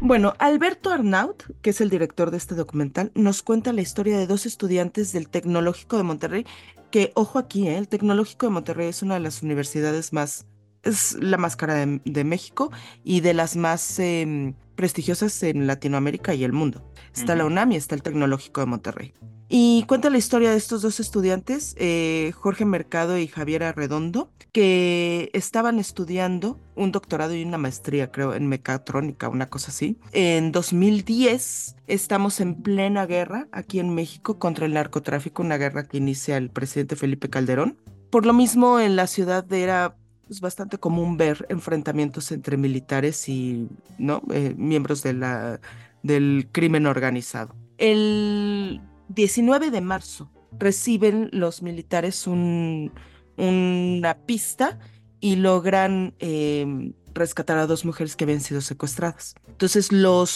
Bueno, 0.00 0.34
Alberto 0.40 0.90
Arnaut, 0.90 1.44
que 1.62 1.70
es 1.70 1.80
el 1.80 1.88
director 1.88 2.32
de 2.32 2.38
este 2.38 2.56
documental, 2.56 3.12
nos 3.14 3.44
cuenta 3.44 3.72
la 3.72 3.80
historia 3.80 4.18
de 4.18 4.26
dos 4.26 4.44
estudiantes 4.44 5.12
del 5.12 5.28
Tecnológico 5.28 5.98
de 5.98 6.02
Monterrey, 6.02 6.46
que, 6.90 7.12
ojo 7.14 7.38
aquí, 7.38 7.68
¿eh? 7.68 7.78
el 7.78 7.86
Tecnológico 7.86 8.46
de 8.46 8.52
Monterrey 8.52 8.88
es 8.88 9.04
una 9.04 9.14
de 9.14 9.20
las 9.20 9.40
universidades 9.40 10.12
más 10.12 10.46
es 10.82 11.16
la 11.20 11.36
más 11.36 11.56
cara 11.56 11.74
de, 11.86 12.24
México 12.24 12.70
y 13.04 13.20
de 13.20 13.34
las 13.34 13.56
más 13.56 13.98
em, 13.98 14.54
prestigiosas 14.74 15.42
en 15.42 15.66
Latinoamérica 15.66 16.34
y 16.34 16.44
el 16.44 16.52
mundo. 16.52 16.92
Está 17.14 17.34
la 17.36 17.44
UNAM 17.44 17.72
y 17.72 17.76
está 17.76 17.94
el 17.94 18.02
Tecnológico 18.02 18.60
de 18.60 18.66
Monterrey. 18.66 19.14
Y 19.54 19.84
cuenta 19.86 20.08
la 20.08 20.16
historia 20.16 20.50
de 20.50 20.56
estos 20.56 20.80
dos 20.80 20.98
estudiantes, 20.98 21.74
eh, 21.78 22.32
Jorge 22.34 22.64
Mercado 22.64 23.18
y 23.18 23.26
Javier 23.26 23.64
Arredondo, 23.64 24.32
que 24.50 25.28
estaban 25.34 25.78
estudiando 25.78 26.58
un 26.74 26.90
doctorado 26.90 27.34
y 27.34 27.44
una 27.44 27.58
maestría, 27.58 28.10
creo, 28.10 28.32
en 28.32 28.46
mecatrónica, 28.46 29.28
una 29.28 29.50
cosa 29.50 29.70
así. 29.70 29.98
En 30.12 30.52
2010 30.52 31.76
estamos 31.86 32.40
en 32.40 32.62
plena 32.62 33.04
guerra 33.04 33.46
aquí 33.52 33.78
en 33.78 33.94
México 33.94 34.38
contra 34.38 34.64
el 34.64 34.72
narcotráfico, 34.72 35.42
una 35.42 35.58
guerra 35.58 35.86
que 35.86 35.98
inicia 35.98 36.38
el 36.38 36.48
presidente 36.48 36.96
Felipe 36.96 37.28
Calderón. 37.28 37.76
Por 38.08 38.24
lo 38.24 38.32
mismo, 38.32 38.80
en 38.80 38.96
la 38.96 39.06
ciudad 39.06 39.50
era 39.52 39.96
es 40.32 40.40
bastante 40.40 40.78
común 40.78 41.16
ver 41.16 41.46
enfrentamientos 41.48 42.32
entre 42.32 42.56
militares 42.56 43.28
y 43.28 43.68
¿no? 43.98 44.22
Eh, 44.32 44.54
miembros 44.56 45.02
de 45.02 45.12
la, 45.12 45.60
del 46.02 46.48
crimen 46.50 46.86
organizado. 46.86 47.54
El 47.78 48.80
19 49.08 49.70
de 49.70 49.80
marzo 49.80 50.30
reciben 50.58 51.28
los 51.32 51.62
militares 51.62 52.26
un, 52.26 52.92
una 53.36 54.18
pista 54.26 54.78
y 55.20 55.36
logran 55.36 56.14
em, 56.18 56.94
rescatar 57.14 57.58
a 57.58 57.66
dos 57.66 57.84
mujeres 57.84 58.16
que 58.16 58.24
habían 58.24 58.40
sido 58.40 58.60
secuestradas. 58.60 59.34
Entonces 59.48 59.92
los 59.92 60.30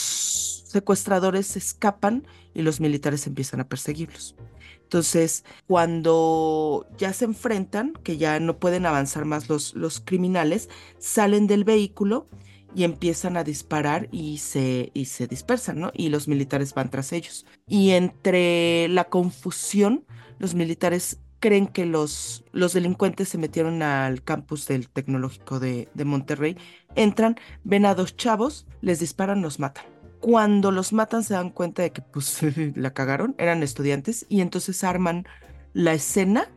secuestradores 0.66 1.56
escapan 1.56 2.26
y 2.54 2.62
los 2.62 2.80
militares 2.80 3.26
empiezan 3.26 3.60
a 3.60 3.68
perseguirlos. 3.68 4.36
Entonces, 4.86 5.44
cuando 5.66 6.86
ya 6.96 7.12
se 7.12 7.24
enfrentan, 7.24 7.92
que 8.04 8.18
ya 8.18 8.38
no 8.38 8.58
pueden 8.58 8.86
avanzar 8.86 9.24
más 9.24 9.48
los, 9.48 9.74
los 9.74 9.98
criminales, 9.98 10.68
salen 11.00 11.48
del 11.48 11.64
vehículo 11.64 12.28
y 12.72 12.84
empiezan 12.84 13.36
a 13.36 13.42
disparar 13.42 14.08
y 14.12 14.38
se, 14.38 14.92
y 14.94 15.06
se 15.06 15.26
dispersan, 15.26 15.80
¿no? 15.80 15.90
Y 15.92 16.08
los 16.08 16.28
militares 16.28 16.72
van 16.72 16.88
tras 16.88 17.12
ellos. 17.12 17.46
Y 17.66 17.90
entre 17.90 18.86
la 18.88 19.04
confusión, 19.04 20.04
los 20.38 20.54
militares 20.54 21.18
creen 21.40 21.66
que 21.66 21.84
los, 21.84 22.44
los 22.52 22.72
delincuentes 22.72 23.28
se 23.28 23.38
metieron 23.38 23.82
al 23.82 24.22
campus 24.22 24.68
del 24.68 24.88
tecnológico 24.88 25.58
de, 25.58 25.88
de 25.94 26.04
Monterrey, 26.04 26.56
entran, 26.94 27.36
ven 27.64 27.86
a 27.86 27.96
dos 27.96 28.16
chavos, 28.16 28.66
les 28.82 29.00
disparan, 29.00 29.42
los 29.42 29.58
matan 29.58 29.95
cuando 30.26 30.72
los 30.72 30.92
matan 30.92 31.22
se 31.22 31.34
dan 31.34 31.50
cuenta 31.50 31.82
de 31.82 31.92
que 31.92 32.02
pues 32.02 32.40
la 32.74 32.92
cagaron, 32.92 33.36
eran 33.38 33.62
estudiantes 33.62 34.26
y 34.28 34.40
entonces 34.40 34.82
arman 34.82 35.24
la 35.72 35.94
escena 35.94 36.50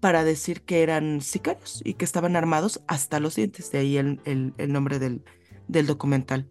para 0.00 0.24
decir 0.24 0.62
que 0.62 0.82
eran 0.82 1.20
sicarios 1.20 1.80
y 1.84 1.94
que 1.94 2.04
estaban 2.04 2.34
armados 2.34 2.82
hasta 2.88 3.20
los 3.20 3.36
dientes, 3.36 3.70
de 3.70 3.78
ahí 3.78 3.98
el, 3.98 4.20
el, 4.24 4.72
nombre 4.72 4.98
del, 4.98 5.22
del, 5.68 5.86
documental. 5.86 6.48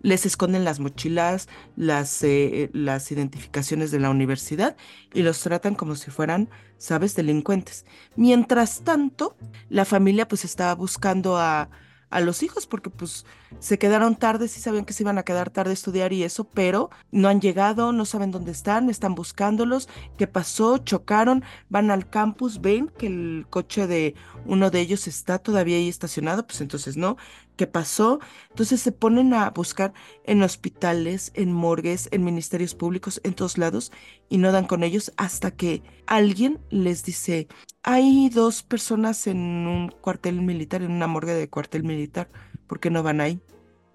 Les 0.00 0.24
esconden 0.24 0.64
las 0.64 0.80
mochilas, 0.80 1.50
las, 1.76 2.22
eh, 2.22 2.70
las 2.72 3.12
identificaciones 3.12 3.90
de 3.90 4.00
la 4.00 4.08
universidad 4.08 4.74
y 5.12 5.20
los 5.20 5.40
tratan 5.40 5.74
como 5.74 5.96
si 5.96 6.10
fueran, 6.10 6.48
¿sabes?, 6.78 7.14
delincuentes. 7.14 7.84
Mientras 8.16 8.84
tanto, 8.84 9.36
la 9.68 9.84
familia 9.84 10.26
pues 10.28 10.46
estaba 10.46 10.74
buscando 10.74 11.36
a, 11.36 11.68
a 12.08 12.20
los 12.20 12.42
hijos 12.42 12.66
porque 12.66 12.88
pues 12.88 13.26
se 13.58 13.78
quedaron 13.78 14.16
tarde, 14.16 14.48
sí 14.48 14.60
sabían 14.60 14.84
que 14.84 14.92
se 14.92 15.02
iban 15.02 15.18
a 15.18 15.24
quedar 15.24 15.50
tarde 15.50 15.70
a 15.70 15.74
estudiar 15.74 16.12
y 16.12 16.22
eso, 16.22 16.44
pero 16.44 16.90
no 17.10 17.28
han 17.28 17.40
llegado, 17.40 17.92
no 17.92 18.04
saben 18.04 18.30
dónde 18.30 18.52
están, 18.52 18.90
están 18.90 19.14
buscándolos, 19.14 19.88
qué 20.16 20.26
pasó, 20.26 20.78
chocaron, 20.78 21.44
van 21.68 21.90
al 21.90 22.08
campus, 22.08 22.60
ven 22.60 22.88
que 22.98 23.06
el 23.06 23.46
coche 23.50 23.86
de 23.86 24.14
uno 24.44 24.70
de 24.70 24.80
ellos 24.80 25.06
está 25.06 25.38
todavía 25.38 25.76
ahí 25.76 25.88
estacionado, 25.88 26.46
pues 26.46 26.60
entonces 26.60 26.96
no, 26.96 27.16
¿qué 27.56 27.66
pasó? 27.66 28.20
Entonces 28.50 28.80
se 28.80 28.92
ponen 28.92 29.34
a 29.34 29.50
buscar 29.50 29.92
en 30.24 30.42
hospitales, 30.42 31.32
en 31.34 31.52
morgues, 31.52 32.08
en 32.12 32.24
ministerios 32.24 32.74
públicos, 32.74 33.20
en 33.24 33.34
todos 33.34 33.58
lados 33.58 33.92
y 34.28 34.38
no 34.38 34.52
dan 34.52 34.66
con 34.66 34.82
ellos 34.82 35.12
hasta 35.16 35.50
que 35.50 35.82
alguien 36.06 36.60
les 36.70 37.04
dice, 37.04 37.48
hay 37.82 38.28
dos 38.28 38.62
personas 38.62 39.26
en 39.26 39.38
un 39.38 39.88
cuartel 39.88 40.42
militar, 40.42 40.82
en 40.82 40.92
una 40.92 41.06
morgue 41.06 41.34
de 41.34 41.48
cuartel 41.48 41.84
militar, 41.84 42.30
¿por 42.66 42.80
qué 42.80 42.90
no 42.90 43.02
van 43.02 43.20
ahí? 43.20 43.40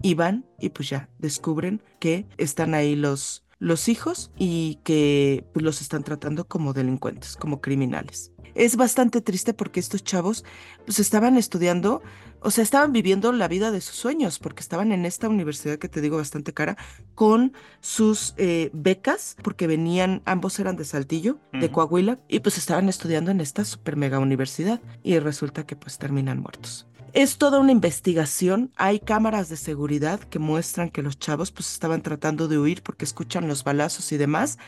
Y 0.02 0.14
van 0.14 0.44
y 0.58 0.70
pues 0.70 0.90
ya 0.90 1.08
descubren 1.18 1.82
que 2.00 2.26
están 2.36 2.74
ahí 2.74 2.96
los, 2.96 3.44
los 3.58 3.88
hijos 3.88 4.32
y 4.36 4.80
que 4.82 5.44
pues, 5.52 5.64
los 5.64 5.80
están 5.80 6.02
tratando 6.02 6.46
como 6.48 6.72
delincuentes, 6.72 7.36
como 7.36 7.60
criminales. 7.60 8.32
Es 8.54 8.76
bastante 8.76 9.20
triste 9.20 9.54
porque 9.54 9.80
estos 9.80 10.04
chavos 10.04 10.44
pues 10.84 10.98
estaban 10.98 11.38
estudiando, 11.38 12.02
o 12.40 12.50
sea, 12.50 12.62
estaban 12.64 12.92
viviendo 12.92 13.32
la 13.32 13.48
vida 13.48 13.70
de 13.70 13.80
sus 13.80 13.96
sueños 13.96 14.38
porque 14.38 14.60
estaban 14.60 14.92
en 14.92 15.06
esta 15.06 15.28
universidad 15.28 15.78
que 15.78 15.88
te 15.88 16.00
digo 16.00 16.18
bastante 16.18 16.52
cara 16.52 16.76
con 17.14 17.54
sus 17.80 18.34
eh, 18.36 18.70
becas 18.74 19.36
porque 19.42 19.66
venían, 19.66 20.22
ambos 20.26 20.58
eran 20.58 20.76
de 20.76 20.84
Saltillo, 20.84 21.38
de 21.52 21.70
Coahuila 21.70 22.18
y 22.28 22.40
pues 22.40 22.58
estaban 22.58 22.88
estudiando 22.88 23.30
en 23.30 23.40
esta 23.40 23.64
super 23.64 23.96
mega 23.96 24.18
universidad 24.18 24.80
y 25.02 25.18
resulta 25.18 25.64
que 25.64 25.76
pues 25.76 25.98
terminan 25.98 26.40
muertos. 26.40 26.86
Es 27.12 27.36
toda 27.36 27.60
una 27.60 27.72
investigación. 27.72 28.72
Hay 28.76 28.98
cámaras 28.98 29.50
de 29.50 29.56
seguridad 29.56 30.20
que 30.20 30.38
muestran 30.38 30.88
que 30.88 31.02
los 31.02 31.18
chavos 31.18 31.52
pues 31.52 31.70
estaban 31.70 32.00
tratando 32.00 32.48
de 32.48 32.58
huir 32.58 32.82
porque 32.82 33.04
escuchan 33.04 33.48
los 33.48 33.64
balazos 33.64 34.12
y 34.12 34.16
demás. 34.16 34.58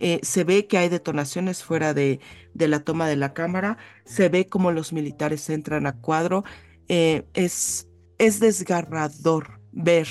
Eh, 0.00 0.18
se 0.24 0.42
ve 0.42 0.66
que 0.66 0.78
hay 0.78 0.88
detonaciones 0.88 1.62
fuera 1.62 1.94
de, 1.94 2.18
de, 2.54 2.66
la 2.66 2.80
toma 2.80 3.06
de 3.06 3.14
la 3.14 3.34
cámara. 3.34 3.78
Se 4.04 4.28
ve 4.28 4.48
como 4.48 4.72
los 4.72 4.92
militares 4.92 5.48
entran 5.48 5.86
a 5.86 5.92
cuadro. 5.92 6.42
Eh, 6.88 7.24
es, 7.34 7.86
es 8.18 8.40
desgarrador 8.40 9.60
ver 9.70 10.08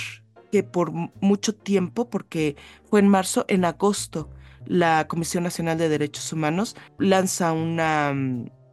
que 0.49 0.63
por 0.63 0.93
mucho 0.93 1.53
tiempo, 1.53 2.09
porque 2.09 2.55
fue 2.89 3.01
en 3.01 3.09
marzo, 3.09 3.43
en 3.49 3.65
agosto, 3.65 4.29
la 4.65 5.07
Comisión 5.09 5.43
Nacional 5.43 5.77
de 5.77 5.89
Derechos 5.89 6.31
Humanos 6.31 6.77
lanza 6.99 7.51
una 7.51 8.13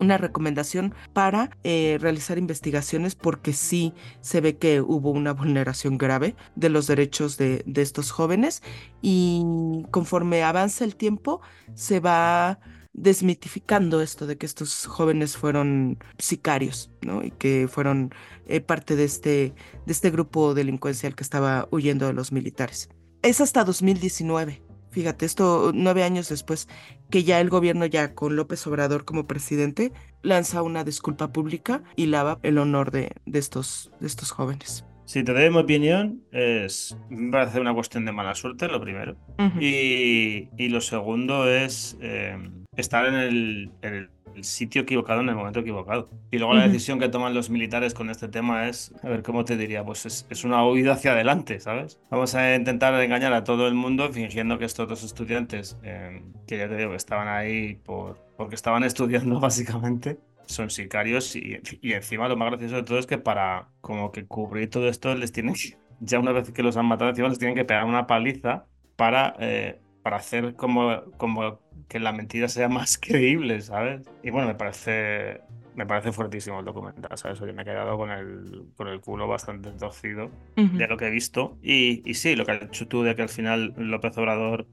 una 0.00 0.18
recomendación 0.18 0.94
para 1.12 1.50
eh, 1.64 1.98
realizar 2.00 2.38
investigaciones 2.38 3.14
porque 3.14 3.52
sí 3.52 3.94
se 4.20 4.40
ve 4.40 4.56
que 4.56 4.80
hubo 4.80 5.10
una 5.10 5.32
vulneración 5.32 5.98
grave 5.98 6.36
de 6.56 6.68
los 6.68 6.86
derechos 6.86 7.36
de, 7.36 7.64
estos 7.76 8.10
jóvenes 8.10 8.62
y 9.02 9.44
conforme 9.90 10.42
avanza 10.42 10.84
el 10.84 10.96
tiempo 10.96 11.40
se 11.74 12.00
va 12.00 12.58
desmitificando 12.92 14.00
esto 14.00 14.26
de 14.26 14.36
que 14.36 14.46
estos 14.46 14.86
jóvenes 14.86 15.36
fueron 15.36 15.98
sicarios, 16.18 16.90
¿no? 17.02 17.22
Y 17.22 17.30
que 17.30 17.68
fueron 17.70 18.12
eh, 18.46 18.60
parte 18.60 18.96
de 18.96 19.04
este, 19.04 19.54
de 19.86 19.92
este 19.92 20.10
grupo 20.10 20.54
delincuencial 20.54 21.14
que 21.14 21.22
estaba 21.22 21.68
huyendo 21.70 22.06
de 22.06 22.14
los 22.14 22.32
militares. 22.32 22.88
Es 23.22 23.40
hasta 23.40 23.62
2019 23.62 24.67
Fíjate, 24.98 25.26
esto 25.26 25.70
nueve 25.72 26.02
años 26.02 26.28
después 26.28 26.66
que 27.08 27.22
ya 27.22 27.40
el 27.40 27.50
gobierno, 27.50 27.86
ya 27.86 28.16
con 28.16 28.34
López 28.34 28.66
Obrador 28.66 29.04
como 29.04 29.28
presidente, 29.28 29.92
lanza 30.22 30.60
una 30.60 30.82
disculpa 30.82 31.32
pública 31.32 31.84
y 31.94 32.06
lava 32.06 32.40
el 32.42 32.58
honor 32.58 32.90
de, 32.90 33.12
de 33.24 33.38
estos, 33.38 33.92
de 34.00 34.08
estos 34.08 34.32
jóvenes. 34.32 34.84
Si 35.04 35.22
te 35.22 35.32
doy 35.32 35.50
mi 35.50 35.58
opinión, 35.58 36.24
es, 36.32 36.98
me 37.10 37.30
parece 37.30 37.60
una 37.60 37.72
cuestión 37.74 38.06
de 38.06 38.10
mala 38.10 38.34
suerte, 38.34 38.66
lo 38.66 38.80
primero. 38.80 39.16
y, 39.60 40.48
y, 40.56 40.68
lo 40.68 40.80
segundo 40.80 41.48
es 41.48 41.96
eh, 42.00 42.36
estar 42.76 43.06
en 43.06 43.14
el, 43.14 43.70
en 43.82 43.94
el 43.94 44.10
el 44.38 44.44
sitio 44.44 44.82
equivocado 44.82 45.20
en 45.20 45.28
el 45.28 45.34
momento 45.34 45.60
equivocado. 45.60 46.08
Y 46.30 46.38
luego 46.38 46.54
la 46.54 46.66
decisión 46.66 46.98
que 46.98 47.08
toman 47.08 47.34
los 47.34 47.50
militares 47.50 47.92
con 47.92 48.08
este 48.08 48.28
tema 48.28 48.68
es, 48.68 48.94
a 49.02 49.08
ver, 49.08 49.22
¿cómo 49.22 49.44
te 49.44 49.56
diría? 49.56 49.84
Pues 49.84 50.06
es, 50.06 50.44
una 50.44 50.64
huida 50.66 50.92
hacia 50.92 51.12
adelante, 51.12 51.60
¿sabes? 51.60 52.00
Vamos 52.10 52.34
a 52.34 52.54
intentar 52.54 52.94
engañar 53.02 53.32
a 53.32 53.44
todo 53.44 53.66
el 53.68 53.74
mundo 53.74 54.10
fingiendo 54.12 54.58
que 54.58 54.64
estos 54.64 54.88
dos 54.88 55.04
estudiantes, 55.04 55.76
eh, 55.82 56.22
que 56.46 56.56
ya 56.56 56.68
te 56.68 56.76
digo, 56.76 56.94
estaban 56.94 57.28
ahí 57.28 57.74
por, 57.84 58.18
porque 58.36 58.54
estaban 58.54 58.84
estudiando 58.84 59.40
básicamente, 59.40 60.18
son 60.46 60.70
sicarios 60.70 61.36
y, 61.36 61.60
y, 61.82 61.92
encima 61.92 62.28
lo 62.28 62.36
más 62.36 62.50
gracioso 62.50 62.76
de 62.76 62.82
todo 62.82 62.98
es 62.98 63.06
que 63.06 63.18
para 63.18 63.68
como 63.82 64.12
que 64.12 64.24
cubrir 64.24 64.70
todo 64.70 64.88
esto 64.88 65.14
les 65.14 65.30
tienen 65.30 65.54
ya 66.00 66.18
una 66.18 66.32
vez 66.32 66.50
que 66.52 66.62
los 66.62 66.78
han 66.78 66.86
matado 66.86 67.10
encima 67.10 67.28
les 67.28 67.38
tienen 67.38 67.54
que 67.54 67.66
pegar 67.66 67.84
una 67.84 68.06
paliza 68.06 68.64
para, 68.96 69.34
eh, 69.38 69.78
para 70.02 70.16
hacer 70.16 70.54
como, 70.54 71.02
como 71.16 71.60
que 71.88 71.98
la 71.98 72.12
mentira 72.12 72.48
sea 72.48 72.68
más 72.68 72.98
creíble, 73.02 73.60
¿sabes? 73.60 74.02
Y 74.22 74.30
bueno, 74.30 74.48
me 74.48 74.54
parece 74.54 75.40
me 75.74 75.86
parece 75.86 76.10
fuertísimo 76.10 76.58
el 76.58 76.64
documental, 76.64 77.16
¿sabes? 77.16 77.40
Oye, 77.40 77.52
me 77.52 77.62
he 77.62 77.64
quedado 77.64 77.96
con 77.96 78.10
el, 78.10 78.64
con 78.76 78.88
el 78.88 79.00
culo 79.00 79.28
bastante 79.28 79.70
torcido 79.70 80.28
de 80.56 80.88
lo 80.88 80.96
que 80.96 81.06
he 81.06 81.10
visto. 81.10 81.56
Y, 81.62 82.02
y, 82.04 82.14
sí, 82.14 82.34
lo 82.34 82.44
que 82.44 82.50
has 82.50 82.60
dicho 82.60 82.88
tú 82.88 83.04
de 83.04 83.14
que 83.14 83.22
al 83.22 83.28
final 83.28 83.74
López 83.76 84.18
Obrador 84.18 84.66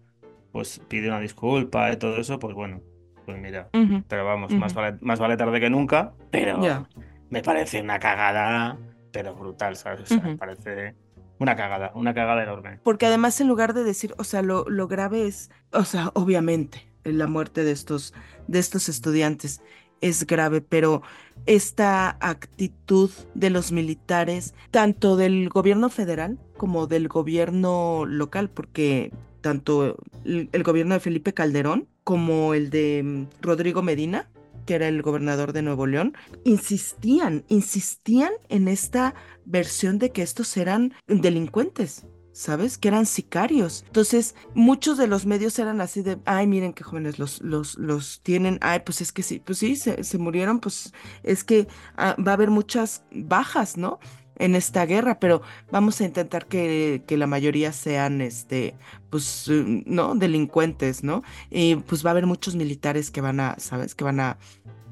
pues 0.51 0.81
pide 0.87 1.09
una 1.09 1.19
disculpa 1.19 1.91
y 1.91 1.97
todo 1.97 2.17
eso, 2.17 2.39
pues 2.39 2.55
bueno, 2.55 2.81
pues 3.23 3.37
mira. 3.37 3.69
Pero 4.07 4.25
vamos, 4.25 4.53
más, 4.53 4.73
vale, 4.73 4.97
más 5.01 5.19
vale 5.19 5.37
tarde 5.37 5.59
que 5.59 5.69
nunca, 5.69 6.13
pero 6.31 6.87
me 7.29 7.43
parece 7.43 7.81
una 7.81 7.99
cagada, 7.99 8.77
pero 9.11 9.35
brutal, 9.35 9.75
¿sabes? 9.75 9.99
O 9.99 10.05
sea, 10.07 10.21
me 10.21 10.37
parece 10.37 10.95
una 11.39 11.55
cagada, 11.55 11.91
una 11.93 12.13
cagada 12.13 12.41
enorme. 12.41 12.79
Porque 12.83 13.05
además 13.05 13.39
en 13.41 13.47
lugar 13.47 13.73
de 13.73 13.83
decir, 13.83 14.15
o 14.17 14.23
sea, 14.23 14.41
lo, 14.41 14.63
lo 14.69 14.87
grave 14.87 15.27
es, 15.27 15.51
o 15.71 15.83
sea, 15.83 16.09
obviamente, 16.13 16.87
la 17.05 17.27
muerte 17.27 17.63
de 17.63 17.71
estos, 17.71 18.13
de 18.47 18.59
estos 18.59 18.89
estudiantes 18.89 19.61
es 20.01 20.27
grave, 20.27 20.61
pero 20.61 21.01
esta 21.45 22.17
actitud 22.19 23.09
de 23.33 23.49
los 23.49 23.71
militares, 23.71 24.53
tanto 24.71 25.15
del 25.15 25.49
gobierno 25.49 25.89
federal 25.89 26.39
como 26.57 26.87
del 26.87 27.07
gobierno 27.07 28.05
local, 28.05 28.49
porque 28.49 29.11
tanto 29.41 29.97
el, 30.25 30.49
el 30.51 30.63
gobierno 30.63 30.95
de 30.95 30.99
Felipe 30.99 31.33
Calderón 31.33 31.87
como 32.03 32.53
el 32.53 32.69
de 32.69 33.01
mm, 33.03 33.41
Rodrigo 33.41 33.81
Medina, 33.81 34.29
que 34.65 34.75
era 34.75 34.87
el 34.87 35.01
gobernador 35.01 35.53
de 35.53 35.61
Nuevo 35.61 35.85
León, 35.85 36.13
insistían, 36.43 37.45
insistían 37.49 38.31
en 38.49 38.67
esta 38.67 39.13
versión 39.45 39.99
de 39.99 40.11
que 40.11 40.23
estos 40.23 40.57
eran 40.57 40.93
delincuentes. 41.07 42.05
¿Sabes? 42.35 42.77
Que 42.77 42.89
eran 42.89 43.05
sicarios. 43.05 43.85
Entonces, 43.87 44.35
muchos 44.53 44.97
de 44.97 45.07
los 45.07 45.25
medios 45.25 45.57
eran 45.57 45.79
así 45.79 46.01
de, 46.01 46.19
ay, 46.25 46.47
miren 46.47 46.73
qué 46.73 46.83
jóvenes 46.83 47.17
los, 47.17 47.41
los, 47.41 47.77
los 47.77 48.19
tienen, 48.23 48.59
ay, 48.61 48.81
pues 48.85 48.99
es 48.99 49.13
que 49.13 49.23
sí, 49.23 49.39
pues 49.39 49.59
sí, 49.59 49.77
se, 49.77 50.03
se 50.03 50.17
murieron, 50.17 50.59
pues 50.59 50.93
es 51.23 51.45
que 51.45 51.67
ah, 51.95 52.15
va 52.19 52.31
a 52.31 52.35
haber 52.35 52.51
muchas 52.51 53.03
bajas, 53.11 53.77
¿no? 53.77 53.99
en 54.37 54.53
esta 54.53 54.85
guerra, 54.85 55.17
pero 55.17 55.41
vamos 55.71 56.01
a 56.01 56.03
intentar 56.03 56.45
que, 56.45 57.03
que, 57.07 57.15
la 57.15 57.25
mayoría 57.25 57.71
sean, 57.71 58.19
este, 58.19 58.75
pues, 59.09 59.49
no, 59.85 60.13
delincuentes, 60.13 61.05
¿no? 61.05 61.23
Y 61.49 61.77
pues 61.77 62.05
va 62.05 62.09
a 62.09 62.11
haber 62.11 62.25
muchos 62.25 62.53
militares 62.53 63.11
que 63.11 63.21
van 63.21 63.39
a, 63.39 63.55
¿sabes? 63.59 63.95
Que 63.95 64.03
van 64.03 64.19
a 64.19 64.37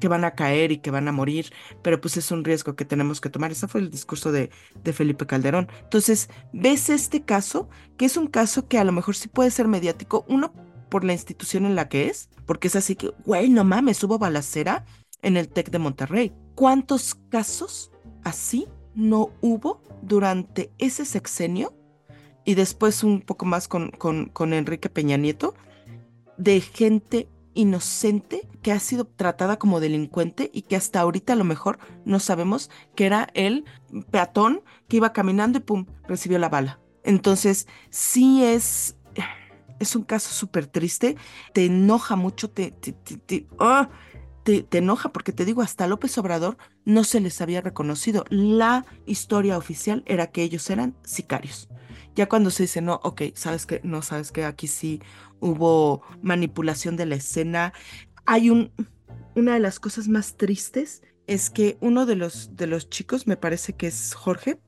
que 0.04 0.08
van 0.08 0.26
a 0.26 0.34
caer 0.34 0.70
y 0.70 0.76
que 0.76 0.90
van 0.90 1.08
a 1.08 1.12
morir, 1.12 1.50
pero 1.80 1.98
pues 1.98 2.18
es 2.18 2.30
un 2.30 2.44
riesgo 2.44 2.76
que 2.76 2.84
tenemos 2.84 3.22
que 3.22 3.30
tomar. 3.30 3.52
Ese 3.52 3.68
fue 3.68 3.80
el 3.80 3.90
discurso 3.90 4.32
de, 4.32 4.50
de 4.82 4.92
Felipe 4.92 5.24
Calderón. 5.24 5.66
Entonces, 5.82 6.28
ves 6.52 6.90
este 6.90 7.22
caso, 7.22 7.70
que 7.96 8.04
es 8.04 8.18
un 8.18 8.26
caso 8.26 8.68
que 8.68 8.78
a 8.78 8.84
lo 8.84 8.92
mejor 8.92 9.16
sí 9.16 9.28
puede 9.28 9.50
ser 9.50 9.66
mediático, 9.66 10.26
uno 10.28 10.52
por 10.90 11.04
la 11.04 11.14
institución 11.14 11.64
en 11.64 11.74
la 11.74 11.88
que 11.88 12.08
es, 12.08 12.28
porque 12.44 12.68
es 12.68 12.76
así 12.76 12.96
que, 12.96 13.14
güey, 13.24 13.48
no 13.48 13.64
mames, 13.64 14.04
hubo 14.04 14.18
balacera 14.18 14.84
en 15.22 15.38
el 15.38 15.48
TEC 15.48 15.70
de 15.70 15.78
Monterrey. 15.78 16.34
¿Cuántos 16.54 17.14
casos 17.30 17.90
así 18.24 18.68
no 18.94 19.30
hubo 19.40 19.82
durante 20.02 20.70
ese 20.76 21.06
sexenio? 21.06 21.74
Y 22.44 22.56
después 22.56 23.04
un 23.04 23.22
poco 23.22 23.46
más 23.46 23.68
con, 23.68 23.90
con, 23.90 24.26
con 24.26 24.52
Enrique 24.52 24.90
Peña 24.90 25.16
Nieto, 25.16 25.54
de 26.36 26.60
gente 26.60 27.26
inocente 27.54 28.48
que 28.62 28.72
ha 28.72 28.80
sido 28.80 29.04
tratada 29.04 29.58
como 29.58 29.80
delincuente 29.80 30.50
y 30.52 30.62
que 30.62 30.76
hasta 30.76 31.00
ahorita 31.00 31.32
a 31.32 31.36
lo 31.36 31.44
mejor 31.44 31.78
no 32.04 32.20
sabemos 32.20 32.70
que 32.94 33.06
era 33.06 33.28
el 33.34 33.64
peatón 34.10 34.62
que 34.88 34.98
iba 34.98 35.12
caminando 35.12 35.58
y 35.58 35.62
pum, 35.62 35.86
recibió 36.06 36.38
la 36.38 36.48
bala. 36.48 36.80
Entonces, 37.04 37.66
sí 37.90 38.44
es, 38.44 38.96
es 39.78 39.94
un 39.94 40.02
caso 40.02 40.32
súper 40.32 40.66
triste, 40.66 41.16
te 41.52 41.66
enoja 41.66 42.16
mucho, 42.16 42.50
te, 42.50 42.70
te, 42.70 42.92
te, 42.92 43.46
ah, 43.58 43.90
te, 44.42 44.62
te, 44.62 44.78
enoja 44.78 45.10
porque 45.10 45.32
te 45.32 45.44
digo, 45.44 45.62
hasta 45.62 45.86
López 45.86 46.16
Obrador 46.18 46.56
no 46.84 47.04
se 47.04 47.20
les 47.20 47.40
había 47.40 47.60
reconocido. 47.60 48.24
La 48.30 48.86
historia 49.06 49.58
oficial 49.58 50.02
era 50.06 50.28
que 50.28 50.42
ellos 50.42 50.68
eran 50.70 50.96
sicarios. 51.04 51.68
Ya 52.14 52.28
cuando 52.28 52.50
se 52.50 52.64
dice, 52.64 52.80
no, 52.80 53.00
ok, 53.02 53.22
sabes 53.34 53.66
que, 53.66 53.80
no, 53.82 54.00
sabes 54.02 54.30
que 54.30 54.44
aquí 54.44 54.68
sí 54.68 55.00
hubo 55.44 56.02
manipulación 56.22 56.96
de 56.96 57.04
la 57.06 57.16
escena. 57.16 57.74
Hay 58.24 58.48
un, 58.48 58.72
una 59.34 59.54
de 59.54 59.60
las 59.60 59.78
cosas 59.78 60.08
más 60.08 60.36
tristes 60.36 61.02
es 61.26 61.50
que 61.50 61.76
uno 61.80 62.06
de 62.06 62.16
los, 62.16 62.56
de 62.56 62.66
los 62.66 62.88
chicos, 62.88 63.26
me 63.26 63.36
parece 63.36 63.74
que 63.74 63.86
es 63.86 64.14
Jorge, 64.14 64.58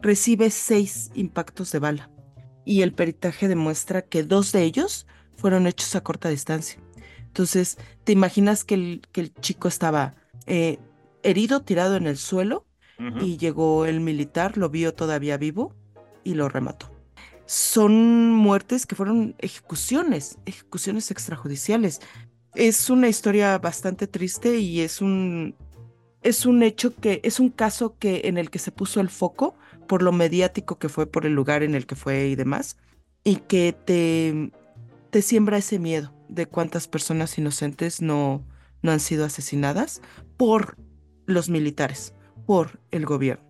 recibe 0.00 0.50
seis 0.50 1.10
impactos 1.14 1.72
de 1.72 1.80
bala 1.80 2.10
y 2.64 2.82
el 2.82 2.92
peritaje 2.92 3.48
demuestra 3.48 4.02
que 4.02 4.22
dos 4.22 4.52
de 4.52 4.62
ellos 4.62 5.06
fueron 5.36 5.66
hechos 5.66 5.96
a 5.96 6.02
corta 6.02 6.28
distancia. 6.28 6.80
Entonces, 7.26 7.78
¿te 8.04 8.12
imaginas 8.12 8.64
que 8.64 8.74
el, 8.74 9.02
que 9.12 9.22
el 9.22 9.34
chico 9.34 9.66
estaba 9.66 10.14
eh, 10.46 10.78
herido, 11.24 11.62
tirado 11.62 11.96
en 11.96 12.06
el 12.06 12.16
suelo 12.16 12.66
y 13.18 13.38
llegó 13.38 13.86
el 13.86 14.00
militar, 14.00 14.58
lo 14.58 14.68
vio 14.68 14.92
todavía 14.92 15.38
vivo 15.38 15.74
y 16.22 16.34
lo 16.34 16.48
remató? 16.48 16.89
Son 17.50 18.32
muertes 18.32 18.86
que 18.86 18.94
fueron 18.94 19.34
ejecuciones, 19.40 20.38
ejecuciones 20.46 21.10
extrajudiciales. 21.10 22.00
Es 22.54 22.90
una 22.90 23.08
historia 23.08 23.58
bastante 23.58 24.06
triste 24.06 24.60
y 24.60 24.82
es 24.82 25.00
un, 25.00 25.56
es 26.22 26.46
un 26.46 26.62
hecho 26.62 26.94
que, 26.94 27.20
es 27.24 27.40
un 27.40 27.50
caso 27.50 27.98
que, 27.98 28.20
en 28.26 28.38
el 28.38 28.50
que 28.50 28.60
se 28.60 28.70
puso 28.70 29.00
el 29.00 29.08
foco 29.08 29.56
por 29.88 30.00
lo 30.00 30.12
mediático 30.12 30.78
que 30.78 30.88
fue, 30.88 31.08
por 31.08 31.26
el 31.26 31.32
lugar 31.32 31.64
en 31.64 31.74
el 31.74 31.86
que 31.86 31.96
fue 31.96 32.28
y 32.28 32.36
demás, 32.36 32.76
y 33.24 33.38
que 33.38 33.72
te, 33.72 34.52
te 35.10 35.20
siembra 35.20 35.58
ese 35.58 35.80
miedo 35.80 36.14
de 36.28 36.46
cuántas 36.46 36.86
personas 36.86 37.36
inocentes 37.36 38.00
no, 38.00 38.44
no 38.80 38.92
han 38.92 39.00
sido 39.00 39.24
asesinadas 39.24 40.02
por 40.36 40.76
los 41.26 41.48
militares, 41.48 42.14
por 42.46 42.78
el 42.92 43.06
gobierno. 43.06 43.49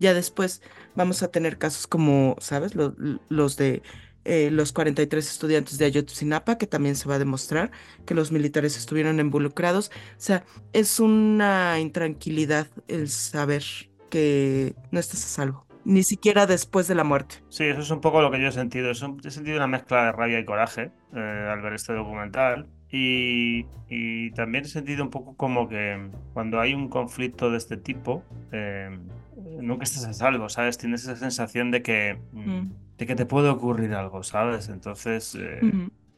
Ya 0.00 0.14
después 0.14 0.62
vamos 0.94 1.22
a 1.22 1.30
tener 1.30 1.58
casos 1.58 1.86
como, 1.86 2.36
¿sabes? 2.40 2.74
Lo- 2.74 2.94
los 3.28 3.56
de 3.56 3.82
eh, 4.24 4.50
los 4.50 4.72
43 4.72 5.30
estudiantes 5.30 5.78
de 5.78 5.86
Ayotzinapa, 5.86 6.58
que 6.58 6.66
también 6.66 6.96
se 6.96 7.08
va 7.08 7.14
a 7.14 7.18
demostrar 7.18 7.70
que 8.04 8.14
los 8.14 8.30
militares 8.30 8.76
estuvieron 8.76 9.20
involucrados. 9.20 9.90
O 9.90 10.20
sea, 10.20 10.44
es 10.74 11.00
una 11.00 11.80
intranquilidad 11.80 12.66
el 12.88 13.08
saber 13.08 13.62
que 14.10 14.74
no 14.90 15.00
estás 15.00 15.24
a 15.24 15.28
salvo, 15.28 15.66
ni 15.84 16.02
siquiera 16.02 16.46
después 16.46 16.88
de 16.88 16.94
la 16.94 17.04
muerte. 17.04 17.36
Sí, 17.48 17.64
eso 17.64 17.80
es 17.80 17.90
un 17.90 18.00
poco 18.02 18.20
lo 18.20 18.30
que 18.30 18.38
yo 18.40 18.48
he 18.48 18.52
sentido. 18.52 18.90
Es 18.90 19.00
un- 19.00 19.18
he 19.24 19.30
sentido 19.30 19.56
una 19.56 19.66
mezcla 19.66 20.04
de 20.06 20.12
rabia 20.12 20.38
y 20.40 20.44
coraje 20.44 20.90
eh, 21.14 21.48
al 21.50 21.62
ver 21.62 21.72
este 21.72 21.94
documental. 21.94 22.66
Y, 22.90 23.66
y 23.88 24.30
también 24.32 24.64
he 24.64 24.68
sentido 24.68 25.04
un 25.04 25.10
poco 25.10 25.36
como 25.36 25.68
que 25.68 26.10
cuando 26.34 26.60
hay 26.60 26.74
un 26.74 26.88
conflicto 26.88 27.50
de 27.50 27.56
este 27.58 27.76
tipo, 27.78 28.24
eh, 28.52 28.90
nunca 29.58 29.84
estás 29.84 30.04
a 30.06 30.12
salvo, 30.12 30.48
¿sabes? 30.48 30.78
Tienes 30.78 31.02
esa 31.02 31.16
sensación 31.16 31.70
de 31.70 31.82
que, 31.82 32.18
mm, 32.32 32.50
Mm. 32.50 32.72
de 32.98 33.06
que 33.06 33.14
te 33.14 33.26
puede 33.26 33.48
ocurrir 33.48 33.94
algo, 33.94 34.22
¿sabes? 34.22 34.68
Entonces, 34.68 35.36
eh, 35.38 35.60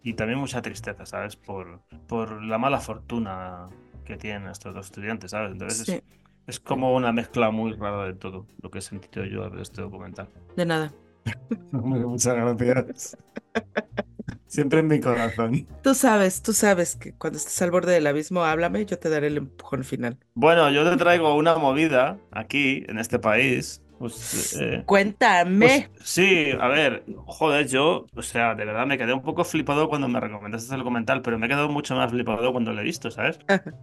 y 0.03 0.15
también 0.15 0.39
mucha 0.39 0.63
tristeza, 0.63 1.05
¿sabes? 1.07 1.37
Por, 1.37 1.81
por 2.07 2.43
la 2.43 2.59
mala 2.59 2.81
fortuna 2.81 3.69
que 4.05 4.17
tienen 4.17 4.49
estos 4.49 4.75
dos 4.75 4.87
estudiantes, 4.87 5.31
¿sabes? 5.33 5.53
Entonces, 5.53 5.89
es, 5.89 6.03
es 6.47 6.61
como 6.61 6.95
una 6.95 7.13
mezcla 7.13 7.51
muy 7.51 7.73
rara 7.75 8.05
de 8.07 8.15
todo 8.15 8.47
lo 8.63 8.71
que 8.71 8.79
he 8.79 8.83
sentido 8.83 9.25
yo 9.27 9.45
al 9.45 9.51
ver 9.51 9.61
este 9.63 9.83
documental. 9.83 10.29
de 10.57 10.67
nada. 10.67 10.93
Muchas 11.73 12.35
gracias. 12.35 13.17
Siempre 14.51 14.81
en 14.81 14.89
mi 14.89 14.99
corazón. 14.99 15.69
Tú 15.81 15.95
sabes, 15.95 16.43
tú 16.43 16.53
sabes 16.53 16.97
que 16.97 17.13
cuando 17.13 17.39
estés 17.39 17.63
al 17.63 17.71
borde 17.71 17.93
del 17.93 18.05
abismo, 18.09 18.43
háblame, 18.43 18.85
yo 18.85 18.99
te 18.99 19.09
daré 19.09 19.29
el 19.29 19.37
empujón 19.37 19.85
final. 19.85 20.19
Bueno, 20.35 20.69
yo 20.73 20.83
te 20.91 20.97
traigo 20.97 21.37
una 21.37 21.55
movida 21.55 22.19
aquí, 22.33 22.85
en 22.89 22.99
este 22.99 23.21
país. 23.21 23.81
Pues, 24.01 24.57
eh, 24.61 24.83
Cuéntame. 24.87 25.89
pues, 25.95 26.09
sí, 26.09 26.49
a 26.59 26.67
ver, 26.67 27.05
joder, 27.27 27.69
yo, 27.69 28.07
o 28.13 28.23
sea, 28.23 28.57
de 28.57 28.65
verdad 28.65 28.87
me 28.87 28.99
quedé 28.99 29.13
un 29.13 29.23
poco 29.23 29.45
flipado 29.45 29.89
cuando 29.89 30.09
me 30.09 30.19
recomendaste 30.19 30.75
el 30.75 30.81
documental, 30.81 31.23
pero 31.23 31.39
me 31.39 31.47
he 31.47 31.49
quedado 31.49 31.69
mucho 31.69 31.95
más 31.95 32.11
flipado 32.11 32.51
cuando 32.51 32.73
lo 32.73 32.81
he 32.81 32.85
visto, 32.85 33.13
¿sabes? 33.13 33.39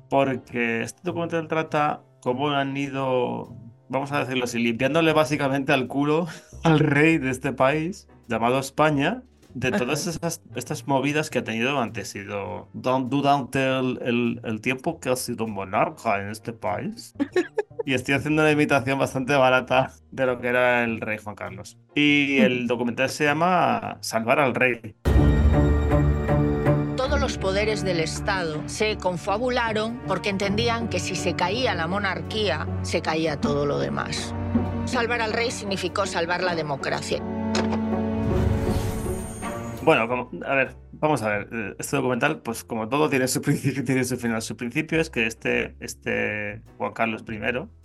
Porque 0.10 0.82
este 0.82 1.00
documental 1.02 1.48
trata 1.48 2.02
cómo 2.22 2.50
han 2.50 2.76
ido, 2.76 3.56
vamos 3.88 4.12
a 4.12 4.20
decirlo 4.20 4.44
así, 4.44 4.60
limpiándole 4.60 5.14
básicamente 5.14 5.72
al 5.72 5.88
culo 5.88 6.28
al 6.66 6.80
rey 6.80 7.20
de 7.20 7.30
este 7.30 7.54
país, 7.54 8.10
llamado 8.28 8.60
España, 8.60 9.24
de 9.60 9.72
todas 9.72 10.06
esas, 10.08 10.42
estas 10.56 10.88
movidas 10.88 11.30
que 11.30 11.40
ha 11.40 11.44
tenido 11.44 11.72
durante, 11.72 12.06
sido, 12.06 12.68
du- 12.74 13.08
durante 13.10 13.60
el, 13.80 14.00
el- 14.04 14.42
el 14.44 14.62
tiempo 14.62 15.00
que 15.00 15.10
ha 15.10 15.16
sido 15.16 15.48
monarca 15.48 16.22
en 16.22 16.30
este 16.30 16.54
país. 16.54 17.14
Y 17.86 17.94
estoy 17.94 18.16
haciendo 18.16 18.42
una 18.44 18.52
imitación 18.52 19.00
bastante 19.00 19.34
barata 19.36 19.92
de 20.12 20.26
lo 20.26 20.40
que 20.40 20.48
era 20.50 20.84
el 20.84 21.00
rey 21.02 21.18
Juan 21.24 21.36
Carlos. 21.36 21.78
Y 21.96 22.38
el 22.40 22.68
documental 22.68 23.10
se 23.10 23.24
llama 23.24 23.98
Salvar 24.02 24.40
al 24.40 24.54
rey. 24.54 24.96
Todos 26.96 27.20
los 27.20 27.38
poderes 27.38 27.84
del 27.84 28.00
Estado 28.02 28.62
se 28.68 28.98
confabularon 28.98 30.02
porque 30.06 30.30
entendían 30.30 30.88
que 30.90 31.00
si 31.00 31.16
se 31.16 31.34
caía 31.36 31.74
la 31.76 31.88
monarquía, 31.88 32.68
se 32.84 33.02
caía 33.02 33.40
todo 33.40 33.66
lo 33.66 33.80
demás. 33.80 34.36
Salvar 34.86 35.22
al 35.22 35.34
rey 35.34 35.50
significó 35.52 36.06
salvar 36.06 36.44
la 36.44 36.56
democracia. 36.56 37.22
Bueno, 39.88 40.06
como- 40.10 40.30
a 40.46 40.54
ver, 40.54 40.76
vamos 40.92 41.22
a 41.24 41.30
ver. 41.30 41.48
eh, 41.50 41.76
Este 41.80 41.96
documental, 41.96 42.42
pues 42.42 42.66
como 42.66 42.90
todo, 42.90 43.10
tiene 43.10 43.26
su 43.30 43.42
principio 43.42 43.84
y 43.84 43.86
tiene 43.86 44.04
su 44.04 44.18
final. 44.18 44.42
Su 44.42 44.58
principio 44.58 45.00
es 45.00 45.10
que 45.10 45.26
este, 45.26 45.78
este 45.80 46.62
Juan 46.78 46.92
Carlos 46.92 47.24
I, 47.26 47.40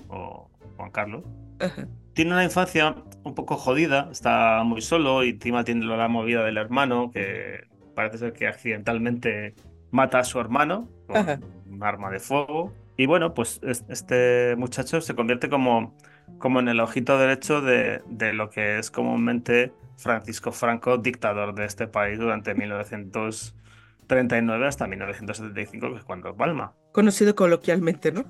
o 0.09 0.51
Juan 0.77 0.91
Carlos, 0.91 1.23
Ajá. 1.61 1.87
tiene 2.13 2.33
una 2.33 2.43
infancia 2.43 2.97
un 3.23 3.37
poco 3.37 3.57
jodida, 3.57 4.09
está 4.11 4.65
muy 4.65 4.81
solo 4.81 5.23
y 5.23 5.29
encima 5.31 5.63
tiene 5.63 5.87
la 5.87 6.09
movida 6.09 6.43
del 6.45 6.57
hermano, 6.57 7.13
que 7.13 7.69
parece 7.95 8.19
ser 8.19 8.33
que 8.33 8.49
accidentalmente 8.49 9.55
mata 9.93 10.19
a 10.19 10.25
su 10.25 10.41
hermano 10.41 10.89
con 11.07 11.19
Ajá. 11.19 11.39
un 11.71 11.85
arma 11.85 12.11
de 12.11 12.19
fuego. 12.19 12.73
Y 12.97 13.07
bueno, 13.07 13.33
pues 13.33 13.61
es- 13.63 13.85
este 13.89 14.57
muchacho 14.57 15.01
se 15.01 15.15
convierte 15.15 15.49
como, 15.49 15.97
como 16.39 16.59
en 16.59 16.67
el 16.67 16.81
ojito 16.81 17.17
derecho 17.17 17.61
de, 17.61 18.03
de 18.09 18.33
lo 18.33 18.51
que 18.51 18.81
es 18.81 18.91
comúnmente 18.91 19.73
Francisco 19.97 20.53
Franco, 20.53 20.99
dictador 20.99 21.55
de 21.55 21.65
este 21.65 21.87
país 21.87 22.19
durante 22.19 22.55
1939 22.55 24.67
hasta 24.67 24.87
1975, 24.87 25.93
que 25.93 25.99
es 25.99 26.05
cuando 26.05 26.37
palma. 26.37 26.75
Conocido 26.93 27.35
coloquialmente, 27.35 28.13
¿no? 28.13 28.25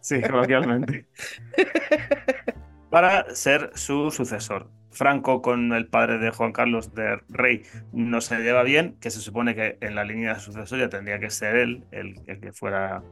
Sí, 0.00 0.20
coloquialmente. 0.20 1.06
Para 2.90 3.34
ser 3.34 3.70
su 3.74 4.10
sucesor. 4.10 4.68
Franco 4.90 5.40
con 5.40 5.72
el 5.72 5.86
padre 5.86 6.18
de 6.18 6.30
Juan 6.30 6.52
Carlos 6.52 6.94
de 6.94 7.18
Rey 7.30 7.62
no 7.92 8.20
se 8.20 8.38
lleva 8.40 8.62
bien, 8.62 8.96
que 9.00 9.10
se 9.10 9.20
supone 9.20 9.54
que 9.54 9.78
en 9.80 9.94
la 9.94 10.04
línea 10.04 10.38
sucesoria 10.38 10.90
tendría 10.90 11.18
que 11.18 11.30
ser 11.30 11.56
él 11.56 11.84
el, 11.92 12.20
el 12.26 12.40
que 12.40 12.52
fuera 12.52 13.02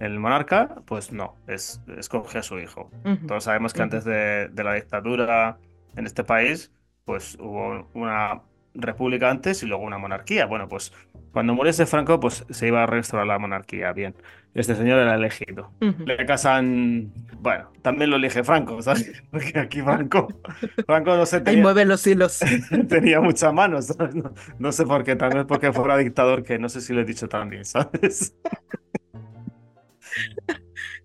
el 0.00 0.18
monarca, 0.18 0.82
pues 0.86 1.12
no, 1.12 1.36
es, 1.46 1.80
escoge 1.96 2.38
a 2.38 2.42
su 2.42 2.58
hijo. 2.58 2.90
Todos 3.26 3.44
sabemos 3.44 3.72
que 3.72 3.82
antes 3.82 4.04
de, 4.04 4.48
de 4.52 4.64
la 4.64 4.74
dictadura 4.74 5.58
en 5.96 6.06
este 6.06 6.24
país, 6.24 6.72
pues 7.04 7.36
hubo 7.40 7.88
una 7.94 8.42
república 8.74 9.30
antes 9.30 9.62
y 9.62 9.66
luego 9.66 9.84
una 9.84 9.98
monarquía. 9.98 10.46
Bueno, 10.46 10.68
pues 10.68 10.92
cuando 11.32 11.54
muriese 11.54 11.86
Franco, 11.86 12.20
pues 12.20 12.44
se 12.50 12.68
iba 12.68 12.82
a 12.82 12.86
restaurar 12.86 13.26
la 13.26 13.38
monarquía. 13.38 13.92
Bien, 13.92 14.14
este 14.54 14.74
señor 14.74 14.98
era 14.98 15.14
elegido. 15.14 15.72
Ujú. 15.80 16.04
Le 16.04 16.24
casan, 16.26 17.12
bueno, 17.40 17.70
también 17.82 18.10
lo 18.10 18.16
elige 18.16 18.44
Franco, 18.44 18.80
¿sabes? 18.82 19.22
Porque 19.30 19.58
aquí 19.58 19.82
Franco, 19.82 20.28
Franco 20.86 21.16
no 21.16 21.26
se 21.26 21.42
Ahí 21.44 21.44
tenía, 21.44 21.62
mueve 21.62 21.84
los 21.84 22.06
hilos. 22.06 22.40
tenía 22.88 23.20
mucha 23.20 23.52
mano, 23.52 23.80
¿sabes? 23.82 24.14
No, 24.14 24.32
no 24.58 24.72
sé 24.72 24.86
por 24.86 25.04
qué, 25.04 25.16
tal 25.16 25.34
vez 25.34 25.44
porque 25.46 25.72
fuera 25.72 25.96
dictador, 25.96 26.42
que 26.42 26.58
no 26.58 26.68
sé 26.68 26.80
si 26.80 26.92
lo 26.92 27.00
he 27.00 27.04
dicho 27.04 27.28
también, 27.28 27.64
¿sabes? 27.64 28.34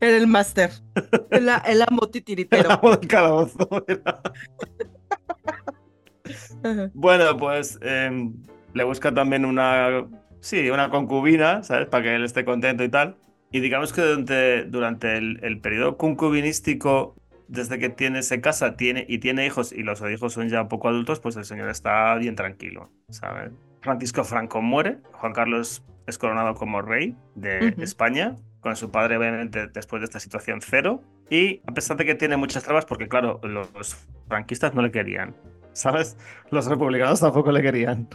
Era 0.01 0.17
el 0.17 0.27
máster. 0.27 0.71
El, 1.31 1.49
el 1.67 1.81
amo 1.81 2.01
El 2.03 2.11
titiritero. 2.11 2.71
amo 2.71 2.95
del 2.95 3.07
calabozo. 3.07 3.67
Bueno, 6.93 7.37
pues 7.37 7.79
em, 7.81 8.33
le 8.73 8.83
busca 8.83 9.13
también 9.13 9.45
una, 9.45 10.05
sí, 10.41 10.69
una 10.69 10.89
concubina, 10.89 11.63
¿sabes? 11.63 11.87
Para 11.87 12.03
que 12.03 12.15
él 12.15 12.23
esté 12.23 12.45
contento 12.45 12.83
y 12.83 12.89
tal. 12.89 13.17
Y 13.51 13.61
digamos 13.61 13.93
que 13.93 14.01
durante, 14.01 14.65
durante 14.65 15.17
el, 15.17 15.39
el 15.43 15.59
periodo 15.59 15.97
concubinístico, 15.97 17.15
desde 17.47 17.79
que 17.79 17.89
tiene, 17.89 18.21
se 18.21 18.41
casa 18.41 18.77
tiene, 18.77 19.05
y 19.09 19.17
tiene 19.17 19.45
hijos, 19.45 19.71
y 19.71 19.81
los 19.81 20.01
hijos 20.01 20.33
son 20.33 20.49
ya 20.49 20.67
poco 20.67 20.87
adultos, 20.89 21.19
pues 21.19 21.35
el 21.35 21.45
señor 21.45 21.69
está 21.69 22.15
bien 22.15 22.35
tranquilo, 22.35 22.91
¿sabes? 23.09 23.51
Francisco 23.81 24.23
Franco 24.23 24.61
muere, 24.61 24.99
Juan 25.13 25.33
Carlos 25.33 25.83
es 26.05 26.17
coronado 26.17 26.53
como 26.53 26.81
rey 26.81 27.15
de. 27.35 27.73
España, 27.79 28.35
con 28.59 28.75
su 28.75 28.91
padre 28.91 29.17
obviamente 29.17 29.67
después 29.67 30.01
de 30.01 30.05
esta 30.05 30.19
situación 30.19 30.61
cero, 30.61 31.01
y 31.29 31.61
a 31.67 31.73
pesar 31.73 31.97
de 31.97 32.05
que 32.05 32.15
tiene 32.15 32.37
muchas 32.37 32.63
trabas, 32.63 32.85
porque 32.85 33.07
claro, 33.07 33.39
los 33.43 33.97
franquistas 34.27 34.73
no 34.73 34.81
le 34.81 34.91
querían, 34.91 35.35
¿sabes? 35.73 36.17
Los 36.51 36.65
republicanos 36.65 37.19
tampoco 37.19 37.51
le 37.51 37.61
querían. 37.61 38.07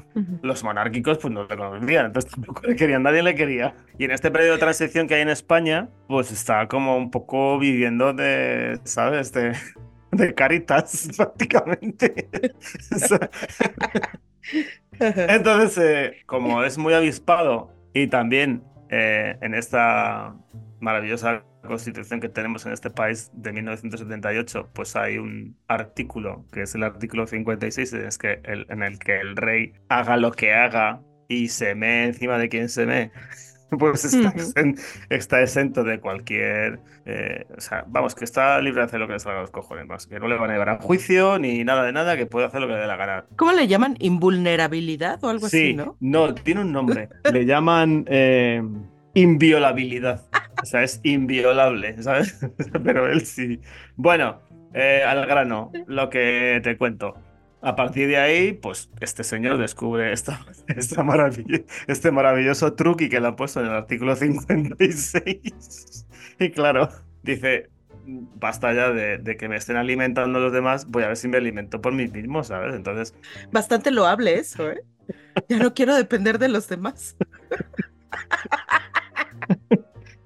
Los 0.43 0.65
monárquicos 0.65 1.19
pues 1.19 1.33
no 1.33 1.47
le 1.47 1.57
conocían, 1.57 2.07
entonces 2.07 2.31
tampoco 2.31 2.63
le 2.67 2.77
querían, 2.77 3.03
nadie 3.03 3.23
le 3.23 3.35
quería. 3.35 3.75
Y 3.99 4.05
en 4.05 4.11
este 4.11 4.31
periodo 4.31 4.55
de 4.55 4.59
transición 4.59 5.07
que 5.07 5.15
hay 5.15 5.23
en 5.23 5.29
España, 5.29 5.89
pues 6.09 6.33
está 6.33 6.69
como 6.69 6.97
un 6.97 7.11
poco 7.11 7.59
viviendo 7.59 8.13
de, 8.13 8.81
¿sabes? 8.85 9.33
De, 9.33 9.55
de 10.11 10.35
caritas 10.35 11.09
prácticamente. 11.17 12.29
Entonces, 15.01 15.79
eh, 15.79 16.23
como 16.27 16.63
es 16.63 16.79
muy 16.79 16.95
avispado 16.95 17.71
y 17.93 18.09
también 18.09 18.63
eh, 18.97 19.37
en 19.41 19.55
esta 19.55 20.37
maravillosa 20.79 21.43
constitución 21.67 22.21
que 22.21 22.29
tenemos 22.29 22.65
en 22.65 22.73
este 22.73 22.91
país 22.91 23.29
de 23.35 23.53
1978, 23.53 24.71
pues 24.73 24.95
hay 24.95 25.19
un 25.19 25.57
artículo, 25.67 26.47
que 26.53 26.63
es 26.63 26.77
el 26.77 26.85
artículo 26.85 27.27
56, 27.27 27.93
es 27.93 28.19
que 28.19 28.41
el, 28.45 28.67
en 28.69 28.85
el 28.85 29.01
que 29.01 29.19
el 29.19 29.37
rey 29.37 29.73
haga 29.89 30.17
lo 30.17 30.31
que 30.31 30.55
haga 30.55 31.03
y 31.29 31.49
se 31.49 31.75
me 31.75 32.05
encima 32.05 32.39
de 32.39 32.49
quien 32.49 32.69
se 32.69 32.87
me, 32.87 33.11
pues 33.79 34.05
está, 34.05 34.33
exen- 34.33 34.79
está 35.11 35.43
exento 35.43 35.83
de 35.85 35.99
cualquier... 36.01 36.81
eh, 37.07 37.45
o 37.57 37.61
sea, 37.61 37.85
vamos, 37.89 38.15
que 38.15 38.25
está 38.25 38.61
libre 38.61 38.81
de 38.81 38.87
hacer 38.87 39.01
lo 39.01 39.07
que 39.07 39.15
le 39.15 39.19
salga 39.21 39.39
a 39.39 39.43
los 39.43 39.51
cojones, 39.51 39.87
más 39.87 40.07
que 40.07 40.19
no 40.21 40.29
le 40.29 40.37
van 40.37 40.51
a 40.51 40.53
llevar 40.53 40.69
a 40.71 40.79
juicio 40.81 41.39
ni 41.39 41.65
nada 41.65 41.83
de 41.85 41.93
nada, 41.93 42.17
que 42.17 42.27
puede 42.27 42.47
hacer 42.47 42.61
lo 42.61 42.67
que 42.69 42.75
le 42.75 42.81
dé 42.81 42.87
la 42.87 42.97
gana. 42.97 43.25
¿Cómo 43.37 43.53
le 43.53 43.67
llaman? 43.67 43.97
¿Invulnerabilidad 43.99 45.23
o 45.25 45.29
algo 45.29 45.49
Sí, 45.49 45.77
así, 45.79 45.93
no? 46.01 46.35
tiene 46.35 46.61
un 46.61 46.73
nombre. 46.73 47.09
Le 47.33 47.45
llaman 47.47 48.05
eh, 48.09 48.63
inviolabilidad. 49.15 50.23
O 50.63 50.67
sea, 50.67 50.83
es 50.83 51.01
inviolable, 51.03 52.03
¿sabes? 52.03 52.39
Pero 52.85 53.11
él 53.11 53.25
sí. 53.27 53.61
Bueno, 53.97 54.41
eh, 54.73 55.03
al 55.07 55.27
grano, 55.27 55.73
lo 55.87 56.09
que 56.11 56.61
te 56.63 56.77
cuento. 56.77 57.15
A 57.65 57.77
partir 57.77 58.09
de 58.09 58.19
ahí, 58.19 58.53
pues 58.53 58.91
este 59.01 59.25
señor 59.25 59.59
descubre 59.59 60.13
esta, 60.13 60.45
esta 60.69 61.03
maravill- 61.03 61.65
este 61.87 62.11
maravilloso 62.11 62.75
truqui 62.75 63.09
que 63.09 63.21
le 63.21 63.29
han 63.29 63.37
puesto 63.37 63.61
en 63.61 63.67
el 63.67 63.73
artículo 63.73 64.17
56. 64.17 66.07
Y 66.41 66.51
claro, 66.51 66.89
dice, 67.23 67.71
basta 68.07 68.73
ya 68.75 68.91
de, 68.91 69.19
de 69.19 69.37
que 69.37 69.49
me 69.49 69.57
estén 69.57 69.77
alimentando 69.77 70.41
los 70.41 70.53
demás, 70.53 70.87
voy 70.91 71.05
a 71.05 71.09
ver 71.09 71.17
si 71.17 71.29
me 71.29 71.39
alimento 71.39 71.81
por 71.81 71.95
mí 71.95 72.07
mismo, 72.09 72.45
¿sabes? 72.45 72.75
Entonces, 72.75 73.15
Bastante 73.51 73.91
loable 73.91 74.35
eso, 74.35 74.71
¿eh? 74.71 74.83
Ya 75.49 75.59
no 75.59 75.75
quiero 75.75 75.95
depender 75.95 76.39
de 76.39 76.49
los 76.49 76.69
demás. 76.69 77.17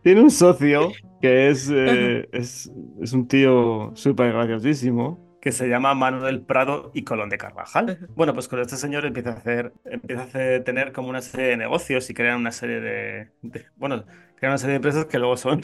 Tiene 0.03 0.22
un 0.22 0.31
socio 0.31 0.92
que 1.20 1.51
es, 1.51 1.70
eh, 1.72 2.29
es, 2.33 2.70
es 3.03 3.12
un 3.12 3.29
tío 3.29 3.92
súper 3.94 4.33
graciosísimo 4.33 5.28
que 5.40 5.53
se 5.53 5.68
llama 5.68 5.94
Manuel 5.94 6.42
Prado 6.42 6.90
y 6.94 7.05
Colón 7.05 7.29
de 7.29 7.38
Carvajal. 7.38 8.09
Bueno, 8.14 8.35
pues 8.35 8.48
con 8.48 8.61
este 8.61 8.77
señor 8.77 9.05
empieza 9.07 9.31
a 9.31 9.35
hacer, 9.35 9.72
empieza 9.85 10.22
a 10.22 10.24
hacer- 10.27 10.64
tener 10.64 10.92
como 10.92 11.09
una 11.09 11.22
serie 11.22 11.46
de 11.48 11.57
negocios 11.57 12.11
y 12.11 12.14
crean 12.14 12.38
una 12.40 12.53
serie 12.53 12.81
de, 12.81 13.31
de- 13.42 13.66
bueno, 13.77 14.05
crean 14.38 14.53
una 14.53 14.59
serie 14.59 14.72
de 14.72 14.77
empresas 14.77 15.07
que 15.07 15.18
luego 15.18 15.37
son, 15.37 15.61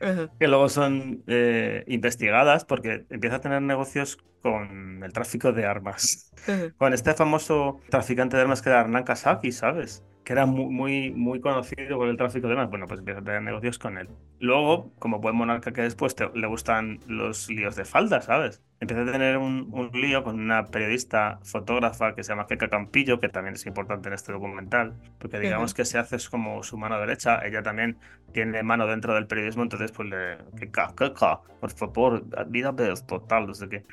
Ajá. 0.00 0.30
que 0.38 0.48
luego 0.48 0.68
son 0.68 1.22
eh, 1.26 1.84
investigadas 1.88 2.64
porque 2.64 3.06
empieza 3.10 3.36
a 3.36 3.40
tener 3.40 3.62
negocios 3.62 4.18
con 4.42 5.02
el 5.04 5.12
tráfico 5.12 5.52
de 5.52 5.66
armas. 5.66 6.32
Ajá. 6.46 6.72
Con 6.78 6.92
este 6.94 7.14
famoso 7.14 7.80
traficante 7.90 8.36
de 8.36 8.42
armas 8.42 8.62
que 8.62 8.70
era 8.70 8.80
Hernán 8.80 9.04
Kasaki, 9.04 9.52
¿sabes? 9.52 10.04
Que 10.24 10.32
era 10.34 10.46
muy, 10.46 10.66
muy, 10.66 11.10
muy 11.12 11.40
conocido 11.40 11.96
por 11.98 12.08
el 12.08 12.16
tráfico 12.16 12.46
de 12.46 12.52
armas. 12.54 12.70
Bueno, 12.70 12.86
pues 12.86 13.00
empieza 13.00 13.20
a 13.20 13.24
tener 13.24 13.42
negocios 13.42 13.78
con 13.78 13.98
él. 13.98 14.08
Luego, 14.38 14.92
como 14.98 15.18
buen 15.20 15.34
monarca 15.36 15.72
que 15.72 15.82
después 15.82 16.14
te- 16.14 16.30
le 16.34 16.46
gustan 16.46 17.00
los 17.06 17.48
líos 17.50 17.76
de 17.76 17.84
falda, 17.84 18.20
¿sabes? 18.22 18.62
Empieza 18.80 19.02
a 19.02 19.12
tener 19.12 19.36
un, 19.38 19.68
un 19.72 19.90
lío 19.92 20.22
con 20.24 20.38
una 20.40 20.64
periodista 20.66 21.40
fotógrafa 21.42 22.14
que 22.14 22.22
se 22.24 22.30
llama 22.32 22.46
Keka 22.46 22.68
Campillo, 22.68 23.20
que 23.20 23.28
también 23.28 23.54
es 23.54 23.66
importante 23.66 24.08
en 24.08 24.14
este 24.14 24.32
documental, 24.32 24.94
porque 25.18 25.38
digamos 25.40 25.74
que 25.74 25.84
se 25.84 25.98
hace 25.98 26.16
como 26.30 26.62
su 26.62 26.78
mano 26.78 26.98
derecha. 26.98 27.44
Ella 27.44 27.62
también 27.62 27.98
tiene 28.32 28.62
mano 28.62 28.86
dentro 28.86 29.14
del 29.14 29.26
periodismo, 29.26 29.62
entonces 29.62 29.92
pues 29.92 30.08
le... 30.08 30.38
Keka, 30.58 30.94
Keka, 30.96 31.40
por 31.60 31.70
favor, 31.70 32.24
dígame 32.48 32.92
esto, 32.92 33.20
tal, 33.22 33.46
no 33.46 33.54
sé 33.54 33.68
qué 33.68 33.84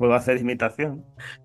a 0.00 0.16
hacer 0.16 0.38
imitación. 0.38 1.04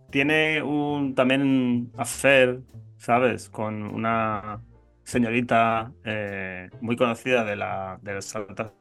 Tiene 0.09 0.61
un 0.61 1.15
también 1.15 1.91
affair, 1.97 2.61
¿sabes? 2.97 3.49
Con 3.49 3.83
una 3.83 4.61
señorita 5.03 5.91
eh, 6.05 6.69
muy 6.81 6.95
conocida 6.95 7.43
de, 7.43 7.55
la, 7.55 7.99
de 8.01 8.15
las 8.15 8.35
altas 8.35 8.71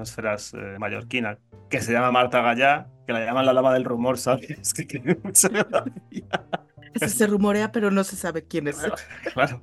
esferas 0.00 0.52
eh, 0.54 0.76
mallorquinas, 0.78 1.38
que 1.70 1.80
se 1.80 1.92
llama 1.92 2.10
Marta 2.10 2.42
Gallá, 2.42 2.88
que 3.06 3.12
la 3.12 3.24
llaman 3.24 3.46
la 3.46 3.52
dama 3.52 3.72
del 3.72 3.84
rumor, 3.84 4.18
¿sabes? 4.18 4.50
Es 4.60 4.74
que 4.74 4.84
tiene 4.84 5.16
mucha 5.22 5.48
gracia. 5.48 5.90
Ese 6.94 7.08
se 7.08 7.26
rumorea, 7.26 7.72
pero 7.72 7.90
no 7.90 8.04
se 8.04 8.16
sabe 8.16 8.46
quién 8.46 8.68
es. 8.68 8.78
Claro. 9.32 9.62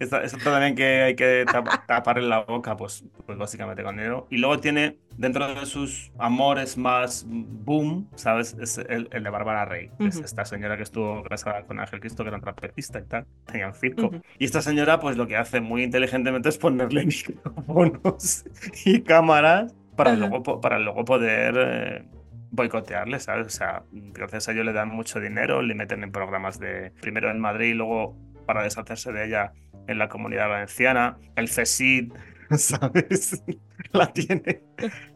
Esta, 0.00 0.22
esta 0.24 0.38
también 0.38 0.74
que 0.74 1.02
hay 1.02 1.14
que 1.14 1.44
tap- 1.52 1.86
taparle 1.86 2.26
la 2.26 2.40
boca, 2.40 2.76
pues, 2.76 3.04
pues 3.26 3.38
básicamente 3.38 3.82
con 3.84 3.96
dinero. 3.96 4.26
Y 4.30 4.38
luego 4.38 4.58
tiene, 4.58 4.98
dentro 5.16 5.46
de 5.54 5.66
sus 5.66 6.10
amores 6.18 6.76
más 6.78 7.24
boom, 7.28 8.08
¿sabes? 8.16 8.56
Es 8.60 8.78
el, 8.78 9.08
el 9.12 9.22
de 9.22 9.30
Bárbara 9.30 9.66
Rey. 9.66 9.90
Es 10.00 10.18
esta 10.18 10.44
señora 10.44 10.76
que 10.76 10.82
estuvo 10.82 11.22
casada 11.22 11.62
con 11.66 11.78
Ángel 11.78 12.00
Cristo, 12.00 12.24
que 12.24 12.28
era 12.28 12.38
un 12.38 12.42
trapecista 12.42 12.98
y 12.98 13.04
tal. 13.04 13.26
Tenía 13.44 13.68
un 13.68 13.74
circo. 13.74 14.10
Y 14.38 14.46
esta 14.46 14.62
señora, 14.62 14.98
pues 14.98 15.16
lo 15.16 15.26
que 15.28 15.36
hace 15.36 15.60
muy 15.60 15.84
inteligentemente 15.84 16.48
es 16.48 16.58
ponerle 16.58 17.04
micrófonos 17.06 18.44
y 18.84 19.02
cámaras 19.02 19.74
para 19.96 20.14
luego, 20.16 20.42
para 20.60 20.78
luego 20.78 21.04
poder 21.04 21.54
eh, 21.58 22.04
boicotearle, 22.50 23.20
¿sabes? 23.20 23.46
O 23.46 23.50
sea, 23.50 23.82
gracias 23.92 24.48
a 24.48 24.52
ello 24.52 24.64
le 24.64 24.72
dan 24.72 24.88
mucho 24.88 25.20
dinero, 25.20 25.62
le 25.62 25.74
meten 25.74 26.02
en 26.02 26.10
programas 26.10 26.58
de 26.58 26.90
primero 27.02 27.30
en 27.30 27.38
Madrid 27.38 27.70
y 27.70 27.74
luego 27.74 28.16
para 28.46 28.62
deshacerse 28.62 29.12
de 29.12 29.26
ella 29.26 29.52
en 29.90 29.98
la 29.98 30.08
comunidad 30.08 30.48
valenciana. 30.48 31.18
El 31.36 31.48
CSID, 31.48 32.12
¿sabes? 32.56 33.42
La 33.92 34.12
tiene, 34.12 34.62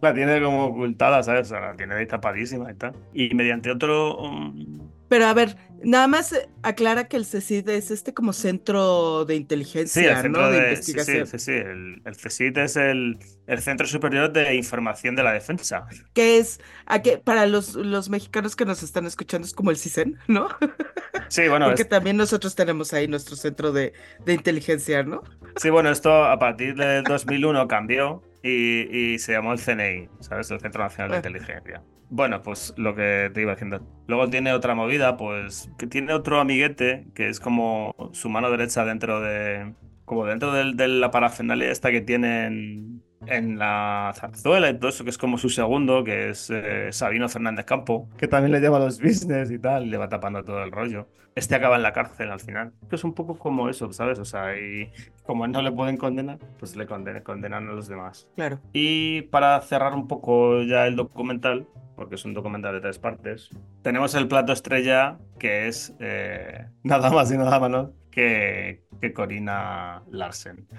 la 0.00 0.14
tiene 0.14 0.42
como 0.42 0.64
ocultada, 0.64 1.22
¿sabes? 1.22 1.42
O 1.42 1.50
sea, 1.50 1.60
la 1.60 1.76
tiene 1.76 1.94
ahí 1.94 2.06
tapadísima 2.06 2.72
y 2.72 2.74
tal. 2.74 2.96
Y 3.12 3.32
mediante 3.34 3.70
otro... 3.70 4.18
um, 4.18 4.93
Pero 5.14 5.26
a 5.26 5.32
ver, 5.32 5.56
nada 5.84 6.08
más 6.08 6.32
eh, 6.32 6.48
aclara 6.64 7.04
que 7.06 7.16
el 7.16 7.24
CECID 7.24 7.68
es 7.68 7.92
este 7.92 8.12
como 8.12 8.32
centro 8.32 9.24
de 9.24 9.34
Sí, 9.34 9.40
inteligencia, 9.40 10.10
el 10.16 10.22
centro 10.22 10.42
¿no? 10.42 10.50
De, 10.50 10.60
de, 10.60 10.76
sí, 10.82 10.92
sí, 10.98 11.24
sí, 11.24 11.38
sí, 11.38 11.52
El, 11.52 12.02
el 12.04 12.56
es 12.58 12.76
el, 12.76 13.16
el 13.46 13.58
Centro 13.60 13.86
Superior 13.86 14.32
de 14.32 14.56
Información 14.56 15.14
de 15.14 15.22
la 15.22 15.32
Defensa. 15.32 15.86
Que 16.14 16.38
es, 16.38 16.58
a 16.86 17.00
que, 17.00 17.18
para 17.18 17.46
los, 17.46 17.76
los 17.76 18.10
mexicanos 18.10 18.56
que 18.56 18.64
nos 18.64 18.82
están 18.82 19.06
escuchando, 19.06 19.46
es 19.46 19.54
como 19.54 19.70
el 19.70 19.76
CISEN, 19.76 20.18
¿no? 20.26 20.48
Sí, 21.28 21.46
bueno, 21.46 21.66
Porque 21.66 21.82
es- 21.82 21.88
también 21.88 22.16
nosotros 22.16 22.56
tenemos 22.56 22.92
ahí 22.92 23.06
nuestro 23.06 23.36
centro 23.36 23.70
de, 23.70 23.92
de 24.26 24.32
inteligencia, 24.34 25.04
¿no? 25.04 25.22
sí, 25.54 25.70
bueno, 25.70 25.90
esto 25.90 26.24
a 26.24 26.40
partir 26.40 26.74
del 26.74 27.04
2001 27.04 27.68
cambió 27.68 28.20
y, 28.42 29.12
y 29.14 29.18
se 29.20 29.30
llamó 29.30 29.52
el 29.52 29.60
CNI, 29.60 30.08
¿sabes? 30.18 30.50
El 30.50 30.58
Centro 30.58 30.82
Nacional 30.82 31.10
de 31.12 31.16
Ah. 31.16 31.18
Inteligencia. 31.18 31.82
Bueno, 32.10 32.42
pues 32.42 32.74
lo 32.76 32.94
que 32.94 33.30
te 33.32 33.42
iba 33.42 33.52
diciendo. 33.52 33.80
Luego 34.06 34.28
tiene 34.28 34.52
otra 34.52 34.74
movida, 34.74 35.16
pues 35.16 35.70
que 35.78 35.86
tiene 35.86 36.12
otro 36.12 36.38
amiguete 36.40 37.06
que 37.14 37.28
es 37.28 37.40
como 37.40 37.94
su 38.12 38.28
mano 38.28 38.50
derecha 38.50 38.84
dentro 38.84 39.20
de... 39.20 39.74
Como 40.04 40.26
dentro 40.26 40.52
del- 40.52 40.76
de 40.76 40.86
la 40.86 41.10
parafernalia 41.10 41.70
esta 41.70 41.90
que 41.90 42.02
tienen 42.02 43.02
en 43.26 43.58
la 43.58 44.12
zarzuela 44.14 44.68
y 44.68 44.74
todo 44.78 44.90
eso, 44.90 45.02
que 45.02 45.08
es 45.08 45.16
como 45.16 45.38
su 45.38 45.48
segundo, 45.48 46.04
que 46.04 46.28
es 46.28 46.50
eh, 46.50 46.92
Sabino 46.92 47.26
Fernández 47.30 47.64
Campo, 47.64 48.10
que 48.18 48.28
también 48.28 48.52
le 48.52 48.60
lleva 48.60 48.78
los 48.78 49.00
business 49.00 49.50
y 49.50 49.58
tal, 49.58 49.86
y 49.86 49.88
le 49.88 49.96
va 49.96 50.10
tapando 50.10 50.44
todo 50.44 50.62
el 50.62 50.70
rollo. 50.70 51.08
Este 51.34 51.54
acaba 51.54 51.76
en 51.76 51.82
la 51.82 51.94
cárcel 51.94 52.30
al 52.30 52.38
final. 52.40 52.74
Que 52.90 52.96
es 52.96 53.02
un 53.02 53.14
poco 53.14 53.38
como 53.38 53.70
eso, 53.70 53.90
¿sabes? 53.94 54.18
O 54.18 54.26
sea, 54.26 54.54
y 54.58 54.92
como 55.24 55.46
no 55.48 55.62
le 55.62 55.72
pueden 55.72 55.96
condenar, 55.96 56.38
pues 56.58 56.76
le 56.76 56.86
condenan, 56.86 57.22
condenan 57.22 57.66
a 57.70 57.72
los 57.72 57.88
demás. 57.88 58.28
Claro. 58.36 58.60
Y 58.74 59.22
para 59.22 59.58
cerrar 59.62 59.94
un 59.94 60.06
poco 60.06 60.62
ya 60.62 60.86
el 60.86 60.96
documental, 60.96 61.66
porque 61.96 62.16
es 62.16 62.24
un 62.24 62.34
documental 62.34 62.74
de 62.74 62.80
tres 62.80 62.98
partes, 62.98 63.50
tenemos 63.82 64.14
el 64.14 64.28
plato 64.28 64.52
estrella 64.52 65.18
que 65.38 65.68
es 65.68 65.94
eh, 66.00 66.66
nada 66.82 67.10
más 67.10 67.30
y 67.32 67.36
nada 67.36 67.58
menos 67.60 67.90
que, 68.10 68.84
que 69.00 69.12
Corina 69.12 70.02
Larsen. 70.10 70.66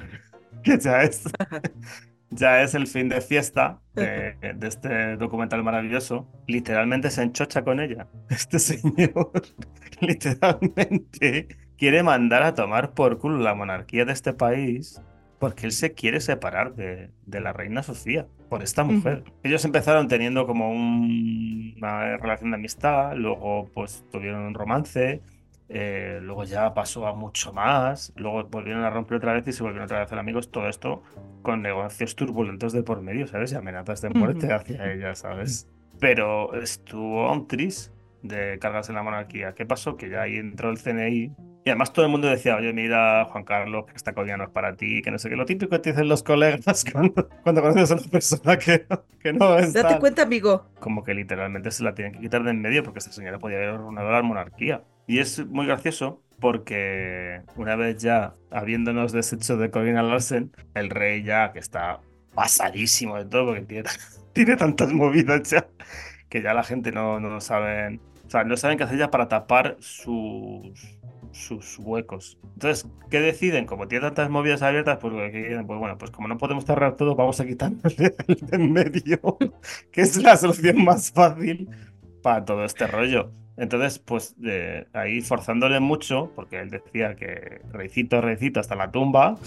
Que 0.64 0.80
ya 0.80 1.04
es, 1.04 1.24
ya 2.30 2.64
es 2.64 2.74
el 2.76 2.88
fin 2.88 3.10
de 3.10 3.20
fiesta 3.20 3.82
de, 3.94 4.36
de 4.56 4.68
este 4.68 5.18
documental 5.18 5.64
maravilloso. 5.64 6.28
Literalmente 6.48 7.12
se 7.12 7.24
enchocha 7.24 7.64
con 7.64 7.82
ella. 7.82 8.08
Este 8.30 8.58
señor 8.58 9.32
literalmente 10.00 11.50
quiere 11.78 12.04
mandar 12.04 12.42
a 12.44 12.54
tomar 12.54 12.94
por 12.94 13.20
culo 13.20 13.40
la 13.40 13.54
monarquía 13.54 14.06
de 14.06 14.14
este 14.14 14.34
país 14.34 15.02
porque 15.46 15.68
él 15.68 15.74
se 15.74 15.94
quiere 15.94 16.22
separar 16.22 16.74
de, 16.74 17.12
de 17.28 17.40
la 17.40 17.54
reina 17.54 17.84
Sofía 17.84 18.26
por 18.50 18.64
esta 18.64 18.84
mujer. 18.84 19.24
Ellos 19.44 19.64
empezaron 19.64 20.08
teniendo 20.08 20.48
como 20.48 20.72
un- 20.72 21.76
una 21.78 22.18
relación 22.18 22.50
de 22.50 22.56
amistad, 22.56 23.14
luego 23.16 23.70
pues 23.76 24.04
tuvieron 24.12 24.42
un 24.42 24.56
romance, 24.56 25.22
eh, 25.70 26.18
luego 26.24 26.46
ya 26.46 26.74
pasó 26.74 27.06
a 27.06 27.14
mucho 27.14 27.54
más, 27.54 28.12
luego 28.16 28.44
volvieron 28.46 28.84
a 28.84 28.90
romper 28.90 29.18
otra 29.18 29.34
vez 29.34 29.48
y 29.48 29.54
se 29.54 29.62
volvieron 29.62 29.86
otra 29.86 30.00
vez 30.00 30.12
a 30.12 30.20
amigos, 30.20 30.50
todo 30.50 30.68
esto 30.68 31.04
con 31.44 31.62
negocios 31.62 32.16
turbulentos 32.16 32.74
de 32.74 32.82
por 32.82 33.04
medio, 33.04 33.28
¿sabes? 33.28 33.52
Y 33.52 33.56
amenazas 33.56 34.02
de 34.02 34.10
muerte 34.10 34.48
Ujú. 34.48 34.56
hacia 34.56 34.92
ella, 34.92 35.14
¿sabes? 35.14 35.68
Pero 36.00 36.56
estuvo 36.60 37.28
a 37.28 37.34
un 37.34 37.48
tris 37.48 37.92
de 38.28 38.60
cargarse 38.60 38.94
la 38.94 39.04
monarquía. 39.04 39.54
¿Qué 39.54 39.66
pasó? 39.66 39.98
Que 39.98 40.10
ya 40.10 40.24
ahí 40.24 40.38
entró 40.38 40.70
el 40.70 40.78
CNI 40.80 41.32
y 41.66 41.72
además 41.72 41.92
todo 41.94 42.06
el 42.06 42.12
mundo 42.12 42.28
decía, 42.28 42.56
oye, 42.58 42.72
mira, 42.74 43.26
Juan 43.26 43.44
Carlos, 43.44 43.86
que 43.88 43.94
esta 43.96 44.14
colina 44.14 44.38
no 44.38 44.44
es 44.44 44.52
para 44.52 44.76
ti, 44.76 45.02
que 45.02 45.10
no 45.10 45.18
sé 45.18 45.30
qué. 45.30 45.36
Lo 45.36 45.46
típico 45.48 45.72
que 45.72 45.80
te 45.80 45.90
dicen 45.90 46.08
los 46.08 46.22
colegas 46.22 46.86
cuando, 46.92 47.28
cuando 47.42 47.62
conoces 47.64 47.90
a 47.90 47.96
una 47.96 48.04
persona 48.04 48.58
que, 48.60 48.86
que 49.20 49.34
no 49.34 49.58
es 49.58 49.74
Date 49.74 49.90
tal. 49.90 50.00
cuenta, 50.00 50.22
amigo. 50.22 50.68
Como 50.80 51.04
que 51.04 51.16
literalmente 51.16 51.72
se 51.72 51.84
la 51.84 51.96
tienen 51.96 52.14
que 52.14 52.20
quitar 52.20 52.44
de 52.44 52.52
en 52.52 52.62
medio 52.62 52.84
porque 52.84 53.00
esta 53.00 53.12
señora 53.12 53.40
podía 53.40 53.58
haber 53.58 53.70
arruinado 53.70 54.12
la 54.12 54.22
monarquía. 54.22 54.84
Y 55.08 55.18
es 55.18 55.44
muy 55.48 55.66
gracioso 55.66 56.22
porque 56.40 57.42
una 57.56 57.76
vez 57.76 57.98
ya 57.98 58.36
habiéndonos 58.52 59.12
deshecho 59.12 59.58
de 59.58 59.72
Corina 59.72 60.04
Larsen, 60.04 60.52
el 60.76 60.92
rey 60.92 61.24
ya 61.24 61.52
que 61.52 61.58
está 61.58 62.00
pasadísimo 62.36 63.18
de 63.18 63.26
todo 63.26 63.48
porque 63.48 63.64
tiene, 63.64 63.90
tiene 64.34 64.56
tantas 64.56 64.94
movidas 64.94 65.50
ya 65.50 65.68
que 66.30 66.44
ya 66.44 66.54
la 66.54 66.64
gente 66.64 66.92
no, 66.92 67.20
no 67.20 67.42
saben, 67.42 68.02
o 68.26 68.30
sea, 68.30 68.44
no 68.44 68.58
saben 68.58 68.78
qué 68.78 68.84
hacer 68.84 68.98
ya 68.98 69.12
para 69.12 69.28
tapar 69.28 69.78
sus, 69.80 70.98
sus 71.32 71.78
huecos. 71.80 72.38
Entonces, 72.54 72.90
¿qué 73.10 73.20
deciden? 73.20 73.66
Como 73.66 73.88
tiene 73.88 74.06
tantas 74.06 74.30
movidas 74.30 74.62
abiertas, 74.62 74.98
pues, 75.00 75.14
pues 75.14 75.80
bueno, 75.80 75.98
pues 75.98 76.12
como 76.12 76.28
no 76.28 76.38
podemos 76.38 76.66
cerrar 76.66 76.96
todo, 76.96 77.16
vamos 77.16 77.40
a 77.40 77.46
quitarle 77.46 77.80
el 78.28 78.36
de 78.36 78.56
en 78.56 78.72
medio, 78.72 79.38
que 79.92 80.02
es 80.02 80.18
la 80.18 80.38
solución 80.38 80.84
más 80.84 81.12
fácil 81.12 81.70
para 82.22 82.46
todo 82.46 82.66
este 82.66 82.88
rollo. 82.88 83.32
Entonces, 83.58 84.00
pues 84.00 84.36
ahí 84.94 85.22
forzándole 85.22 85.80
mucho, 85.80 86.32
porque 86.36 86.60
él 86.60 86.70
decía 86.70 87.16
que 87.16 87.62
reicito, 87.72 88.20
reicito 88.20 88.60
hasta 88.60 88.76
la 88.76 88.92
tumba, 88.92 89.38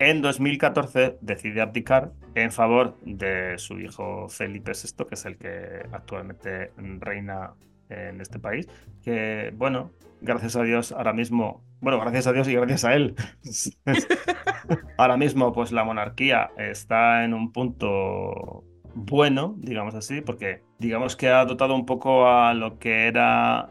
en 0.00 0.22
2014 0.22 1.18
decide 1.20 1.60
abdicar 1.60 2.12
en 2.34 2.50
favor 2.50 2.96
de 3.04 3.56
su 3.58 3.78
hijo 3.78 4.28
Felipe 4.28 4.72
VI, 4.72 5.04
que 5.04 5.14
es 5.14 5.24
el 5.24 5.36
que 5.36 5.86
actualmente 5.92 6.72
reina 6.98 7.52
en 7.88 8.20
este 8.20 8.38
país, 8.38 8.68
que 9.02 9.52
bueno, 9.56 9.90
gracias 10.20 10.56
a 10.56 10.62
Dios 10.62 10.92
ahora 10.92 11.12
mismo, 11.12 11.62
bueno, 11.80 12.00
gracias 12.00 12.26
a 12.26 12.32
Dios 12.32 12.48
y 12.48 12.54
gracias 12.54 12.84
a 12.84 12.94
él, 12.94 13.14
ahora 14.98 15.16
mismo 15.16 15.52
pues 15.52 15.72
la 15.72 15.84
monarquía 15.84 16.50
está 16.56 17.24
en 17.24 17.34
un 17.34 17.52
punto 17.52 18.64
bueno, 18.94 19.54
digamos 19.58 19.94
así, 19.94 20.20
porque 20.20 20.62
digamos 20.78 21.16
que 21.16 21.28
ha 21.28 21.44
dotado 21.44 21.74
un 21.74 21.86
poco 21.86 22.28
a 22.28 22.54
lo 22.54 22.78
que 22.78 23.06
era 23.06 23.70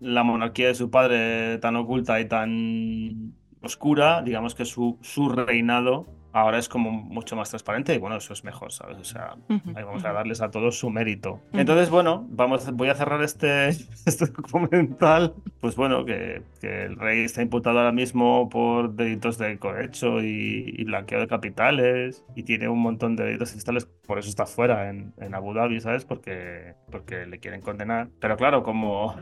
la 0.00 0.22
monarquía 0.22 0.68
de 0.68 0.74
su 0.74 0.90
padre 0.90 1.58
tan 1.58 1.76
oculta 1.76 2.20
y 2.20 2.26
tan 2.26 3.34
oscura, 3.62 4.22
digamos 4.22 4.54
que 4.54 4.64
su, 4.64 4.98
su 5.02 5.28
reinado 5.28 6.06
ahora 6.32 6.58
es 6.58 6.68
como 6.68 6.90
mucho 6.90 7.36
más 7.36 7.50
transparente 7.50 7.94
y 7.94 7.98
bueno, 7.98 8.16
eso 8.16 8.32
es 8.32 8.44
mejor, 8.44 8.72
¿sabes? 8.72 8.98
O 8.98 9.04
sea, 9.04 9.36
ahí 9.48 9.84
vamos 9.84 10.04
a 10.04 10.12
darles 10.12 10.40
a 10.40 10.50
todos 10.50 10.78
su 10.78 10.90
mérito. 10.90 11.40
Entonces, 11.52 11.90
bueno, 11.90 12.26
vamos, 12.30 12.70
voy 12.72 12.88
a 12.88 12.94
cerrar 12.94 13.22
este, 13.22 13.68
este 14.06 14.26
documental. 14.26 15.34
Pues 15.60 15.76
bueno, 15.76 16.04
que, 16.04 16.42
que, 16.60 16.84
el 16.84 16.96
rey 16.96 17.24
está 17.24 17.42
imputado 17.42 17.78
ahora 17.78 17.92
mismo 17.92 18.48
por 18.48 18.94
delitos 18.94 19.38
de 19.38 19.58
cohecho 19.58 20.20
y, 20.22 20.84
blanqueo 20.84 21.20
de 21.20 21.28
capitales 21.28 22.24
y 22.34 22.42
tiene 22.42 22.68
un 22.68 22.80
montón 22.80 23.14
de 23.14 23.24
delitos 23.24 23.52
fiscales, 23.52 23.86
por 24.06 24.18
eso 24.18 24.28
está 24.28 24.46
fuera 24.46 24.88
en, 24.88 25.12
en 25.18 25.34
Abu 25.34 25.54
Dhabi, 25.54 25.80
¿sabes? 25.80 26.04
Porque, 26.04 26.74
porque 26.90 27.26
le 27.26 27.38
quieren 27.38 27.60
condenar. 27.60 28.08
Pero 28.20 28.36
claro, 28.36 28.62
como 28.62 29.14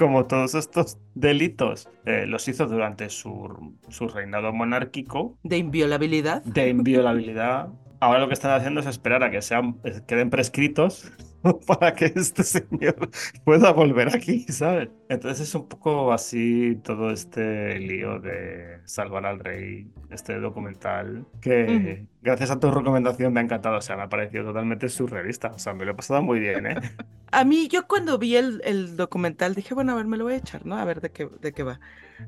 como 0.00 0.24
todos 0.24 0.54
estos 0.54 0.96
delitos 1.14 1.86
eh, 2.06 2.24
los 2.26 2.48
hizo 2.48 2.66
durante 2.66 3.10
su, 3.10 3.76
su 3.90 4.08
reinado 4.08 4.50
monárquico. 4.50 5.36
De 5.42 5.58
inviolabilidad. 5.58 6.42
De 6.42 6.68
inviolabilidad. 6.70 7.68
Ahora 8.00 8.20
lo 8.20 8.28
que 8.28 8.32
están 8.32 8.52
haciendo 8.52 8.80
es 8.80 8.86
esperar 8.86 9.22
a 9.22 9.30
que 9.30 9.42
sean, 9.42 9.78
queden 10.06 10.30
prescritos 10.30 11.12
para 11.66 11.94
que 11.94 12.12
este 12.14 12.42
señor 12.42 13.10
pueda 13.44 13.72
volver 13.72 14.14
aquí, 14.14 14.44
¿sabes? 14.48 14.88
Entonces 15.08 15.48
es 15.48 15.54
un 15.54 15.68
poco 15.68 16.12
así 16.12 16.78
todo 16.82 17.10
este 17.10 17.78
lío 17.78 18.20
de 18.20 18.80
salvar 18.84 19.26
al 19.26 19.38
rey, 19.40 19.90
este 20.10 20.38
documental, 20.38 21.26
que 21.40 22.06
gracias 22.22 22.50
a 22.50 22.60
tu 22.60 22.70
recomendación 22.70 23.32
me 23.32 23.40
ha 23.40 23.42
encantado, 23.42 23.78
o 23.78 23.80
sea, 23.80 23.96
me 23.96 24.02
ha 24.02 24.08
parecido 24.08 24.44
totalmente 24.44 24.88
surrealista, 24.88 25.48
o 25.48 25.58
sea, 25.58 25.72
me 25.72 25.84
lo 25.84 25.92
he 25.92 25.94
pasado 25.94 26.22
muy 26.22 26.40
bien, 26.40 26.66
¿eh? 26.66 26.76
A 27.32 27.44
mí, 27.44 27.68
yo 27.68 27.86
cuando 27.86 28.18
vi 28.18 28.34
el, 28.34 28.60
el 28.64 28.96
documental 28.96 29.54
dije, 29.54 29.72
bueno, 29.72 29.92
a 29.92 29.94
ver, 29.94 30.06
me 30.06 30.16
lo 30.16 30.24
voy 30.24 30.32
a 30.32 30.38
echar, 30.38 30.66
¿no? 30.66 30.76
A 30.76 30.84
ver 30.84 31.00
de 31.00 31.10
qué, 31.10 31.28
de 31.40 31.52
qué 31.52 31.62
va. 31.62 31.78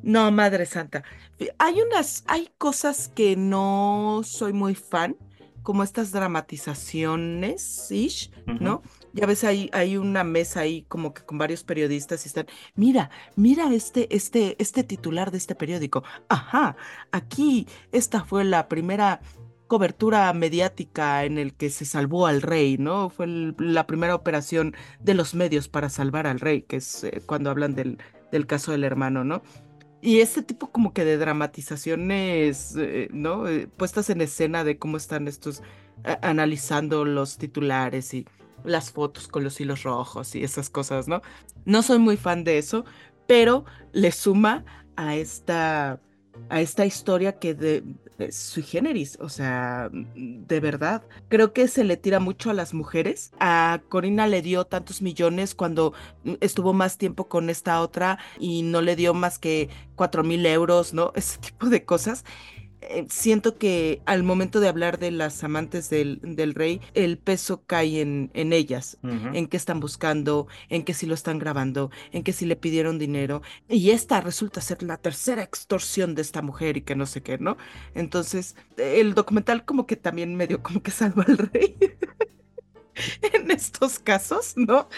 No, 0.00 0.30
Madre 0.30 0.64
Santa. 0.64 1.02
Hay 1.58 1.80
unas, 1.82 2.22
hay 2.28 2.50
cosas 2.56 3.08
que 3.08 3.34
no 3.34 4.20
soy 4.22 4.52
muy 4.52 4.76
fan, 4.76 5.16
como 5.62 5.82
estas 5.82 6.12
dramatizaciones, 6.12 7.90
ish, 7.90 8.30
¿no? 8.46 8.82
Ya 9.12 9.26
ves, 9.26 9.44
hay, 9.44 9.68
hay 9.72 9.96
una 9.96 10.24
mesa 10.24 10.60
ahí 10.60 10.82
como 10.88 11.12
que 11.12 11.22
con 11.22 11.38
varios 11.38 11.64
periodistas 11.64 12.24
y 12.24 12.28
están, 12.28 12.46
mira, 12.74 13.10
mira 13.36 13.72
este, 13.72 14.14
este, 14.14 14.56
este 14.58 14.84
titular 14.84 15.30
de 15.30 15.38
este 15.38 15.54
periódico. 15.54 16.02
Ajá, 16.28 16.76
aquí 17.10 17.66
esta 17.92 18.24
fue 18.24 18.44
la 18.44 18.68
primera 18.68 19.20
cobertura 19.72 20.30
mediática 20.34 21.24
en 21.24 21.38
el 21.38 21.54
que 21.54 21.70
se 21.70 21.86
salvó 21.86 22.26
al 22.26 22.42
rey, 22.42 22.76
¿no? 22.76 23.08
Fue 23.08 23.26
la 23.26 23.86
primera 23.86 24.14
operación 24.14 24.74
de 25.00 25.14
los 25.14 25.34
medios 25.34 25.68
para 25.68 25.88
salvar 25.88 26.26
al 26.26 26.40
rey, 26.40 26.60
que 26.60 26.76
es 26.76 27.04
eh, 27.04 27.22
cuando 27.24 27.48
hablan 27.48 27.74
del, 27.74 27.96
del 28.30 28.46
caso 28.46 28.72
del 28.72 28.84
hermano, 28.84 29.24
¿no? 29.24 29.42
Y 30.02 30.20
este 30.20 30.42
tipo 30.42 30.70
como 30.70 30.92
que 30.92 31.06
de 31.06 31.16
dramatizaciones, 31.16 32.74
eh, 32.76 33.08
¿no? 33.12 33.48
Eh, 33.48 33.66
puestas 33.66 34.10
en 34.10 34.20
escena 34.20 34.62
de 34.62 34.76
cómo 34.76 34.98
están 34.98 35.26
estos 35.26 35.62
analizando 36.20 37.06
los 37.06 37.38
titulares 37.38 38.12
y 38.12 38.26
las 38.64 38.90
fotos 38.90 39.28
con 39.28 39.44
los 39.44 39.60
hilos 39.60 39.82
rojos 39.82 40.34
y 40.34 40.44
esas 40.44 40.70
cosas, 40.70 41.08
¿no? 41.08 41.22
No 41.64 41.82
soy 41.82 41.98
muy 41.98 42.16
fan 42.16 42.44
de 42.44 42.58
eso, 42.58 42.84
pero 43.26 43.64
le 43.92 44.12
suma 44.12 44.64
a 44.96 45.16
esta, 45.16 46.00
a 46.48 46.60
esta 46.60 46.86
historia 46.86 47.38
que 47.38 47.54
de, 47.54 47.84
sui 48.30 48.62
generis, 48.62 49.18
o 49.20 49.28
sea, 49.28 49.90
de 49.92 50.60
verdad. 50.60 51.02
Creo 51.28 51.52
que 51.52 51.68
se 51.68 51.84
le 51.84 51.96
tira 51.96 52.20
mucho 52.20 52.50
a 52.50 52.54
las 52.54 52.74
mujeres. 52.74 53.32
A 53.40 53.80
Corina 53.88 54.26
le 54.26 54.42
dio 54.42 54.64
tantos 54.64 55.02
millones 55.02 55.54
cuando 55.54 55.92
estuvo 56.40 56.72
más 56.72 56.98
tiempo 56.98 57.28
con 57.28 57.50
esta 57.50 57.80
otra 57.80 58.18
y 58.38 58.62
no 58.62 58.80
le 58.82 58.96
dio 58.96 59.14
más 59.14 59.38
que 59.38 59.68
cuatro 59.96 60.22
mil 60.22 60.44
euros, 60.46 60.94
¿no? 60.94 61.12
Ese 61.16 61.38
tipo 61.38 61.66
de 61.68 61.84
cosas. 61.84 62.24
Eh, 62.82 63.06
siento 63.08 63.58
que 63.58 64.02
al 64.06 64.24
momento 64.24 64.58
de 64.58 64.68
hablar 64.68 64.98
de 64.98 65.12
las 65.12 65.44
amantes 65.44 65.88
del, 65.88 66.20
del 66.22 66.54
rey, 66.54 66.80
el 66.94 67.16
peso 67.16 67.62
cae 67.64 68.00
en, 68.00 68.30
en 68.34 68.52
ellas, 68.52 68.98
en 69.02 69.46
qué 69.46 69.56
están 69.56 69.78
buscando, 69.78 70.48
en 70.68 70.82
qué 70.82 70.92
si 70.92 71.06
lo 71.06 71.14
están 71.14 71.38
grabando, 71.38 71.90
en 72.10 72.24
qué 72.24 72.32
si 72.32 72.44
le 72.44 72.56
pidieron 72.56 72.98
dinero. 72.98 73.42
Y 73.68 73.90
esta 73.90 74.20
resulta 74.20 74.60
ser 74.60 74.82
la 74.82 74.96
tercera 74.96 75.42
extorsión 75.42 76.14
de 76.14 76.22
esta 76.22 76.42
mujer 76.42 76.76
y 76.76 76.82
que 76.82 76.96
no 76.96 77.06
sé 77.06 77.22
qué, 77.22 77.38
¿no? 77.38 77.56
Entonces, 77.94 78.56
el 78.76 79.14
documental 79.14 79.64
como 79.64 79.86
que 79.86 79.96
también 79.96 80.34
medio 80.34 80.62
como 80.62 80.82
que 80.82 80.90
salva 80.90 81.24
al 81.26 81.38
rey. 81.38 81.76
en 83.34 83.50
estos 83.50 83.98
casos, 83.98 84.54
¿no? 84.56 84.88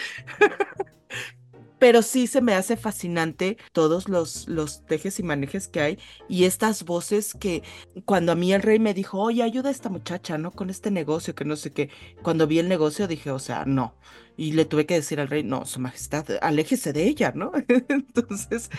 Pero 1.85 2.01
sí 2.01 2.25
se 2.25 2.41
me 2.41 2.55
hace 2.55 2.77
fascinante 2.77 3.57
todos 3.71 4.09
los, 4.09 4.47
los 4.47 4.83
tejes 4.87 5.19
y 5.19 5.23
manejes 5.23 5.67
que 5.67 5.81
hay 5.81 5.99
y 6.27 6.45
estas 6.45 6.83
voces 6.83 7.35
que 7.39 7.61
cuando 8.05 8.31
a 8.31 8.35
mí 8.35 8.51
el 8.51 8.63
rey 8.63 8.79
me 8.79 8.95
dijo, 8.95 9.19
oye, 9.19 9.43
ayuda 9.43 9.69
a 9.69 9.71
esta 9.71 9.89
muchacha, 9.89 10.39
¿no? 10.39 10.49
Con 10.49 10.71
este 10.71 10.89
negocio, 10.89 11.35
que 11.35 11.45
no 11.45 11.55
sé 11.55 11.73
qué, 11.73 11.91
cuando 12.23 12.47
vi 12.47 12.57
el 12.57 12.69
negocio 12.69 13.07
dije, 13.07 13.29
o 13.29 13.37
sea, 13.37 13.65
no. 13.65 13.93
Y 14.35 14.53
le 14.53 14.65
tuve 14.65 14.87
que 14.87 14.95
decir 14.95 15.19
al 15.19 15.27
rey, 15.27 15.43
no, 15.43 15.67
su 15.67 15.79
majestad, 15.79 16.25
aléjese 16.41 16.91
de 16.91 17.03
ella, 17.03 17.33
¿no? 17.35 17.51
Entonces, 17.87 18.71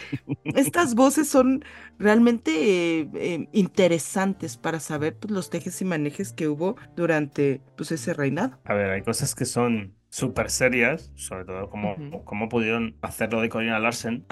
estas 0.43 0.97
voces 0.97 1.29
son 1.29 1.65
realmente 2.01 3.03
eh, 3.03 3.49
interesantes 3.53 4.57
para 4.57 4.81
saber 4.81 5.17
pues, 5.17 5.31
los 5.31 5.49
tejes 5.49 5.81
y 5.81 5.85
manejes 5.85 6.33
que 6.33 6.49
hubo 6.49 6.75
durante 6.97 7.63
pues, 7.77 7.93
ese 7.93 8.15
reinado. 8.15 8.59
A 8.65 8.75
ver, 8.75 8.91
hay 8.91 9.03
cosas 9.03 9.37
que 9.37 9.45
son 9.45 9.95
súper 10.17 10.49
serias, 10.49 11.13
sobre 11.15 11.45
todo 11.45 11.69
cómo, 11.69 12.49
pudieron 12.49 12.97
hacerlo 13.03 13.43
de 13.43 13.51
Corina 13.51 13.79
Larsen. 13.79 14.25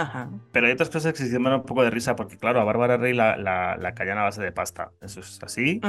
Pero 0.50 0.66
hay 0.66 0.72
otras 0.72 0.88
cosas 0.88 1.12
que 1.12 1.26
se 1.26 1.38
me 1.38 1.54
un 1.54 1.62
poco 1.64 1.82
de 1.82 1.90
risa, 1.90 2.16
porque 2.16 2.38
claro, 2.38 2.58
a 2.62 2.64
Bárbara 2.64 2.96
Rey 2.96 3.12
la, 3.12 3.36
la, 3.36 3.94
callan 3.94 4.16
a 4.16 4.22
base 4.22 4.42
de 4.42 4.50
pasta, 4.50 4.92
eso 5.02 5.20
es 5.20 5.38
así. 5.42 5.82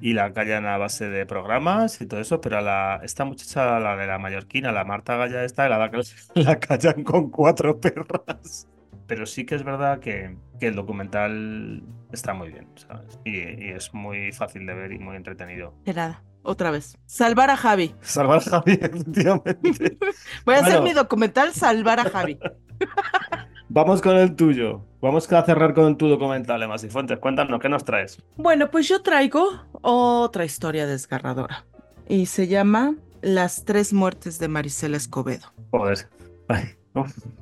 Y 0.00 0.12
la 0.12 0.32
callan 0.32 0.66
a 0.66 0.78
base 0.78 1.08
de 1.08 1.26
programas 1.26 2.00
y 2.00 2.06
todo 2.06 2.20
eso, 2.20 2.40
pero 2.40 2.58
a 2.58 2.60
la, 2.60 3.00
esta 3.02 3.24
muchacha, 3.24 3.80
la 3.80 3.96
de 3.96 4.06
la 4.06 4.20
mallorquina, 4.20 4.70
la 4.70 4.84
Marta 4.84 5.16
Galla 5.16 5.42
esta, 5.42 5.68
la, 5.68 5.90
la 6.34 6.60
callan 6.60 7.02
con 7.02 7.30
cuatro 7.30 7.80
perras. 7.80 8.68
Pero 9.08 9.26
sí 9.26 9.44
que 9.44 9.56
es 9.56 9.64
verdad 9.64 9.98
que, 9.98 10.36
que 10.60 10.68
el 10.68 10.76
documental 10.76 11.82
está 12.12 12.34
muy 12.34 12.50
bien, 12.50 12.68
¿sabes? 12.76 13.18
Y, 13.24 13.64
y, 13.64 13.70
es 13.70 13.92
muy 13.92 14.30
fácil 14.30 14.64
de 14.64 14.74
ver 14.74 14.92
y 14.92 15.00
muy 15.00 15.16
entretenido. 15.16 15.74
De 15.84 15.92
nada 15.92 16.22
otra 16.42 16.70
vez. 16.70 16.98
Salvar 17.06 17.50
a 17.50 17.56
Javi. 17.56 17.94
Salvar 18.00 18.38
a 18.38 18.40
Javi, 18.40 18.72
efectivamente. 18.80 19.98
Voy 20.44 20.54
a 20.54 20.58
hacer 20.58 20.82
mi 20.82 20.92
documental 20.92 21.52
Salvar 21.52 22.00
a 22.00 22.04
Javi. 22.04 22.38
Vamos 23.68 24.02
con 24.02 24.16
el 24.16 24.34
tuyo. 24.34 24.84
Vamos 25.00 25.32
a 25.32 25.44
cerrar 25.44 25.74
con 25.74 25.96
tu 25.96 26.08
documental, 26.08 26.62
Emma 26.62 26.76
Fuentes. 26.76 27.18
Cuéntanos, 27.18 27.60
¿qué 27.60 27.68
nos 27.68 27.84
traes? 27.84 28.20
Bueno, 28.36 28.70
pues 28.70 28.88
yo 28.88 29.02
traigo 29.02 29.46
otra 29.80 30.44
historia 30.44 30.86
desgarradora. 30.86 31.64
Y 32.08 32.26
se 32.26 32.48
llama 32.48 32.96
Las 33.22 33.64
tres 33.64 33.92
muertes 33.92 34.40
de 34.40 34.48
Marisela 34.48 34.96
Escobedo. 34.96 35.52
Joder. 35.70 36.08
Ay, 36.48 36.74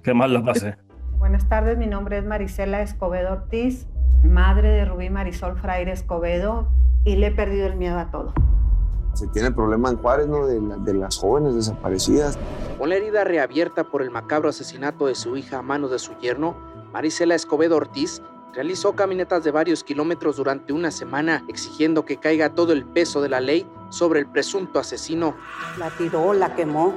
qué 0.02 0.12
mal 0.12 0.34
lo 0.34 0.44
pasé. 0.44 0.76
Buenas 1.18 1.48
tardes, 1.48 1.78
mi 1.78 1.86
nombre 1.86 2.18
es 2.18 2.24
Marisela 2.24 2.82
Escobedo 2.82 3.32
Ortiz, 3.32 3.86
madre 4.22 4.68
de 4.68 4.84
Rubí 4.84 5.10
Marisol 5.10 5.58
Fraire 5.58 5.90
Escobedo, 5.90 6.68
y 7.04 7.16
le 7.16 7.28
he 7.28 7.30
perdido 7.32 7.66
el 7.66 7.76
miedo 7.76 7.98
a 7.98 8.10
todo. 8.10 8.34
Se 9.14 9.26
tiene 9.28 9.48
el 9.48 9.54
problema 9.54 9.90
en 9.90 9.96
Juárez, 9.96 10.28
¿no? 10.28 10.46
De, 10.46 10.94
las 10.94 11.16
jóvenes 11.16 11.54
desaparecidas. 11.54 12.38
Con 12.78 12.88
la 12.88 12.96
herida 12.96 13.24
reabierta 13.24 13.84
por 13.84 14.02
el 14.02 14.10
macabro 14.10 14.48
asesinato 14.48 15.06
de 15.06 15.14
su 15.14 15.36
hija 15.36 15.58
a 15.58 15.62
manos 15.62 15.90
de 15.90 15.98
su 15.98 16.16
yerno, 16.18 16.56
Marisela 16.92 17.34
Escobedo 17.34 17.76
Ortiz 17.76 18.22
realizó 18.54 18.94
caminatas 18.94 19.44
de 19.44 19.50
varios 19.50 19.84
kilómetros 19.84 20.36
durante 20.36 20.72
una 20.72 20.90
semana 20.90 21.44
exigiendo 21.48 22.04
que 22.04 22.18
caiga 22.18 22.54
todo 22.54 22.72
el 22.72 22.84
peso 22.84 23.20
de 23.20 23.28
la 23.28 23.40
ley 23.40 23.66
sobre 23.90 24.20
el 24.20 24.26
presunto 24.26 24.78
asesino. 24.78 25.36
La 25.78 25.90
tiró, 25.90 26.32
la 26.32 26.54
quemó, 26.54 26.94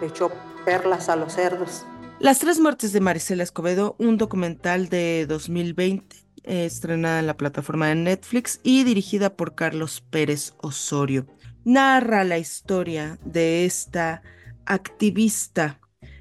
le 0.00 0.06
echó 0.06 0.30
perlas 0.64 1.08
a 1.08 1.16
los 1.16 1.32
cerdos. 1.32 1.84
Las 2.20 2.40
tres 2.40 2.58
muertes 2.58 2.92
de 2.92 3.00
Marisela 3.00 3.44
Escobedo, 3.44 3.94
un 3.98 4.18
documental 4.18 4.88
de 4.88 5.26
2020, 5.28 6.16
eh, 6.44 6.64
estrenada 6.64 7.20
en 7.20 7.26
la 7.26 7.36
plataforma 7.36 7.88
de 7.88 7.94
Netflix 7.94 8.58
y 8.62 8.82
dirigida 8.82 9.36
por 9.36 9.54
Carlos 9.54 10.02
Pérez 10.10 10.54
Osorio. 10.58 11.26
Narra 11.68 12.24
la 12.24 12.38
historia 12.38 13.18
de 13.26 13.66
esta 13.66 14.22
activista 14.64 15.78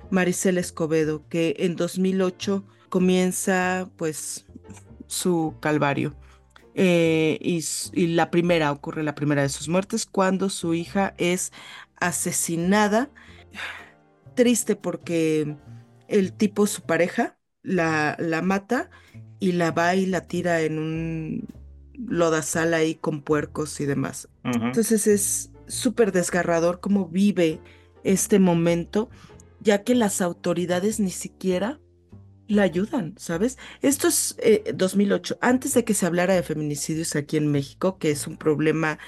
Marisela 0.09 0.59
Escobedo, 0.59 1.25
que 1.29 1.55
en 1.59 1.77
2008 1.77 2.65
comienza 2.89 3.89
pues 3.95 4.45
su 5.05 5.55
calvario. 5.61 6.17
Eh, 6.75 7.37
y, 7.39 7.63
y, 7.93 8.07
la 8.07 8.29
primera, 8.29 8.73
ocurre 8.73 9.03
la 9.03 9.15
primera 9.15 9.41
de 9.41 9.47
sus 9.47 9.69
muertes, 9.69 10.05
cuando 10.05 10.49
su 10.49 10.73
hija 10.73 11.13
es 11.17 11.53
asesinada. 11.95 13.09
Triste 14.35 14.75
porque 14.75 15.55
el 16.09 16.33
tipo, 16.33 16.67
su 16.67 16.81
pareja, 16.81 17.37
la, 17.63 18.17
la 18.19 18.41
mata 18.41 18.89
y 19.39 19.53
la 19.53 19.71
va 19.71 19.95
y 19.95 20.07
la 20.07 20.27
tira 20.27 20.59
en 20.59 20.77
un 20.77 21.47
lodazal 21.97 22.73
ahí 22.73 22.95
con 22.95 23.21
puercos 23.21 23.79
y 23.81 23.85
demás. 23.85 24.29
Entonces 24.43 25.07
es 25.07 25.51
súper 25.67 26.11
desgarrador 26.11 26.79
cómo 26.79 27.07
vive 27.07 27.59
este 28.03 28.39
momento, 28.39 29.09
ya 29.59 29.83
que 29.83 29.95
las 29.95 30.21
autoridades 30.21 30.99
ni 30.99 31.11
siquiera 31.11 31.79
la 32.47 32.63
ayudan, 32.63 33.13
¿sabes? 33.17 33.57
Esto 33.81 34.07
es 34.07 34.37
2008, 34.73 35.33
eh, 35.33 35.37
antes 35.41 35.73
de 35.73 35.83
que 35.83 35.93
se 35.93 36.05
hablara 36.05 36.33
de 36.33 36.43
feminicidios 36.43 37.15
aquí 37.15 37.37
en 37.37 37.51
México, 37.51 37.97
que 37.97 38.11
es 38.11 38.25
un 38.25 38.37
problema 38.37 38.99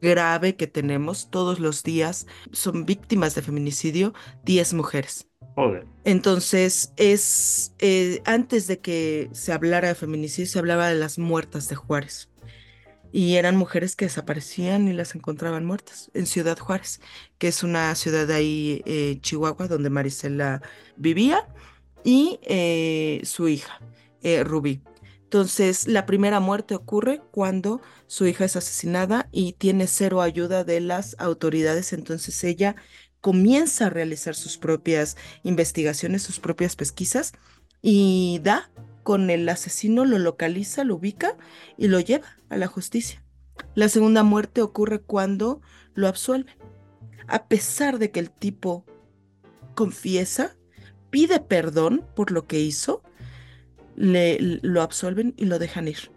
grave 0.00 0.56
que 0.56 0.66
tenemos 0.66 1.30
todos 1.30 1.60
los 1.60 1.82
días, 1.82 2.26
son 2.52 2.86
víctimas 2.86 3.34
de 3.34 3.42
feminicidio 3.42 4.14
10 4.44 4.74
mujeres. 4.74 5.26
Entonces, 6.04 6.92
es 6.96 7.74
eh, 7.78 8.22
antes 8.24 8.66
de 8.66 8.78
que 8.78 9.28
se 9.32 9.52
hablara 9.52 9.88
de 9.88 9.94
feminicidio, 9.94 10.50
se 10.50 10.58
hablaba 10.58 10.88
de 10.88 10.96
las 10.96 11.18
muertas 11.18 11.68
de 11.68 11.76
Juárez. 11.76 12.28
Y 13.12 13.36
eran 13.36 13.56
mujeres 13.56 13.96
que 13.96 14.06
desaparecían 14.06 14.88
y 14.88 14.92
las 14.92 15.14
encontraban 15.14 15.64
muertas 15.64 16.10
en 16.14 16.26
Ciudad 16.26 16.58
Juárez, 16.58 17.00
que 17.38 17.48
es 17.48 17.62
una 17.62 17.94
ciudad 17.94 18.30
ahí, 18.30 18.82
eh, 18.84 19.18
Chihuahua, 19.20 19.68
donde 19.68 19.90
Marisela 19.90 20.62
vivía, 20.96 21.48
y 22.04 22.38
eh, 22.42 23.20
su 23.24 23.48
hija, 23.48 23.80
Rubí. 24.44 24.82
Entonces, 25.26 25.88
la 25.88 26.06
primera 26.06 26.38
muerte 26.40 26.74
ocurre 26.74 27.20
cuando 27.30 27.80
su 28.06 28.26
hija 28.26 28.44
es 28.44 28.54
asesinada 28.54 29.28
y 29.32 29.54
tiene 29.54 29.88
cero 29.88 30.22
ayuda 30.22 30.62
de 30.62 30.80
las 30.80 31.16
autoridades. 31.18 31.92
Entonces, 31.92 32.42
ella 32.44 32.76
comienza 33.20 33.86
a 33.86 33.90
realizar 33.90 34.36
sus 34.36 34.56
propias 34.56 35.16
investigaciones, 35.42 36.22
sus 36.22 36.38
propias 36.38 36.76
pesquisas 36.76 37.32
y 37.82 38.40
da 38.44 38.70
con 39.06 39.30
el 39.30 39.48
asesino, 39.48 40.04
lo 40.04 40.18
localiza, 40.18 40.82
lo 40.82 40.96
ubica 40.96 41.36
y 41.76 41.86
lo 41.86 42.00
lleva 42.00 42.26
a 42.48 42.56
la 42.56 42.66
justicia. 42.66 43.22
La 43.76 43.88
segunda 43.88 44.24
muerte 44.24 44.62
ocurre 44.62 45.00
cuando 45.00 45.60
lo 45.94 46.08
absuelven. 46.08 46.56
A 47.28 47.46
pesar 47.46 48.00
de 48.00 48.10
que 48.10 48.18
el 48.18 48.32
tipo 48.32 48.84
confiesa, 49.76 50.56
pide 51.10 51.38
perdón 51.38 52.04
por 52.16 52.32
lo 52.32 52.48
que 52.48 52.58
hizo, 52.58 53.04
le, 53.94 54.38
lo 54.40 54.82
absuelven 54.82 55.34
y 55.36 55.44
lo 55.44 55.60
dejan 55.60 55.86
ir. 55.86 56.10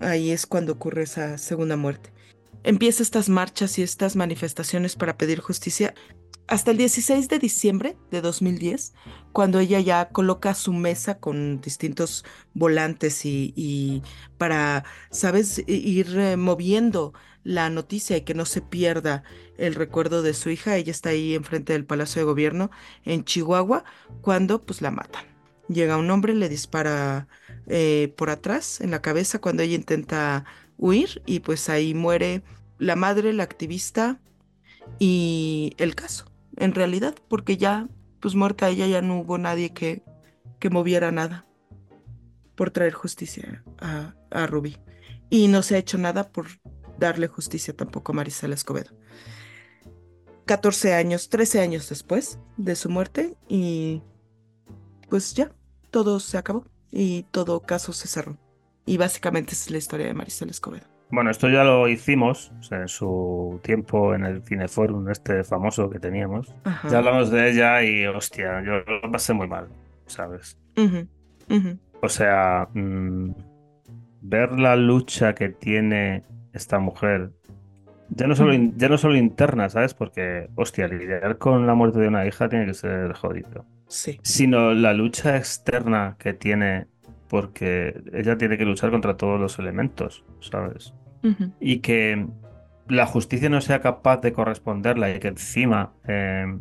Ahí 0.00 0.30
es 0.30 0.44
cuando 0.44 0.74
ocurre 0.74 1.04
esa 1.04 1.38
segunda 1.38 1.78
muerte. 1.78 2.12
Empieza 2.64 3.02
estas 3.02 3.30
marchas 3.30 3.78
y 3.78 3.82
estas 3.82 4.14
manifestaciones 4.14 4.94
para 4.94 5.16
pedir 5.16 5.40
justicia 5.40 5.94
hasta 6.48 6.70
el 6.70 6.76
16 6.76 7.28
de 7.28 7.38
diciembre 7.38 7.96
de 8.10 8.20
2010, 8.20 8.94
cuando 9.32 9.58
ella 9.58 9.80
ya 9.80 10.08
coloca 10.10 10.54
su 10.54 10.72
mesa 10.72 11.18
con 11.18 11.60
distintos 11.60 12.24
volantes 12.54 13.24
y, 13.24 14.02
para, 14.38 14.84
¿sabes?, 15.10 15.62
ir 15.66 16.16
eh, 16.16 16.36
moviendo 16.36 17.12
la 17.42 17.68
noticia 17.70 18.16
y 18.16 18.22
que 18.22 18.34
no 18.34 18.44
se 18.44 18.60
pierda 18.60 19.24
el 19.56 19.74
recuerdo 19.74 20.22
de 20.22 20.34
su 20.34 20.50
hija. 20.50 20.76
Ella 20.76 20.92
está 20.92 21.10
ahí 21.10 21.34
enfrente 21.34 21.72
del 21.72 21.84
Palacio 21.84 22.20
de 22.20 22.26
Gobierno 22.26 22.70
en 23.04 23.24
Chihuahua, 23.24 23.84
cuando 24.20 24.64
pues 24.64 24.82
la 24.82 24.90
matan. 24.90 25.24
Llega 25.68 25.96
un 25.96 26.10
hombre, 26.10 26.34
le 26.34 26.48
dispara 26.48 27.26
eh, 27.66 28.14
por 28.16 28.30
atrás 28.30 28.80
en 28.80 28.92
la 28.92 29.02
cabeza 29.02 29.40
cuando 29.40 29.64
ella 29.64 29.74
intenta 29.74 30.44
huir 30.78 31.22
y 31.26 31.40
pues 31.40 31.68
ahí 31.68 31.92
muere 31.92 32.42
la 32.78 32.94
madre, 32.94 33.32
la 33.32 33.42
activista 33.42 34.20
y 35.00 35.72
el 35.78 35.96
caso 35.96 36.35
en 36.56 36.74
realidad, 36.74 37.14
porque 37.28 37.56
ya, 37.56 37.88
pues 38.20 38.34
muerta 38.34 38.68
ella, 38.68 38.86
ya 38.86 39.02
no 39.02 39.20
hubo 39.20 39.38
nadie 39.38 39.72
que, 39.72 40.02
que 40.58 40.70
moviera 40.70 41.12
nada 41.12 41.46
por 42.54 42.70
traer 42.70 42.92
justicia 42.92 43.62
a, 43.78 44.14
a 44.30 44.46
Rubí. 44.46 44.78
Y 45.28 45.48
no 45.48 45.62
se 45.62 45.74
ha 45.76 45.78
hecho 45.78 45.98
nada 45.98 46.30
por 46.30 46.46
darle 46.98 47.26
justicia 47.26 47.76
tampoco 47.76 48.12
a 48.12 48.14
Marisela 48.14 48.54
Escobedo. 48.54 48.90
14 50.46 50.94
años, 50.94 51.28
13 51.28 51.60
años 51.60 51.88
después 51.88 52.38
de 52.56 52.76
su 52.76 52.88
muerte 52.88 53.36
y 53.48 54.02
pues 55.08 55.34
ya, 55.34 55.52
todo 55.90 56.20
se 56.20 56.38
acabó 56.38 56.64
y 56.90 57.24
todo 57.24 57.60
caso 57.60 57.92
se 57.92 58.08
cerró. 58.08 58.38
Y 58.86 58.96
básicamente 58.96 59.52
es 59.52 59.70
la 59.70 59.78
historia 59.78 60.06
de 60.06 60.14
Marisela 60.14 60.52
Escobedo. 60.52 60.95
Bueno, 61.10 61.30
esto 61.30 61.48
ya 61.48 61.62
lo 61.62 61.88
hicimos 61.88 62.52
en 62.70 62.88
su 62.88 63.60
tiempo 63.62 64.14
en 64.14 64.24
el 64.24 64.42
Cineforum, 64.42 65.08
este 65.08 65.44
famoso 65.44 65.88
que 65.88 66.00
teníamos. 66.00 66.52
Ya 66.90 66.98
hablamos 66.98 67.30
de 67.30 67.50
ella 67.50 67.82
y, 67.82 68.06
hostia, 68.06 68.62
yo 68.62 68.80
lo 68.80 69.10
pasé 69.12 69.32
muy 69.32 69.46
mal, 69.46 69.68
¿sabes? 70.06 70.58
O 72.02 72.08
sea, 72.08 72.68
mm, 72.74 73.30
ver 74.20 74.52
la 74.58 74.74
lucha 74.74 75.34
que 75.34 75.50
tiene 75.50 76.24
esta 76.52 76.80
mujer, 76.80 77.30
ya 78.08 78.26
no, 78.26 78.34
solo, 78.34 78.52
ya 78.76 78.88
no 78.88 78.98
solo 78.98 79.16
interna, 79.16 79.68
¿sabes? 79.68 79.94
Porque, 79.94 80.48
hostia, 80.56 80.88
lidiar 80.88 81.38
con 81.38 81.66
la 81.66 81.74
muerte 81.74 82.00
de 82.00 82.08
una 82.08 82.26
hija 82.26 82.48
tiene 82.48 82.66
que 82.66 82.74
ser 82.74 83.12
jodido. 83.12 83.64
Sí. 83.88 84.18
Sino 84.22 84.74
la 84.74 84.92
lucha 84.92 85.36
externa 85.36 86.16
que 86.18 86.32
tiene 86.32 86.88
porque 87.28 88.02
ella 88.12 88.36
tiene 88.36 88.58
que 88.58 88.64
luchar 88.64 88.90
contra 88.90 89.16
todos 89.16 89.40
los 89.40 89.58
elementos, 89.58 90.24
¿sabes? 90.40 90.94
Y 91.58 91.80
que 91.80 92.26
la 92.88 93.06
justicia 93.06 93.48
no 93.48 93.60
sea 93.60 93.80
capaz 93.80 94.18
de 94.18 94.32
corresponderla 94.32 95.10
y 95.10 95.18
que 95.18 95.28
encima, 95.28 95.92
em, 96.06 96.60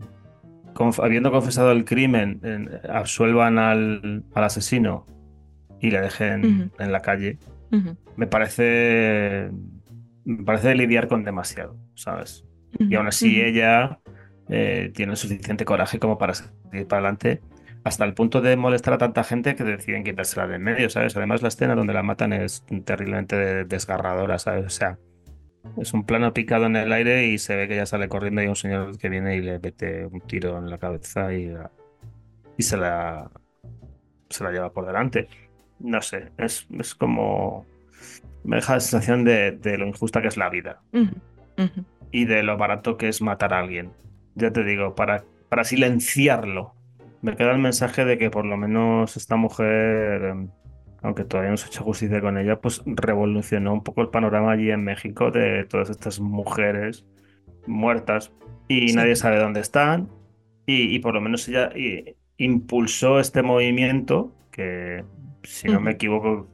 habiendo 0.97 1.31
confesado 1.31 1.71
el 1.71 1.85
crimen, 1.85 2.41
absuelvan 2.89 3.59
al, 3.59 4.23
asesino 4.33 5.05
y 5.79 5.91
le 5.91 6.01
dejen 6.01 6.71
en 6.79 6.91
la 6.91 7.01
calle, 7.01 7.37
me 8.15 8.25
parece 8.25 9.51
me 10.25 10.43
parece 10.43 10.73
lidiar 10.73 11.07
con 11.07 11.23
demasiado, 11.23 11.77
¿sabes? 11.93 12.45
Y 12.79 12.95
aún 12.95 13.07
así 13.07 13.41
ella 13.41 13.99
eh, 14.49 14.91
tiene 14.93 15.15
suficiente 15.15 15.63
coraje 15.65 15.99
como 15.99 16.17
para 16.17 16.33
seguir 16.33 16.87
para 16.87 17.01
adelante 17.01 17.41
hasta 17.85 18.03
el 18.03 18.15
punto 18.15 18.41
de 18.41 18.57
molestar 18.57 18.95
a 18.95 18.97
tanta 18.97 19.23
gente 19.23 19.53
que 19.55 19.63
deciden 19.63 20.03
quitársela 20.03 20.47
de 20.47 20.55
en 20.55 20.63
medio, 20.63 20.89
¿sabes? 20.89 21.15
Además, 21.15 21.43
la 21.43 21.49
escena 21.49 21.75
donde 21.75 21.93
la 21.93 22.01
matan 22.01 22.33
es 22.33 22.65
terriblemente 22.83 23.63
desgarradora, 23.63 24.39
¿sabes? 24.39 24.65
O 24.65 24.69
sea, 24.71 24.97
es 25.77 25.93
un 25.93 26.03
plano 26.03 26.33
picado 26.33 26.65
en 26.65 26.75
el 26.77 26.91
aire 26.91 27.27
y 27.27 27.37
se 27.37 27.55
ve 27.55 27.67
que 27.67 27.75
ya 27.75 27.85
sale 27.85 28.09
corriendo 28.09 28.41
y 28.41 28.45
hay 28.45 28.49
un 28.49 28.55
señor 28.55 28.97
que 28.97 29.07
viene 29.07 29.35
y 29.35 29.41
le 29.41 29.59
mete 29.59 30.07
un 30.07 30.19
tiro 30.21 30.57
en 30.57 30.71
la 30.71 30.79
cabeza 30.79 31.31
y, 31.31 31.53
y 32.57 32.63
se, 32.63 32.75
la, 32.75 33.29
se 34.29 34.43
la 34.43 34.51
lleva 34.51 34.71
por 34.71 34.87
delante. 34.87 35.27
No 35.79 36.01
sé, 36.01 36.31
es, 36.39 36.65
es 36.79 36.95
como... 36.95 37.67
Me 38.43 38.55
deja 38.55 38.73
la 38.73 38.79
sensación 38.79 39.23
de, 39.23 39.59
lo 39.77 39.85
injusta 39.85 40.23
que 40.23 40.29
es 40.29 40.37
la 40.37 40.49
vida 40.49 40.81
y 42.11 42.25
de 42.25 42.41
lo 42.41 42.57
barato 42.57 42.97
que 42.97 43.09
es 43.09 43.21
matar 43.21 43.53
a 43.53 43.59
alguien. 43.59 43.91
Ya 44.33 44.51
te 44.51 44.63
digo, 44.63 44.95
para, 44.95 45.23
para 45.49 45.63
silenciarlo 45.63 46.74
me 47.25 47.35
queda 47.35 47.53
el 47.53 47.57
mensaje 47.57 48.05
de 48.05 48.19
que 48.19 48.29
por 48.29 48.45
lo 48.45 48.55
menos 48.55 49.17
esta 49.17 49.35
mujer, 49.35 50.23
em, 50.25 50.49
aunque 51.01 51.23
todavía 51.23 51.49
no 51.49 51.57
se 51.57 51.65
ha 51.65 51.67
hecho 51.69 51.83
justicia 51.83 52.21
con 52.21 52.37
ella, 52.37 52.61
pues 52.61 52.83
revolucionó 52.85 53.73
un 53.73 53.83
poco 53.83 54.01
el 54.01 54.09
panorama 54.09 54.51
allí 54.51 54.69
en 54.69 54.83
México 54.83 55.31
de 55.31 55.65
todas 55.65 55.89
estas 55.89 56.19
mujeres 56.19 57.03
muertas 57.65 58.31
y 58.67 58.93
nadie 58.93 59.15
sabe 59.15 59.39
dónde 59.39 59.59
están. 59.59 60.07
Y, 60.67 60.97
por 60.99 61.13
lo 61.13 61.21
menos 61.21 61.47
ella 61.47 61.71
impulsó 62.37 63.19
este 63.19 63.43
movimiento 63.43 64.31
que, 64.51 65.03
si 65.43 65.67
no 65.67 65.79
me 65.79 65.91
equivoco, 65.91 66.47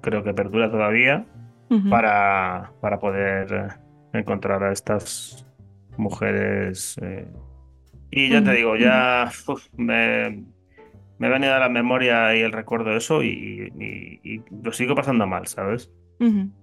creo 0.00 0.22
que 0.22 0.34
perdura 0.34 0.70
todavía 0.70 1.26
para, 1.90 2.72
para 2.80 3.00
poder 3.00 3.74
encontrar 4.12 4.62
a 4.62 4.72
estas 4.72 5.44
mujeres 5.96 6.96
eh, 7.02 7.26
y 8.16 8.28
ya 8.30 8.42
te 8.44 8.52
digo, 8.52 8.76
ya 8.76 9.30
me, 9.76 10.44
me 11.18 11.26
ha 11.26 11.30
venido 11.30 11.54
a 11.54 11.58
la 11.58 11.68
memoria 11.68 12.36
y 12.36 12.40
el 12.40 12.52
recuerdo 12.52 12.90
de 12.90 12.98
eso 12.98 13.22
y, 13.22 13.70
y- 13.78 14.20
y 14.22 14.42
lo 14.62 14.72
sigo 14.72 14.94
pasando 14.94 15.26
mal, 15.26 15.46
¿sabes? 15.46 15.90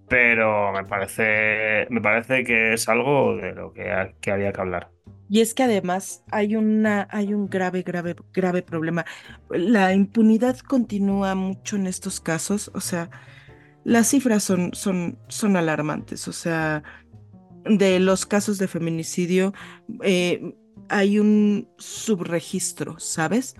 Pero 0.08 0.72
me 0.74 0.84
parece, 0.86 1.88
me 1.90 2.02
parece 2.02 2.44
que 2.44 2.74
es 2.74 2.88
algo 2.90 3.36
de 3.36 3.54
lo 3.54 3.74
que, 3.74 3.92
ha- 3.92 4.12
que 4.20 4.32
había 4.32 4.52
que 4.52 4.62
hablar. 4.62 4.90
Y 5.30 5.40
es 5.40 5.54
que 5.54 5.64
además 5.64 6.24
hay 6.32 6.56
una, 6.58 7.08
hay 7.10 7.34
un 7.34 7.48
grave, 7.48 7.84
grave, 7.84 8.16
grave 8.34 8.62
problema. 8.64 9.06
La 9.50 9.94
impunidad 9.94 10.58
continúa 10.60 11.36
mucho 11.36 11.78
en 11.78 11.88
estos 11.88 12.20
casos. 12.20 12.70
O 12.74 12.82
sea, 12.82 13.10
las 13.86 14.10
cifras 14.10 14.44
son, 14.44 14.72
son, 14.74 15.18
son 15.30 15.56
alarmantes. 15.56 16.28
O 16.28 16.34
sea, 16.34 16.84
de 17.64 18.00
los 18.02 18.26
casos 18.26 18.58
de 18.58 18.68
feminicidio, 18.68 19.54
eh, 20.04 20.54
hay 20.92 21.20
un 21.20 21.70
subregistro, 21.78 23.00
¿sabes? 23.00 23.56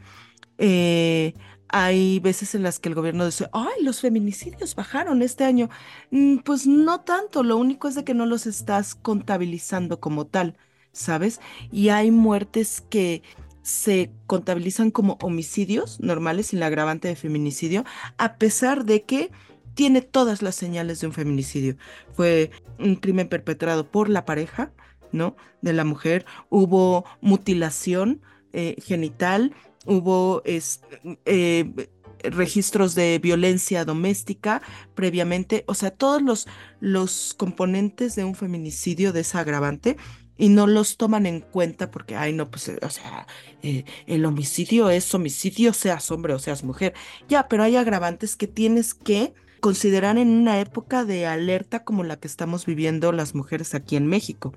Eh, 0.58 1.34
hay 1.70 2.20
veces 2.20 2.56
en 2.56 2.64
las 2.64 2.80
que 2.80 2.90
el 2.90 2.96
gobierno 2.96 3.26
dice, 3.26 3.50
ay, 3.54 3.84
los 3.84 4.02
feminicidios 4.02 4.76
bajaron 4.76 5.22
este 5.22 5.46
año. 5.46 5.70
Mm, 6.12 6.40
Pues 6.40 6.68
no 6.68 7.02
tanto, 7.02 7.44
lo 7.44 7.58
único 7.58 7.88
es 7.88 7.96
de 7.96 8.04
que 8.04 8.14
no 8.14 8.26
los 8.26 8.46
estás 8.48 8.96
contabilizando 8.96 10.00
como 10.00 10.28
tal, 10.28 10.58
¿sabes? 10.94 11.40
Y 11.72 11.90
hay 11.90 12.12
muertes 12.12 12.82
que 12.90 13.24
se 13.64 14.14
contabilizan 14.28 14.92
como 14.92 15.18
homicidios 15.22 16.00
normales 16.02 16.48
sin 16.48 16.60
la 16.60 16.68
agravante 16.68 17.08
de 17.08 17.16
feminicidio, 17.16 17.86
a 18.18 18.38
pesar 18.38 18.86
de 18.86 19.06
que 19.06 19.32
tiene 19.74 20.02
todas 20.02 20.42
las 20.42 20.56
señales 20.56 21.00
de 21.00 21.08
un 21.08 21.14
feminicidio. 21.14 21.78
Fue 22.14 22.52
un 22.80 22.96
crimen 22.96 23.30
perpetrado 23.30 23.90
por 23.90 24.10
la 24.10 24.26
pareja, 24.26 24.74
¿no? 25.12 25.36
De 25.62 25.74
la 25.74 25.84
mujer. 25.86 26.26
Hubo 26.50 27.06
mutilación 27.22 28.22
eh, 28.54 28.76
genital, 28.84 29.54
hubo 29.86 30.42
es- 30.46 30.82
eh, 31.26 31.90
registros 32.24 32.94
de 32.96 33.18
violencia 33.20 33.84
doméstica 33.86 34.62
previamente, 34.94 35.64
o 35.68 35.74
sea, 35.74 35.92
todos 35.92 36.22
los, 36.22 36.48
los 36.80 37.34
componentes 37.36 38.16
de 38.16 38.24
un 38.24 38.36
feminicidio 38.36 39.12
de 39.14 39.22
esa 39.22 39.40
agravante 39.40 39.98
y 40.38 40.50
no 40.50 40.68
los 40.68 40.98
toman 40.98 41.26
en 41.26 41.40
cuenta 41.42 41.92
porque, 41.92 42.16
ay, 42.16 42.34
no, 42.34 42.50
pues, 42.52 42.68
eh, 42.70 42.80
o 42.82 42.90
sea, 42.90 43.28
el 43.62 44.26
homicidio 44.26 44.90
es 44.90 45.14
homicidio, 45.14 45.74
seas 45.74 46.10
hombre 46.12 46.34
o 46.34 46.40
seas 46.40 46.64
mujer. 46.64 46.94
Ya, 47.28 47.48
pero 47.48 47.64
hay 47.64 47.76
agravantes 47.76 48.36
que 48.36 48.48
tienes 48.48 48.94
que 48.94 49.34
considerar 49.60 50.18
en 50.18 50.30
una 50.30 50.60
época 50.60 51.06
de 51.06 51.28
alerta 51.28 51.84
como 51.84 52.04
la 52.04 52.20
que 52.20 52.28
estamos 52.28 52.66
viviendo 52.66 53.12
las 53.12 53.36
mujeres 53.36 53.76
aquí 53.76 53.96
en 53.96 54.08
México, 54.08 54.54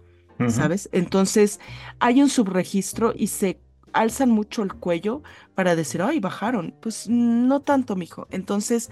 ¿sabes? 0.48 0.88
Entonces, 0.92 1.60
hay 1.98 2.22
un 2.22 2.28
subregistro 2.28 3.12
y 3.16 3.28
se 3.28 3.60
alzan 3.92 4.30
mucho 4.30 4.62
el 4.62 4.74
cuello 4.74 5.22
para 5.54 5.76
decir, 5.76 6.02
ay, 6.02 6.20
bajaron. 6.20 6.74
Pues 6.80 7.08
no 7.08 7.60
tanto, 7.60 7.96
mijo. 7.96 8.26
Entonces, 8.30 8.90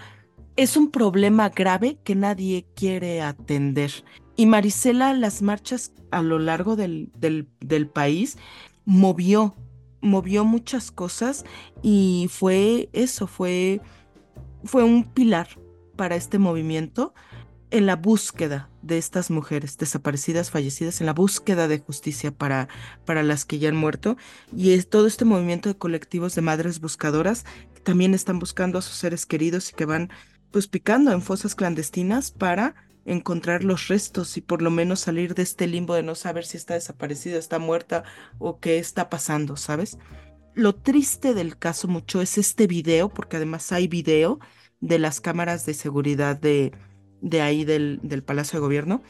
es 0.57 0.77
un 0.77 0.91
problema 0.91 1.49
grave 1.49 1.99
que 2.05 2.15
nadie 2.15 2.67
quiere 2.75 3.23
atender. 3.23 3.93
Y 4.37 4.47
Marisela, 4.47 5.13
las 5.13 5.43
marchas 5.43 5.93
a 6.11 6.23
lo 6.23 6.39
largo 6.39 6.77
del, 6.77 7.11
del, 7.19 7.49
del 7.61 7.89
país 7.89 8.39
movió, 8.85 9.55
movió 10.01 10.45
muchas 10.45 10.91
cosas 10.91 11.45
y 11.83 12.29
fue 12.31 12.89
eso, 12.93 13.27
fue, 13.27 13.81
fue 14.65 14.85
un 14.85 15.05
pilar 15.05 15.49
para 15.97 16.17
este 16.17 16.39
movimiento 16.39 17.15
en 17.73 17.87
la 17.87 17.97
búsqueda 17.97 18.69
de 18.83 18.99
estas 18.99 19.31
mujeres 19.31 19.79
desaparecidas, 19.79 20.51
fallecidas, 20.51 21.01
en 21.01 21.07
la 21.07 21.15
búsqueda 21.15 21.69
de 21.69 21.79
justicia 21.79 22.31
para, 22.31 22.69
para 23.07 23.23
las 23.23 23.47
que 23.47 23.59
ya 23.59 23.71
han 23.71 23.77
muerto. 23.77 24.19
Y 24.55 24.73
es 24.75 24.89
todo 24.89 25.07
este 25.07 25.25
movimiento 25.25 25.71
de 25.71 25.79
colectivos 25.79 26.35
de 26.35 26.43
madres 26.43 26.81
buscadoras 26.81 27.45
que 27.75 27.81
también 27.81 28.13
están 28.13 28.39
buscando 28.39 28.79
a 28.79 28.83
sus 28.83 28.97
seres 28.97 29.25
queridos 29.25 29.71
y 29.71 29.75
que 29.75 29.87
van 29.87 30.11
pues 30.51 30.69
picando 30.69 31.13
en 31.13 31.23
fosas 31.23 31.55
clandestinas 31.55 32.31
para 32.31 32.75
encontrar 33.07 33.65
los 33.65 33.89
restos 33.89 34.37
y 34.37 34.43
por 34.43 34.61
lo 34.61 34.71
menos 34.71 35.01
salir 35.01 35.35
de 35.35 35.43
este 35.43 35.67
limbo 35.67 35.95
de 35.95 36.03
no 36.03 36.15
saber 36.15 36.45
si 36.45 36.59
está 36.59 36.75
desaparecida, 36.75 37.39
está 37.39 37.59
muerta 37.59 38.05
o 38.39 38.61
qué 38.61 38.79
está 38.79 39.09
pasando, 39.09 39.57
¿sabes? 39.57 39.97
Lo 40.55 40.75
triste 40.75 41.33
del 41.33 41.57
caso 41.57 41.89
mucho 41.89 42.21
es 42.21 42.37
este 42.37 42.67
video, 42.67 43.09
porque 43.09 43.39
además 43.39 43.73
hay 43.73 43.89
video 43.89 44.41
de 44.81 44.99
las 44.99 45.23
cámaras 45.23 45.65
de 45.65 45.73
seguridad 45.73 46.39
de, 46.39 46.73
de 47.23 47.41
ahí 47.41 47.65
del, 47.65 48.01
del 48.03 48.23
Palacio 48.23 48.59
de 48.59 48.67
Gobierno 48.67 49.03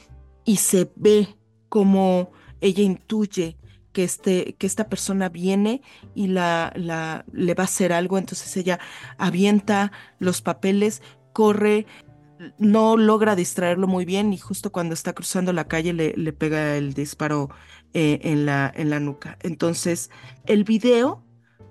y 0.44 0.56
se 0.56 0.92
ve 0.94 1.36
como 1.68 2.30
ella 2.60 2.82
intuye 2.82 3.56
que, 3.92 4.04
este, 4.04 4.54
que 4.54 4.66
esta 4.66 4.88
persona 4.88 5.28
viene 5.28 5.82
y 6.14 6.28
la, 6.28 6.72
la, 6.76 7.24
le 7.32 7.54
va 7.54 7.64
a 7.64 7.66
hacer 7.66 7.92
algo, 7.92 8.18
entonces 8.18 8.56
ella 8.56 8.78
avienta 9.18 9.92
los 10.18 10.40
papeles, 10.42 11.02
corre, 11.32 11.86
no 12.58 12.96
logra 12.96 13.36
distraerlo 13.36 13.86
muy 13.86 14.04
bien 14.04 14.32
y 14.32 14.38
justo 14.38 14.72
cuando 14.72 14.94
está 14.94 15.12
cruzando 15.12 15.52
la 15.52 15.68
calle 15.68 15.92
le, 15.92 16.14
le 16.16 16.32
pega 16.32 16.76
el 16.76 16.94
disparo 16.94 17.50
eh, 17.94 18.20
en 18.22 18.46
la, 18.46 18.72
en 18.74 18.90
la 18.90 19.00
nuca. 19.00 19.38
Entonces, 19.42 20.10
el 20.46 20.64
video, 20.64 21.24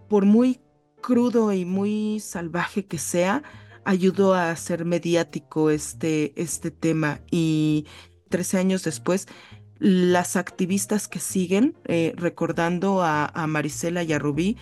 por 0.10 0.26
muy 0.26 0.62
crudo 1.02 1.52
y 1.52 1.66
muy 1.66 2.20
salvaje 2.20 2.86
que 2.86 3.00
sea, 3.00 3.44
ayudó 3.86 4.34
a 4.34 4.52
hacer 4.52 4.86
mediático 4.86 5.70
este, 5.70 6.34
este 6.42 6.72
tema 6.72 7.20
y 7.30 7.86
13 8.30 8.58
años 8.58 8.84
después 8.84 9.28
las 9.80 10.36
activistas 10.36 11.08
que 11.08 11.18
siguen 11.20 11.76
eh, 11.86 12.14
recordando 12.16 13.02
a, 13.02 13.26
a, 13.26 13.48
Marisela 13.48 14.04
y 14.04 14.14
a 14.14 14.20
Rubí 14.20 14.58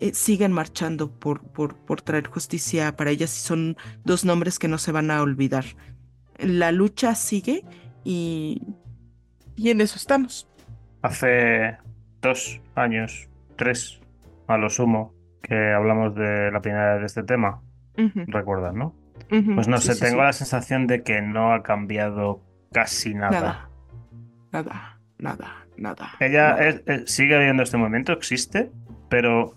eh, 0.00 0.12
siguen 0.12 0.50
marchando 0.50 1.12
por, 1.12 1.44
por, 1.52 1.76
por 1.76 2.02
traer 2.02 2.26
justicia 2.26 2.96
para 2.96 3.10
ellas 3.10 3.36
y 3.38 3.40
son 3.40 3.76
dos 4.04 4.24
nombres 4.24 4.58
que 4.58 4.66
no 4.66 4.78
se 4.78 4.90
van 4.90 5.12
a 5.12 5.22
olvidar. 5.22 5.64
La 6.38 6.72
lucha 6.72 7.14
sigue 7.14 7.64
y, 8.02 8.62
y 9.54 9.70
en 9.70 9.80
eso 9.80 9.96
estamos. 9.96 10.48
Hace 11.02 11.78
dos 12.20 12.60
años, 12.74 13.28
tres 13.56 14.00
a 14.48 14.58
lo 14.58 14.68
sumo, 14.70 15.14
que 15.40 15.72
hablamos 15.72 16.16
de 16.16 16.50
la 16.50 16.60
primera 16.60 16.98
de 16.98 17.06
este 17.06 17.22
tema. 17.22 17.62
Uh 17.96 18.02
-huh. 18.02 18.24
¿Recuerdas, 18.26 18.74
no? 18.74 18.94
Uh 19.30 19.36
-huh. 19.36 19.54
Pues 19.54 19.68
no 19.68 19.78
sí, 19.78 19.88
sé, 19.88 19.94
sí, 19.94 20.00
tengo 20.00 20.20
sí. 20.20 20.26
la 20.26 20.32
sensación 20.32 20.86
de 20.86 21.02
que 21.02 21.22
no 21.22 21.52
ha 21.52 21.62
cambiado 21.62 22.40
casi 22.72 23.14
nada. 23.14 23.68
Nada, 24.52 24.98
nada, 25.18 25.66
nada. 25.76 26.10
Ella 26.20 26.50
nada. 26.50 26.68
es- 26.68 26.82
es- 26.86 27.10
sigue 27.12 27.36
habiendo 27.36 27.62
este 27.62 27.76
momento, 27.76 28.12
existe, 28.12 28.70
pero 29.08 29.54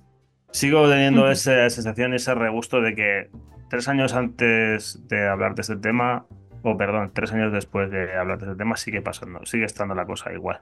sigo 0.51 0.89
teniendo 0.89 1.29
esa 1.29 1.69
sensación, 1.69 2.13
ese 2.13 2.33
regusto 2.35 2.81
de 2.81 2.95
que 2.95 3.29
tres 3.69 3.87
años 3.87 4.13
antes 4.13 5.05
de 5.07 5.27
hablar 5.27 5.55
de 5.55 5.61
este 5.61 5.75
tema, 5.75 6.25
o 6.63 6.77
perdón, 6.77 7.11
tres 7.13 7.31
años 7.33 7.51
después 7.51 7.91
de 7.91 8.15
hablar 8.17 8.37
de 8.39 8.45
este 8.45 8.57
tema, 8.57 8.75
sigue 8.77 9.01
pasando, 9.01 9.45
sigue 9.45 9.65
estando 9.65 9.93
la 9.95 10.05
cosa 10.05 10.31
igual. 10.33 10.61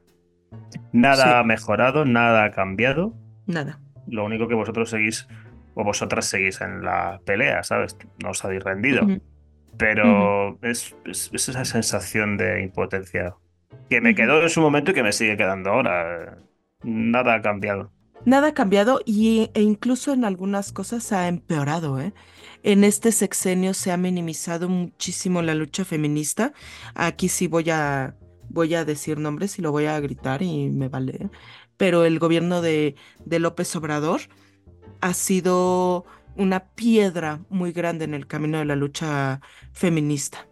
Nada 0.92 1.40
ha 1.40 1.44
mejorado, 1.44 2.06
nada 2.06 2.46
ha 2.46 2.52
cambiado. 2.52 3.14
Nada. 3.48 3.80
Lo 4.08 4.24
único 4.26 4.48
que 4.48 4.56
vosotros 4.56 4.90
seguís, 4.90 5.28
o 5.76 5.84
vosotras 5.84 6.26
seguís 6.26 6.62
en 6.62 6.84
la 6.84 7.22
pelea, 7.26 7.64
¿sabes? 7.64 7.98
No 8.24 8.32
os 8.32 8.44
habéis 8.46 8.64
rendido. 8.64 9.08
Pero 9.78 10.58
es, 10.62 10.96
es- 11.06 11.30
es 11.34 11.50
esa 11.50 11.66
sensación 11.66 12.38
de 12.38 12.62
impotencia 12.64 13.36
que 13.90 14.02
me 14.02 14.16
quedó 14.16 14.42
en 14.42 14.50
su 14.50 14.62
momento 14.62 14.92
y 14.92 14.94
que 14.94 15.04
me 15.04 15.12
sigue 15.12 15.38
quedando 15.38 15.72
ahora. 15.72 16.38
Nada 16.84 17.36
ha 17.36 17.42
cambiado. 17.42 17.92
Nada 18.26 18.48
ha 18.48 18.54
cambiado 18.54 19.02
y, 19.06 19.52
e 19.54 19.62
incluso 19.62 20.14
en 20.14 20.26
algunas 20.26 20.72
cosas 20.72 21.12
ha 21.12 21.28
empeorado, 21.28 22.00
¿eh? 22.00 22.14
En 22.64 22.84
este 22.84 23.12
sexenio 23.12 23.74
se 23.76 23.92
ha 23.92 23.98
minimizado 23.98 24.70
muchísimo 24.70 25.42
la 25.44 25.54
lucha 25.54 25.86
feminista. 25.86 26.54
Aquí 26.96 27.30
sí 27.30 27.48
voy 27.48 27.70
a, 27.70 28.16
voy 28.50 28.74
a 28.74 28.86
decir 28.86 29.20
nombres 29.20 29.60
y 29.60 29.62
lo 29.62 29.72
voy 29.72 29.86
a 29.86 30.00
gritar 30.00 30.42
y 30.42 30.70
me 30.72 30.88
vale. 30.90 31.12
¿eh? 31.26 31.30
Pero 31.78 32.06
el 32.06 32.18
gobierno 32.18 32.62
de, 32.62 32.96
de 33.26 33.40
López 33.40 33.76
Obrador 33.76 34.22
ha 35.02 35.14
sido 35.14 36.06
una 36.36 36.72
piedra 36.74 37.42
muy 37.50 37.72
grande 37.72 38.06
en 38.06 38.14
el 38.14 38.28
camino 38.28 38.60
de 38.60 38.66
la 38.66 38.76
lucha 38.76 39.42
feminista. 39.72 40.48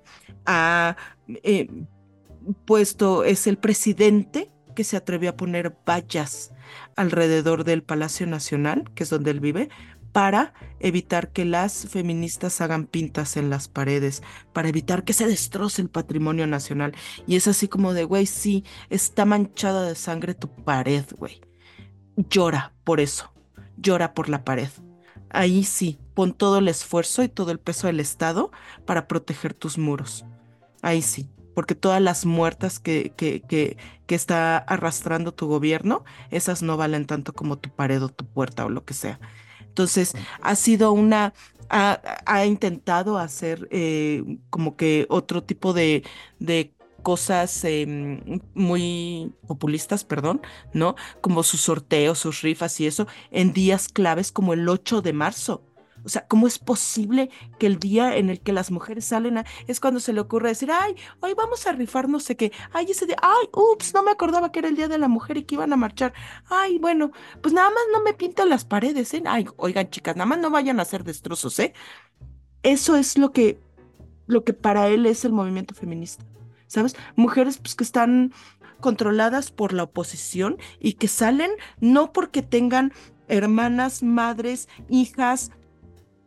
Ha 0.45 0.95
eh, 1.27 1.67
puesto, 2.65 3.23
es 3.23 3.47
el 3.47 3.57
presidente 3.57 4.51
que 4.75 4.83
se 4.83 4.97
atrevió 4.97 5.31
a 5.31 5.37
poner 5.37 5.75
vallas 5.87 6.53
alrededor 6.95 7.63
del 7.63 7.83
Palacio 7.83 8.27
Nacional, 8.27 8.89
que 8.95 9.03
es 9.03 9.09
donde 9.09 9.31
él 9.31 9.39
vive, 9.39 9.69
para 10.11 10.53
evitar 10.79 11.31
que 11.31 11.43
las 11.43 11.87
feministas 11.89 12.61
hagan 12.61 12.85
pintas 12.85 13.35
en 13.35 13.49
las 13.49 13.67
paredes, 13.67 14.21
para 14.53 14.69
evitar 14.69 15.03
que 15.03 15.13
se 15.13 15.27
destroce 15.27 15.81
el 15.81 15.89
patrimonio 15.89 16.45
nacional. 16.47 16.93
Y 17.25 17.35
es 17.35 17.47
así 17.47 17.67
como 17.67 17.93
de, 17.93 18.03
güey, 18.03 18.27
sí, 18.27 18.63
está 18.89 19.25
manchada 19.25 19.87
de 19.87 19.95
sangre 19.95 20.35
tu 20.35 20.49
pared, 20.49 21.05
güey. 21.17 21.41
Llora 22.15 22.73
por 22.83 22.99
eso, 22.99 23.32
llora 23.77 24.13
por 24.13 24.29
la 24.29 24.43
pared. 24.43 24.69
Ahí 25.29 25.63
sí, 25.63 25.99
pon 26.13 26.33
todo 26.33 26.59
el 26.59 26.67
esfuerzo 26.67 27.23
y 27.23 27.29
todo 27.29 27.51
el 27.51 27.59
peso 27.59 27.87
del 27.87 27.99
Estado 27.99 28.51
para 28.85 29.07
proteger 29.07 29.53
tus 29.53 29.77
muros. 29.77 30.25
Ahí 30.81 31.01
sí, 31.01 31.29
porque 31.55 31.75
todas 31.75 32.01
las 32.01 32.25
muertas 32.25 32.79
que, 32.79 33.13
que, 33.15 33.41
que, 33.41 33.77
que 34.05 34.15
está 34.15 34.57
arrastrando 34.57 35.33
tu 35.33 35.47
gobierno, 35.47 36.03
esas 36.29 36.61
no 36.61 36.77
valen 36.77 37.05
tanto 37.05 37.33
como 37.33 37.57
tu 37.57 37.69
pared 37.69 38.03
o 38.03 38.09
tu 38.09 38.25
puerta 38.25 38.65
o 38.65 38.69
lo 38.69 38.85
que 38.85 38.93
sea. 38.93 39.19
Entonces, 39.61 40.13
ha 40.41 40.55
sido 40.55 40.91
una, 40.91 41.33
ha, 41.69 41.99
ha 42.25 42.45
intentado 42.45 43.17
hacer 43.17 43.67
eh, 43.71 44.23
como 44.51 44.75
que 44.75 45.07
otro 45.09 45.43
tipo 45.43 45.73
de, 45.73 46.03
de 46.39 46.72
cosas 47.03 47.63
em, 47.63 48.39
muy 48.55 49.31
populistas, 49.47 50.03
perdón, 50.03 50.41
¿no? 50.73 50.95
Como 51.21 51.43
sus 51.43 51.61
sorteos, 51.61 52.19
sus 52.19 52.41
rifas 52.41 52.79
y 52.79 52.87
eso, 52.87 53.07
en 53.31 53.53
días 53.53 53.89
claves 53.89 54.31
como 54.31 54.53
el 54.53 54.67
8 54.67 55.01
de 55.01 55.13
marzo. 55.13 55.63
O 56.05 56.09
sea, 56.09 56.27
¿cómo 56.27 56.47
es 56.47 56.59
posible 56.59 57.29
que 57.59 57.67
el 57.67 57.79
día 57.79 58.17
en 58.17 58.29
el 58.29 58.41
que 58.41 58.51
las 58.51 58.71
mujeres 58.71 59.05
salen 59.05 59.43
es 59.67 59.79
cuando 59.79 59.99
se 59.99 60.11
le 60.11 60.19
ocurre 60.19 60.49
decir, 60.49 60.69
ay, 60.71 60.95
hoy 61.21 61.33
vamos 61.33 61.65
a 61.65 61.71
rifar 61.71 62.09
no 62.09 62.19
sé 62.19 62.35
qué, 62.35 62.51
ay, 62.73 62.87
ese 62.89 63.05
día, 63.05 63.15
ay, 63.21 63.47
ups, 63.53 63.93
no 63.93 64.03
me 64.03 64.11
acordaba 64.11 64.51
que 64.51 64.59
era 64.59 64.67
el 64.67 64.75
día 64.75 64.87
de 64.87 64.97
la 64.97 65.07
mujer 65.07 65.37
y 65.37 65.43
que 65.43 65.55
iban 65.55 65.71
a 65.71 65.77
marchar, 65.77 66.13
ay, 66.49 66.77
bueno, 66.77 67.11
pues 67.41 67.53
nada 67.53 67.69
más 67.69 67.83
no 67.93 68.03
me 68.03 68.13
pintan 68.13 68.49
las 68.49 68.65
paredes, 68.65 69.13
¿eh? 69.13 69.23
Ay, 69.25 69.47
oigan, 69.55 69.89
chicas, 69.89 70.15
nada 70.15 70.25
más 70.25 70.39
no 70.39 70.49
vayan 70.49 70.79
a 70.79 70.83
hacer 70.83 71.03
destrozos, 71.03 71.57
¿eh? 71.59 71.73
Eso 72.63 72.95
es 72.95 73.17
lo 73.17 73.31
que, 73.31 73.59
lo 74.27 74.43
que 74.43 74.53
para 74.53 74.89
él 74.89 75.05
es 75.05 75.23
el 75.23 75.31
movimiento 75.31 75.73
feminista, 75.73 76.25
¿sabes? 76.73 76.95
Mujeres 77.15 77.57
pues 77.57 77.75
que 77.75 77.83
están 77.83 78.33
controladas 78.79 79.51
por 79.51 79.73
la 79.73 79.83
oposición 79.83 80.57
y 80.79 80.93
que 80.93 81.07
salen 81.07 81.51
no 81.79 82.11
porque 82.11 82.41
tengan 82.41 82.91
hermanas, 83.27 84.03
madres, 84.03 84.67
hijas, 84.89 85.51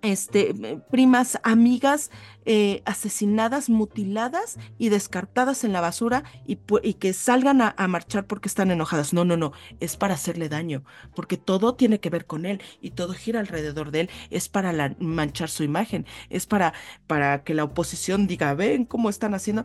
este, 0.03 0.81
primas, 0.91 1.39
amigas 1.43 2.11
eh, 2.45 2.83
asesinadas, 2.85 3.69
mutiladas 3.69 4.57
y 4.79 4.89
descartadas 4.89 5.65
en 5.65 5.73
la 5.73 5.81
basura 5.81 6.23
y, 6.47 6.57
que 6.95 7.13
salgan 7.13 7.61
a, 7.61 7.75
marchar 7.89 8.27
porque 8.27 8.49
están 8.49 8.71
enojadas. 8.71 9.13
No, 9.13 9.25
no, 9.25 9.37
no, 9.37 9.53
es 9.81 9.97
para 9.97 10.15
hacerle 10.15 10.49
daño, 10.49 10.85
porque 11.15 11.37
todo 11.37 11.75
tiene 11.75 11.99
que 11.99 12.11
ver 12.11 12.27
con 12.27 12.47
él 12.47 12.63
y 12.81 12.91
todo 12.91 13.15
gira 13.15 13.41
alrededor 13.41 13.91
de 13.91 14.03
él, 14.03 14.11
es 14.31 14.49
para 14.49 14.95
manchar 15.01 15.51
su 15.51 15.65
imagen, 15.65 16.07
es 16.31 16.47
para, 16.47 16.73
para 17.07 17.43
que 17.43 17.55
la 17.55 17.65
oposición 17.65 18.27
diga, 18.27 18.55
ven 18.55 18.85
cómo 18.85 19.11
están 19.11 19.35
haciendo. 19.35 19.65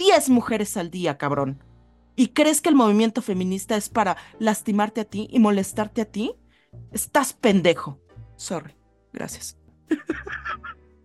Diez 0.00 0.30
mujeres 0.30 0.78
al 0.78 0.90
día, 0.90 1.18
cabrón. 1.18 1.62
¿Y 2.16 2.28
crees 2.28 2.62
que 2.62 2.70
el 2.70 2.74
movimiento 2.74 3.20
feminista 3.20 3.76
es 3.76 3.90
para 3.90 4.16
lastimarte 4.38 5.02
a 5.02 5.04
ti 5.04 5.28
y 5.30 5.40
molestarte 5.40 6.00
a 6.00 6.04
ti? 6.06 6.32
Estás 6.90 7.34
pendejo. 7.34 8.00
Sorry. 8.36 8.74
Gracias. 9.12 9.58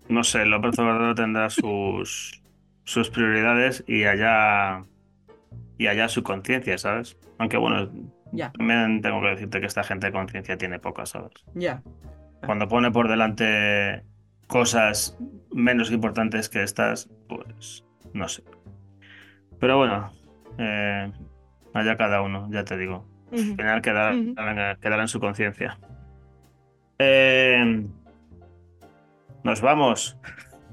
No 0.08 0.24
sé, 0.24 0.46
López 0.46 0.78
Obrador 0.78 1.16
tendrá 1.16 1.50
sus, 1.50 2.44
sus 2.84 3.10
prioridades 3.10 3.84
y 3.88 4.04
allá, 4.04 4.86
y 5.80 5.88
allá 5.88 6.08
su 6.10 6.22
conciencia, 6.22 6.78
¿sabes? 6.78 7.18
Aunque 7.40 7.58
bueno, 7.58 7.92
ya. 8.32 8.52
también 8.52 9.02
tengo 9.02 9.20
que 9.22 9.30
decirte 9.30 9.60
que 9.62 9.66
esta 9.66 9.84
gente 9.84 10.06
de 10.06 10.14
conciencia 10.14 10.60
tiene 10.60 10.78
poca, 10.78 11.08
¿sabes? 11.08 11.32
Ya. 11.56 11.82
Cuando 12.46 12.68
pone 12.68 12.92
por 12.92 13.10
delante 13.10 14.04
cosas 14.46 15.18
menos 15.52 15.90
importantes 15.92 16.50
que 16.50 16.62
estas, 16.62 17.10
pues 17.28 17.84
no 18.14 18.30
sé. 18.30 18.44
Pero 19.60 19.78
bueno, 19.78 20.12
eh, 20.58 21.12
allá 21.74 21.98
cada 21.98 22.22
uno, 22.22 22.48
ya 22.52 22.64
te 22.64 22.78
digo. 22.78 23.06
Al 23.32 23.40
final 23.40 23.82
quedará, 23.82 25.02
en 25.02 25.08
su 25.08 25.20
conciencia. 25.20 25.78
Eh, 27.00 27.84
nos 29.44 29.62
vamos. 29.62 30.18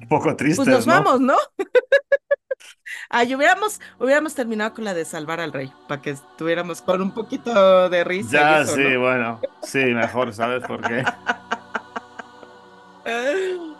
Un 0.00 0.08
poco 0.08 0.34
tristes, 0.36 0.64
Pues 0.64 0.68
nos 0.68 0.86
¿no? 0.86 0.94
vamos, 0.94 1.20
¿no? 1.20 1.34
Ay, 3.10 3.34
hubiéramos, 3.34 3.80
hubiéramos 3.98 4.34
terminado 4.34 4.74
con 4.74 4.84
la 4.84 4.94
de 4.94 5.04
salvar 5.04 5.40
al 5.40 5.52
rey, 5.52 5.72
para 5.88 6.00
que 6.02 6.10
estuviéramos 6.10 6.82
con 6.82 7.00
un 7.02 7.12
poquito 7.12 7.88
de 7.88 8.04
risa. 8.04 8.28
y 8.28 8.32
Ya, 8.32 8.60
eso, 8.62 8.74
sí, 8.74 8.82
¿no? 8.84 9.00
bueno. 9.00 9.40
Sí, 9.62 9.84
mejor, 9.86 10.32
¿sabes 10.32 10.62
por 10.66 10.80
qué? 10.82 11.04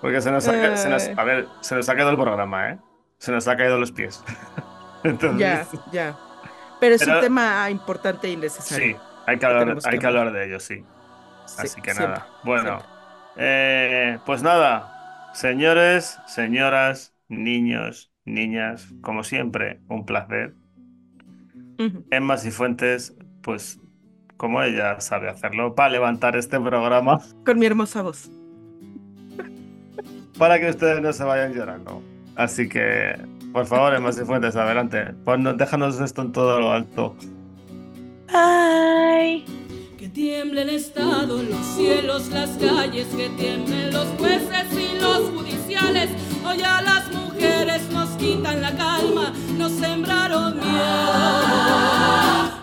Porque 0.01 0.21
se 0.21 0.31
nos, 0.33 0.47
ha, 0.49 0.77
se 0.77 0.89
nos- 0.89 1.09
a 1.17 1.25
ver, 1.25 1.47
se 1.61 1.75
nos 1.77 1.89
ha 1.89 1.95
caído 1.95 2.11
el 2.11 2.17
programa, 2.17 2.71
¿eh? 2.71 2.79
Se 3.19 3.31
nos 3.33 3.47
ha 3.49 3.57
caído 3.57 3.79
los 3.79 3.93
pies. 3.93 4.23
Entonces, 5.05 5.39
Ya, 5.41 5.67
ya. 5.93 6.17
Pero 6.81 6.95
es 6.97 7.05
Pero- 7.05 7.17
un 7.17 7.21
tema 7.23 7.71
importante 7.71 8.27
e 8.29 8.33
innecesario. 8.33 8.97
sí, 8.97 9.03
hay 9.27 9.39
que 9.39 9.47
hablar, 9.47 9.79
hay 9.85 9.99
que 9.99 10.07
hablar 10.07 10.33
de 10.33 10.47
ello, 10.47 10.61
sí. 10.61 10.85
Sí, 11.47 11.55
Así 11.59 11.81
que 11.81 11.93
siempre, 11.93 12.15
nada. 12.19 12.27
Bueno, 12.45 12.79
eh, 13.37 14.19
pues 14.27 14.43
nada, 14.43 15.31
señores, 15.35 16.19
señoras, 16.27 17.15
niños, 17.29 18.13
niñas, 18.25 18.89
como 19.03 19.23
siempre, 19.25 19.81
un 19.89 20.07
placer. 20.07 20.55
Ujú. 21.79 22.05
Emma 22.11 22.37
Cifuentes, 22.37 23.15
pues 23.43 23.79
como 24.37 24.63
ella 24.63 25.01
sabe 25.01 25.29
hacerlo, 25.29 25.75
para 25.75 25.91
levantar 25.91 26.37
este 26.37 26.59
programa 26.61 27.21
Con 27.47 27.59
mi 27.59 27.67
hermosa 27.67 28.03
voz. 28.03 28.29
para 30.39 30.59
que 30.59 30.71
ustedes 30.71 31.01
no 31.01 31.13
se 31.13 31.25
vayan 31.25 31.53
llorando. 31.53 32.03
Así 32.37 32.69
que, 32.69 33.15
por 33.53 33.67
favor, 33.67 33.95
Emma 33.95 34.13
Cifuentes, 34.13 34.57
adelante. 34.57 35.15
Ponnos- 35.25 35.57
déjanos 35.57 36.01
esto 36.01 36.23
en 36.23 36.33
todo 36.33 36.59
lo 36.61 36.73
alto. 36.73 37.15
Ay. 38.29 39.45
Que 39.99 40.09
tiemble 40.09 40.63
el 40.63 40.71
Estado, 40.71 41.43
los 41.43 41.65
cielos, 41.77 42.29
las 42.31 42.51
calles, 42.59 43.07
que 43.09 43.29
tiemblen 43.31 43.93
los 43.93 44.07
jueces 44.19 44.67
y 44.73 44.99
los 45.01 45.31
judiciales. 45.31 46.11
Hoy 46.45 46.61
a 46.63 46.83
las 46.83 47.13
mujeres 47.13 47.89
nos 47.93 48.09
quitan 48.17 48.61
la 48.63 48.73
calma, 48.77 49.33
nos 49.57 49.71
sembraron 49.73 50.57
miedo, 50.57 51.13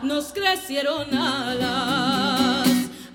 nos 0.03 0.33
crecieron 0.33 1.13
alas. 1.15 2.28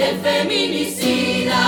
el 0.00 0.16
feminicida. 0.18 1.62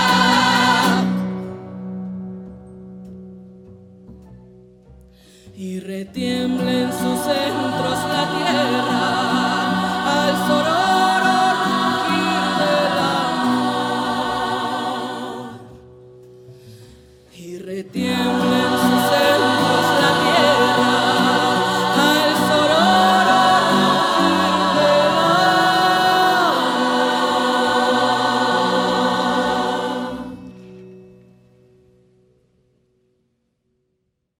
Y 5.55 5.79
retiembla 5.79 6.71
en 6.71 6.91
sus 6.91 7.19
centros 7.19 7.99
la 8.11 8.23
tierra 8.35 10.27
al 10.27 10.47
sol. 10.47 10.72